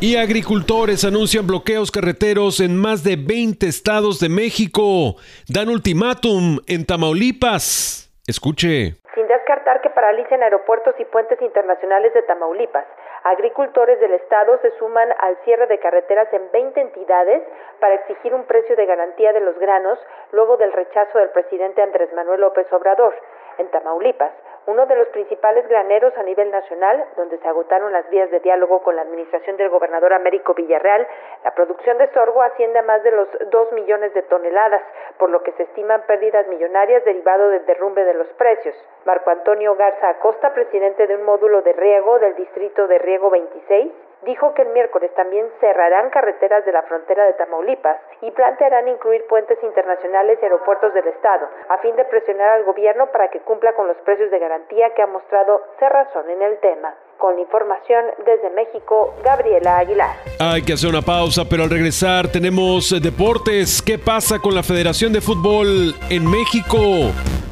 Y 0.00 0.14
agricultores 0.14 1.02
anuncian 1.02 1.44
bloqueos 1.44 1.90
carreteros 1.90 2.60
en 2.60 2.78
más 2.78 3.02
de 3.02 3.18
20 3.18 3.66
estados 3.66 4.20
de 4.22 4.28
México. 4.30 5.18
Dan 5.50 5.74
ultimátum 5.74 6.62
en 6.70 6.86
Tamaulipas. 6.86 8.06
Escuche. 8.22 8.94
Sin 9.18 9.26
descartar 9.26 9.80
que 9.82 9.90
paralicen 9.90 10.40
aeropuertos 10.44 10.94
y 11.00 11.04
puentes 11.06 11.42
internacionales 11.42 12.14
de 12.14 12.22
Tamaulipas, 12.22 12.86
agricultores 13.24 13.98
del 13.98 14.12
estado 14.14 14.60
se 14.62 14.70
suman 14.78 15.08
al 15.18 15.36
cierre 15.42 15.66
de 15.66 15.80
carreteras 15.80 16.32
en 16.32 16.46
20 16.52 16.80
entidades 16.80 17.42
para 17.80 17.94
exigir 17.94 18.32
un 18.34 18.44
precio 18.44 18.76
de 18.76 18.86
garantía 18.86 19.32
de 19.32 19.40
los 19.40 19.58
granos 19.58 19.98
luego 20.30 20.56
del 20.58 20.72
rechazo 20.72 21.18
del 21.18 21.30
presidente 21.30 21.82
Andrés 21.82 22.10
Manuel 22.14 22.42
López 22.42 22.72
Obrador. 22.72 23.16
En 23.58 23.66
Tamaulipas, 23.72 24.30
uno 24.68 24.84
de 24.84 24.96
los 24.96 25.08
principales 25.08 25.66
graneros 25.66 26.14
a 26.18 26.22
nivel 26.22 26.50
nacional, 26.50 27.02
donde 27.16 27.38
se 27.38 27.48
agotaron 27.48 27.90
las 27.90 28.08
vías 28.10 28.30
de 28.30 28.40
diálogo 28.40 28.82
con 28.82 28.96
la 28.96 29.02
administración 29.02 29.56
del 29.56 29.70
gobernador 29.70 30.12
Américo 30.12 30.52
Villarreal, 30.52 31.08
la 31.42 31.54
producción 31.54 31.96
de 31.96 32.12
sorgo 32.12 32.42
asciende 32.42 32.78
a 32.78 32.82
más 32.82 33.02
de 33.02 33.10
los 33.12 33.28
2 33.50 33.72
millones 33.72 34.12
de 34.12 34.22
toneladas, 34.24 34.82
por 35.16 35.30
lo 35.30 35.42
que 35.42 35.52
se 35.52 35.62
estiman 35.62 36.02
pérdidas 36.02 36.46
millonarias 36.48 37.02
derivado 37.06 37.48
del 37.48 37.64
derrumbe 37.64 38.04
de 38.04 38.12
los 38.12 38.28
precios. 38.34 38.76
Marco 39.06 39.30
Antonio 39.30 39.74
Garza 39.74 40.10
Acosta, 40.10 40.52
presidente 40.52 41.06
de 41.06 41.16
un 41.16 41.22
módulo 41.22 41.62
de 41.62 41.72
riego 41.72 42.18
del 42.18 42.36
distrito 42.36 42.86
de 42.88 42.98
riego 42.98 43.30
26, 43.30 43.90
dijo 44.24 44.54
que 44.54 44.62
el 44.62 44.68
miércoles 44.70 45.10
también 45.14 45.46
cerrarán 45.60 46.10
carreteras 46.10 46.64
de 46.64 46.72
la 46.72 46.82
frontera 46.82 47.24
de 47.26 47.34
Tamaulipas 47.34 47.96
y 48.22 48.30
plantearán 48.30 48.88
incluir 48.88 49.26
puentes 49.28 49.58
internacionales 49.62 50.38
y 50.40 50.44
aeropuertos 50.44 50.92
del 50.94 51.06
Estado, 51.08 51.48
a 51.68 51.78
fin 51.78 51.94
de 51.96 52.04
presionar 52.04 52.50
al 52.50 52.64
gobierno 52.64 53.06
para 53.12 53.28
que 53.28 53.40
cumpla 53.40 53.72
con 53.74 53.86
los 53.86 53.96
precios 53.98 54.30
de 54.30 54.38
garantía 54.38 54.94
que 54.94 55.02
ha 55.02 55.06
mostrado 55.06 55.62
ser 55.78 55.90
razón 55.92 56.28
en 56.30 56.42
el 56.42 56.58
tema. 56.60 56.94
Con 57.18 57.34
la 57.34 57.40
información 57.40 58.04
desde 58.24 58.50
México, 58.50 59.14
Gabriela 59.24 59.78
Aguilar. 59.78 60.16
Hay 60.38 60.62
que 60.62 60.74
hacer 60.74 60.88
una 60.88 61.02
pausa, 61.02 61.42
pero 61.50 61.64
al 61.64 61.70
regresar 61.70 62.28
tenemos 62.28 62.94
deportes. 63.02 63.82
¿Qué 63.82 63.98
pasa 63.98 64.38
con 64.38 64.54
la 64.54 64.62
Federación 64.62 65.12
de 65.12 65.20
Fútbol 65.20 65.94
en 66.10 66.30
México? 66.30 66.78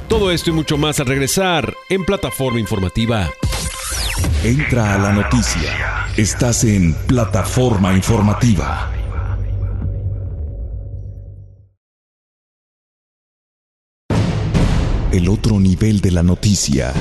Todo 0.09 0.31
esto 0.31 0.51
y 0.51 0.53
mucho 0.53 0.77
más 0.77 1.01
al 1.01 1.07
regresar 1.07 1.65
en 1.91 2.05
plataforma 2.05 2.61
informativa. 2.61 3.27
Entra 4.47 4.95
a 4.95 4.99
la 4.99 5.13
noticia. 5.13 6.07
Estás 6.17 6.63
en 6.63 6.95
plataforma 6.95 7.93
informativa. 7.95 8.93
El 15.11 15.29
otro 15.29 15.59
nivel 15.59 16.01
de 16.01 16.13
la 16.13 16.23
noticia. 16.23 16.93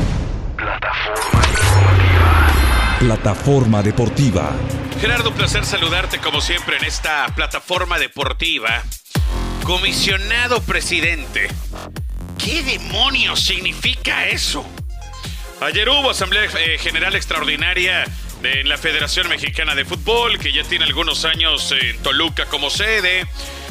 Plataforma 0.57 1.43
deportiva. 1.51 2.97
Plataforma 2.97 3.83
deportiva. 3.83 4.51
Gerardo, 4.99 5.29
un 5.29 5.35
placer 5.35 5.65
saludarte 5.65 6.17
como 6.17 6.41
siempre 6.41 6.77
en 6.77 6.85
esta 6.85 7.27
plataforma 7.35 7.99
deportiva. 7.99 8.81
Comisionado 9.63 10.61
presidente. 10.61 11.49
¿Qué 12.39 12.63
demonios 12.63 13.39
significa 13.39 14.25
eso? 14.29 14.65
Ayer 15.65 15.89
hubo 15.89 16.11
Asamblea 16.11 16.43
eh, 16.59 16.77
General 16.77 17.15
Extraordinaria 17.15 18.05
de 18.43 18.63
la 18.65 18.77
Federación 18.77 19.27
Mexicana 19.27 19.73
de 19.73 19.83
Fútbol, 19.83 20.37
que 20.37 20.53
ya 20.53 20.63
tiene 20.63 20.85
algunos 20.85 21.25
años 21.25 21.71
en 21.71 21.97
Toluca 22.03 22.45
como 22.45 22.69
sede, 22.69 23.25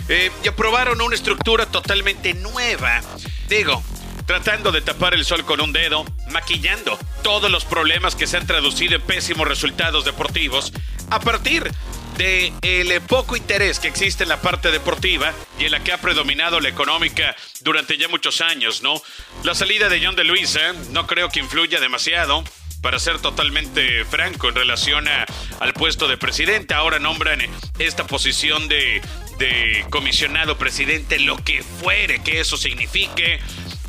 eh, 0.09 0.33
y 0.43 0.49
aprobaron 0.49 1.01
una 1.01 1.15
estructura 1.15 1.67
totalmente 1.67 2.35
nueva. 2.35 3.01
Digo, 3.49 3.81
tratando 4.27 4.73
de 4.73 4.81
tapar 4.81 5.15
el 5.15 5.25
sol 5.25 5.45
con 5.45 5.61
un 5.61 5.73
dedo, 5.73 6.05
maquillando 6.31 6.99
todos 7.23 7.49
los 7.49 7.65
problemas 7.65 8.17
que 8.17 8.27
se 8.27 8.39
han 8.39 8.47
traducido 8.49 8.97
en 8.97 9.03
pésimos 9.03 9.47
resultados 9.47 10.05
deportivos, 10.05 10.73
a 11.11 11.21
partir 11.21 11.71
de 12.17 12.53
el 12.63 13.01
poco 13.03 13.37
interés 13.37 13.79
que 13.79 13.89
existe 13.89 14.23
en 14.23 14.29
la 14.29 14.41
parte 14.41 14.71
deportiva 14.71 15.33
y 15.59 15.65
en 15.65 15.73
la 15.73 15.83
que 15.83 15.93
ha 15.93 15.99
predominado 15.99 16.61
la 16.61 16.69
económica 16.69 17.35
durante 17.61 17.97
ya 17.99 18.09
muchos 18.09 18.41
años, 18.41 18.83
¿no? 18.83 19.01
La 19.43 19.55
salida 19.55 19.89
de 19.89 20.05
John 20.05 20.17
de 20.17 20.25
Luisa 20.25 20.73
no 20.91 21.07
creo 21.07 21.29
que 21.29 21.41
influya 21.41 21.81
demasiado. 21.81 22.45
Para 22.83 22.99
ser 22.99 23.19
totalmente 23.19 24.05
franco 24.05 24.51
en 24.51 24.57
relación 24.57 25.07
al 25.09 25.73
puesto 25.73 26.07
de 26.07 26.19
presidente, 26.19 26.75
ahora 26.75 26.99
nombran 26.99 27.41
esta 27.79 28.07
posición 28.07 28.69
de, 28.69 29.01
de 29.39 29.87
comisionado 29.89 30.59
presidente, 30.59 31.19
lo 31.19 31.43
que 31.43 31.63
fuere 31.63 32.23
que 32.23 32.41
eso 32.41 32.59
signifique. 32.59 33.41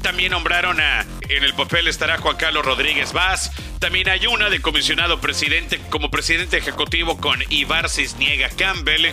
También 0.05 0.33
nombraron 0.33 0.79
a, 0.79 1.03
en 1.29 1.43
el 1.43 1.55
papel 1.55 1.87
estará 1.87 2.19
Juan 2.19 2.37
Carlos 2.37 2.63
Rodríguez 2.63 3.11
Vaz. 3.11 3.49
También 3.79 4.07
hay 4.07 4.27
una 4.27 4.51
de 4.51 4.61
comisionado 4.61 5.19
presidente 5.19 5.81
como 5.89 6.11
presidente 6.11 6.57
ejecutivo 6.57 7.17
con 7.17 7.43
Ibar 7.49 7.89
Cisniega 7.89 8.49
Campbell. 8.49 9.07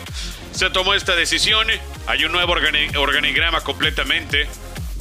Se 0.53 0.69
tomó 0.69 0.93
esta 0.93 1.17
decisión. 1.17 1.67
Hay 2.07 2.27
un 2.27 2.33
nuevo 2.33 2.53
organigrama 2.53 3.63
completamente. 3.63 4.47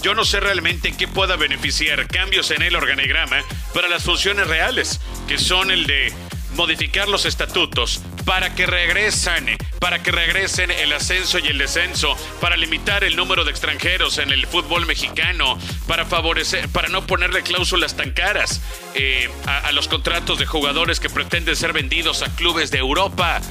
Yo 0.01 0.15
no 0.15 0.23
sé 0.23 0.39
realmente 0.39 0.87
en 0.87 0.95
qué 0.95 1.09
pueda 1.09 1.35
beneficiar 1.35 2.07
cambios 2.07 2.51
en 2.51 2.61
el 2.61 2.77
organigrama 2.77 3.43
para 3.73 3.89
las 3.89 4.03
funciones 4.03 4.47
reales, 4.47 5.01
que 5.27 5.37
son 5.37 5.71
el 5.71 5.87
de 5.87 6.13
modificar 6.56 7.08
los 7.08 7.26
estatutos 7.26 8.02
para 8.26 8.54
que 8.56 8.66
regresen, 8.66 9.58
para 9.80 10.02
que 10.04 10.12
regresen 10.12 10.72
el 10.72 10.93
ascenso 10.93 11.39
y 11.39 11.47
el 11.47 11.58
descenso, 11.58 12.16
para 12.39 12.58
limitar 12.58 13.04
el 13.04 13.16
número 13.16 13.43
de 13.43 13.52
extranjeros 13.52 14.18
en 14.18 14.32
el 14.32 14.45
fútbol 14.47 14.86
mexicano, 14.86 15.58
para 15.88 16.06
favorecer, 16.06 16.70
para 16.70 16.89
no 16.89 17.06
ponerle 17.08 17.43
cláusulas 17.43 17.95
tan 17.95 18.12
caras 18.12 18.62
eh, 18.93 19.30
a 19.45 19.72
los 19.72 19.88
contratos 19.88 20.39
de 20.39 20.45
jugadores 20.45 20.99
que 20.99 21.10
pretenden 21.10 21.56
ser 21.56 21.74
vendidos 21.74 22.22
a 22.22 22.36
clubes 22.36 22.72
de 22.72 22.78
Europa. 22.78 23.41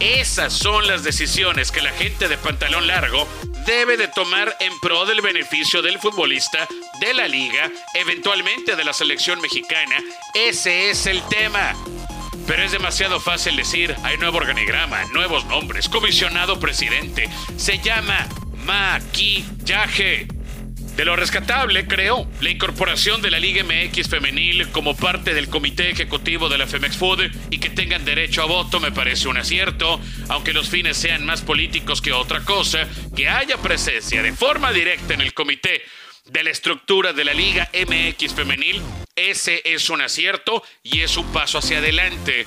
Esas 0.00 0.52
son 0.52 0.88
las 0.88 1.04
decisiones 1.04 1.70
que 1.70 1.80
la 1.80 1.92
gente 1.92 2.26
de 2.26 2.36
pantalón 2.36 2.88
largo 2.88 3.28
debe 3.66 3.96
de 3.96 4.08
tomar 4.08 4.56
en 4.58 4.78
pro 4.80 5.06
del 5.06 5.20
beneficio 5.20 5.80
del 5.80 6.00
futbolista, 6.00 6.66
de 7.00 7.14
la 7.14 7.28
liga, 7.28 7.70
eventualmente 7.94 8.74
de 8.74 8.84
la 8.84 8.92
selección 8.92 9.40
mexicana. 9.40 9.96
Ese 10.34 10.90
es 10.90 11.06
el 11.06 11.22
tema. 11.28 11.76
Pero 12.46 12.62
es 12.62 12.72
demasiado 12.72 13.20
fácil 13.20 13.56
decir, 13.56 13.94
hay 14.02 14.18
nuevo 14.18 14.38
organigrama, 14.38 15.04
nuevos 15.12 15.44
nombres, 15.46 15.88
comisionado 15.88 16.58
presidente. 16.58 17.28
Se 17.56 17.78
llama 17.78 18.28
maquillaje. 18.66 20.26
De 20.96 21.06
lo 21.06 21.16
rescatable, 21.16 21.86
creo, 21.86 22.28
la 22.42 22.50
incorporación 22.50 23.22
de 23.22 23.30
la 23.30 23.40
Liga 23.40 23.64
MX 23.64 24.10
femenil 24.10 24.68
como 24.72 24.94
parte 24.94 25.32
del 25.32 25.48
comité 25.48 25.88
ejecutivo 25.88 26.50
de 26.50 26.58
la 26.58 26.66
Femex 26.66 26.98
Food 26.98 27.30
y 27.48 27.58
que 27.58 27.70
tengan 27.70 28.04
derecho 28.04 28.42
a 28.42 28.46
voto 28.46 28.78
me 28.78 28.92
parece 28.92 29.28
un 29.28 29.38
acierto, 29.38 29.98
aunque 30.28 30.52
los 30.52 30.68
fines 30.68 30.98
sean 30.98 31.24
más 31.24 31.40
políticos 31.40 32.02
que 32.02 32.12
otra 32.12 32.40
cosa, 32.40 32.86
que 33.16 33.26
haya 33.30 33.56
presencia 33.56 34.22
de 34.22 34.34
forma 34.34 34.70
directa 34.70 35.14
en 35.14 35.22
el 35.22 35.32
comité 35.32 35.80
de 36.26 36.44
la 36.44 36.50
estructura 36.50 37.14
de 37.14 37.24
la 37.24 37.32
Liga 37.32 37.70
MX 37.72 38.34
femenil, 38.34 38.82
ese 39.16 39.62
es 39.64 39.90
un 39.90 40.00
acierto 40.00 40.62
y 40.82 41.00
es 41.00 41.16
un 41.16 41.30
paso 41.32 41.58
hacia 41.58 41.78
adelante. 41.78 42.46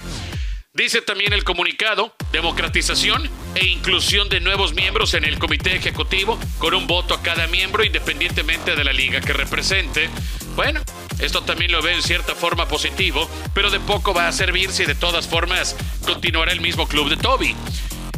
Dice 0.73 1.01
también 1.01 1.31
el 1.31 1.45
comunicado, 1.45 2.13
democratización 2.33 3.29
e 3.55 3.65
inclusión 3.65 4.27
de 4.27 4.41
nuevos 4.41 4.73
miembros 4.73 5.13
en 5.13 5.23
el 5.23 5.39
comité 5.39 5.73
ejecutivo 5.75 6.37
con 6.57 6.73
un 6.73 6.85
voto 6.85 7.13
a 7.13 7.21
cada 7.21 7.47
miembro 7.47 7.85
independientemente 7.85 8.75
de 8.75 8.83
la 8.83 8.91
liga 8.91 9.21
que 9.21 9.31
represente. 9.31 10.09
Bueno, 10.57 10.81
esto 11.19 11.43
también 11.43 11.71
lo 11.71 11.81
veo 11.81 11.95
en 11.95 12.03
cierta 12.03 12.35
forma 12.35 12.67
positivo, 12.67 13.29
pero 13.53 13.69
de 13.69 13.79
poco 13.79 14.13
va 14.13 14.27
a 14.27 14.33
servir 14.33 14.71
si 14.71 14.83
de 14.83 14.95
todas 14.95 15.27
formas 15.27 15.77
continuará 16.05 16.51
el 16.51 16.59
mismo 16.59 16.87
club 16.87 17.09
de 17.09 17.17
Toby. 17.17 17.55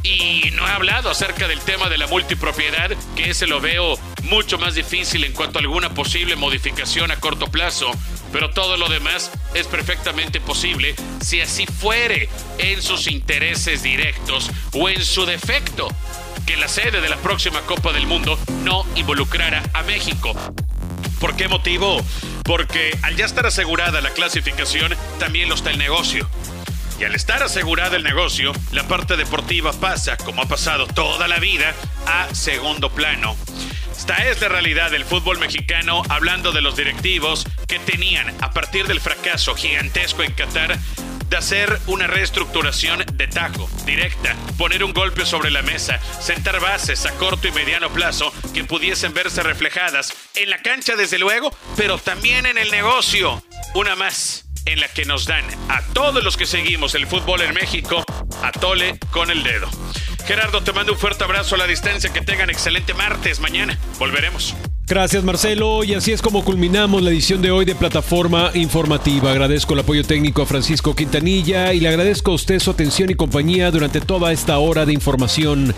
Y 0.04 0.52
no 0.54 0.68
he 0.68 0.72
hablado 0.72 1.10
acerca 1.10 1.48
del 1.48 1.60
tema 1.62 1.90
de 1.90 1.98
la 1.98 2.08
multipropiedad, 2.08 2.92
que 3.16 3.30
ese 3.30 3.48
lo 3.48 3.60
veo 3.60 3.98
mucho 4.24 4.58
más 4.58 4.76
difícil 4.76 5.24
en 5.24 5.34
cuanto 5.34 5.60
a 5.60 5.62
alguna 5.62 5.94
posible 5.94 6.36
modificación 6.36 7.12
a 7.12 7.20
corto 7.20 7.48
plazo, 7.48 7.92
pero 8.32 8.50
todo 8.52 8.78
lo 8.78 8.90
demás 8.90 9.32
es 9.54 9.68
perfectamente 9.68 10.42
posible 10.42 10.96
si 11.22 11.42
así 11.42 11.66
fuere 11.66 12.30
en 12.58 12.82
sus 12.82 13.08
intereses 13.08 13.84
directos 13.84 14.50
o 14.74 14.90
en 14.90 15.04
su 15.04 15.26
defecto 15.26 15.88
que 16.46 16.58
la 16.58 16.68
sede 16.68 17.02
de 17.02 17.10
la 17.10 17.18
próxima 17.18 17.62
Copa 17.62 17.92
del 17.92 18.08
Mundo 18.08 18.40
no 18.64 18.86
involucrara 18.96 19.64
a 19.74 19.84
México. 19.84 20.34
¿Por 21.20 21.36
qué 21.36 21.48
motivo? 21.48 22.02
Porque 22.44 22.98
al 23.02 23.16
ya 23.16 23.26
estar 23.26 23.46
asegurada 23.46 24.02
la 24.02 24.12
clasificación, 24.12 24.96
también 25.20 25.50
lo 25.50 25.56
está 25.56 25.72
el 25.72 25.78
negocio. 25.78 26.30
Y 27.00 27.04
al 27.04 27.14
estar 27.14 27.44
asegurada 27.44 27.96
el 27.96 28.04
negocio, 28.04 28.52
la 28.72 28.88
parte 28.88 29.18
deportiva 29.18 29.72
pasa, 29.74 30.18
como 30.18 30.42
ha 30.42 30.48
pasado 30.48 30.88
toda 30.88 31.28
la 31.28 31.40
vida, 31.40 31.74
a 32.08 32.34
segundo 32.34 32.90
plano. 32.90 33.36
Esta 33.96 34.28
es 34.30 34.42
la 34.42 34.48
realidad 34.48 34.92
del 34.92 35.06
fútbol 35.06 35.38
mexicano, 35.38 36.02
hablando 36.10 36.52
de 36.52 36.62
los 36.62 36.76
directivos 36.76 37.46
que 37.68 37.80
tenían, 37.80 38.34
a 38.42 38.52
partir 38.52 38.88
del 38.88 39.02
fracaso 39.02 39.54
gigantesco 39.56 40.24
en 40.24 40.32
Qatar, 40.34 40.78
de 41.30 41.38
hacer 41.38 41.80
una 41.88 42.08
reestructuración 42.08 43.04
de 43.14 43.28
tajo, 43.28 43.70
directa, 43.86 44.36
poner 44.58 44.84
un 44.84 44.94
golpe 44.94 45.26
sobre 45.26 45.52
la 45.52 45.62
mesa, 45.62 46.00
sentar 46.22 46.60
bases 46.60 47.06
a 47.06 47.12
corto 47.14 47.48
y 47.48 47.52
mediano 47.52 47.90
plazo 47.90 48.34
que 48.54 48.64
pudiesen 48.64 49.14
verse 49.14 49.44
reflejadas 49.44 50.14
en 50.36 50.50
la 50.50 50.62
cancha 50.62 50.96
desde 50.96 51.20
luego, 51.20 51.54
pero 51.76 51.98
también 51.98 52.46
en 52.46 52.58
el 52.58 52.72
negocio. 52.72 53.44
Una 53.74 53.96
más 53.96 54.47
en 54.68 54.82
la 54.82 54.90
que 54.90 55.06
nos 55.06 55.26
dan 55.26 55.46
a 55.70 55.82
todos 55.94 56.22
los 56.24 56.36
que 56.36 56.46
seguimos 56.46 56.94
el 56.94 57.08
fútbol 57.08 57.42
en 57.42 57.54
México 57.54 58.04
a 58.44 58.52
tole 58.52 59.00
con 59.12 59.32
el 59.32 59.42
dedo. 59.42 59.70
Gerardo, 60.28 60.62
te 60.62 60.74
mando 60.74 60.92
un 60.92 61.00
fuerte 61.00 61.24
abrazo 61.24 61.56
a 61.56 61.58
la 61.58 61.68
distancia. 61.68 62.12
Que 62.12 62.20
tengan 62.20 62.50
excelente 62.50 62.94
martes. 62.94 63.40
Mañana 63.40 63.80
volveremos. 63.98 64.54
Gracias 64.86 65.24
Marcelo 65.24 65.84
y 65.84 65.94
así 65.94 66.14
es 66.14 66.22
como 66.22 66.46
culminamos 66.46 67.02
la 67.02 67.10
edición 67.10 67.42
de 67.42 67.52
hoy 67.52 67.66
de 67.66 67.76
Plataforma 67.76 68.52
Informativa. 68.54 69.32
Agradezco 69.32 69.74
el 69.74 69.82
apoyo 69.82 70.04
técnico 70.04 70.42
a 70.42 70.46
Francisco 70.46 70.96
Quintanilla 70.96 71.74
y 71.74 71.82
le 71.82 71.90
agradezco 71.90 72.32
a 72.32 72.36
usted 72.36 72.60
su 72.60 72.72
atención 72.72 73.10
y 73.10 73.16
compañía 73.16 73.70
durante 73.72 74.00
toda 74.00 74.32
esta 74.32 74.58
hora 74.60 74.86
de 74.86 74.94
información. 74.94 75.74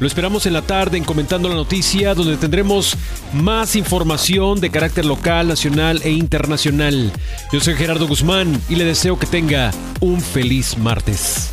Lo 0.00 0.06
esperamos 0.06 0.46
en 0.46 0.52
la 0.52 0.62
tarde 0.62 0.96
en 0.96 1.04
Comentando 1.04 1.48
la 1.48 1.54
Noticia, 1.54 2.14
donde 2.14 2.36
tendremos 2.36 2.96
más 3.32 3.76
información 3.76 4.60
de 4.60 4.70
carácter 4.70 5.04
local, 5.04 5.48
nacional 5.48 6.00
e 6.04 6.10
internacional. 6.10 7.12
Yo 7.52 7.60
soy 7.60 7.74
Gerardo 7.74 8.08
Guzmán 8.08 8.60
y 8.68 8.76
le 8.76 8.84
deseo 8.84 9.18
que 9.18 9.26
tenga 9.26 9.70
un 10.00 10.20
feliz 10.20 10.76
martes. 10.76 11.52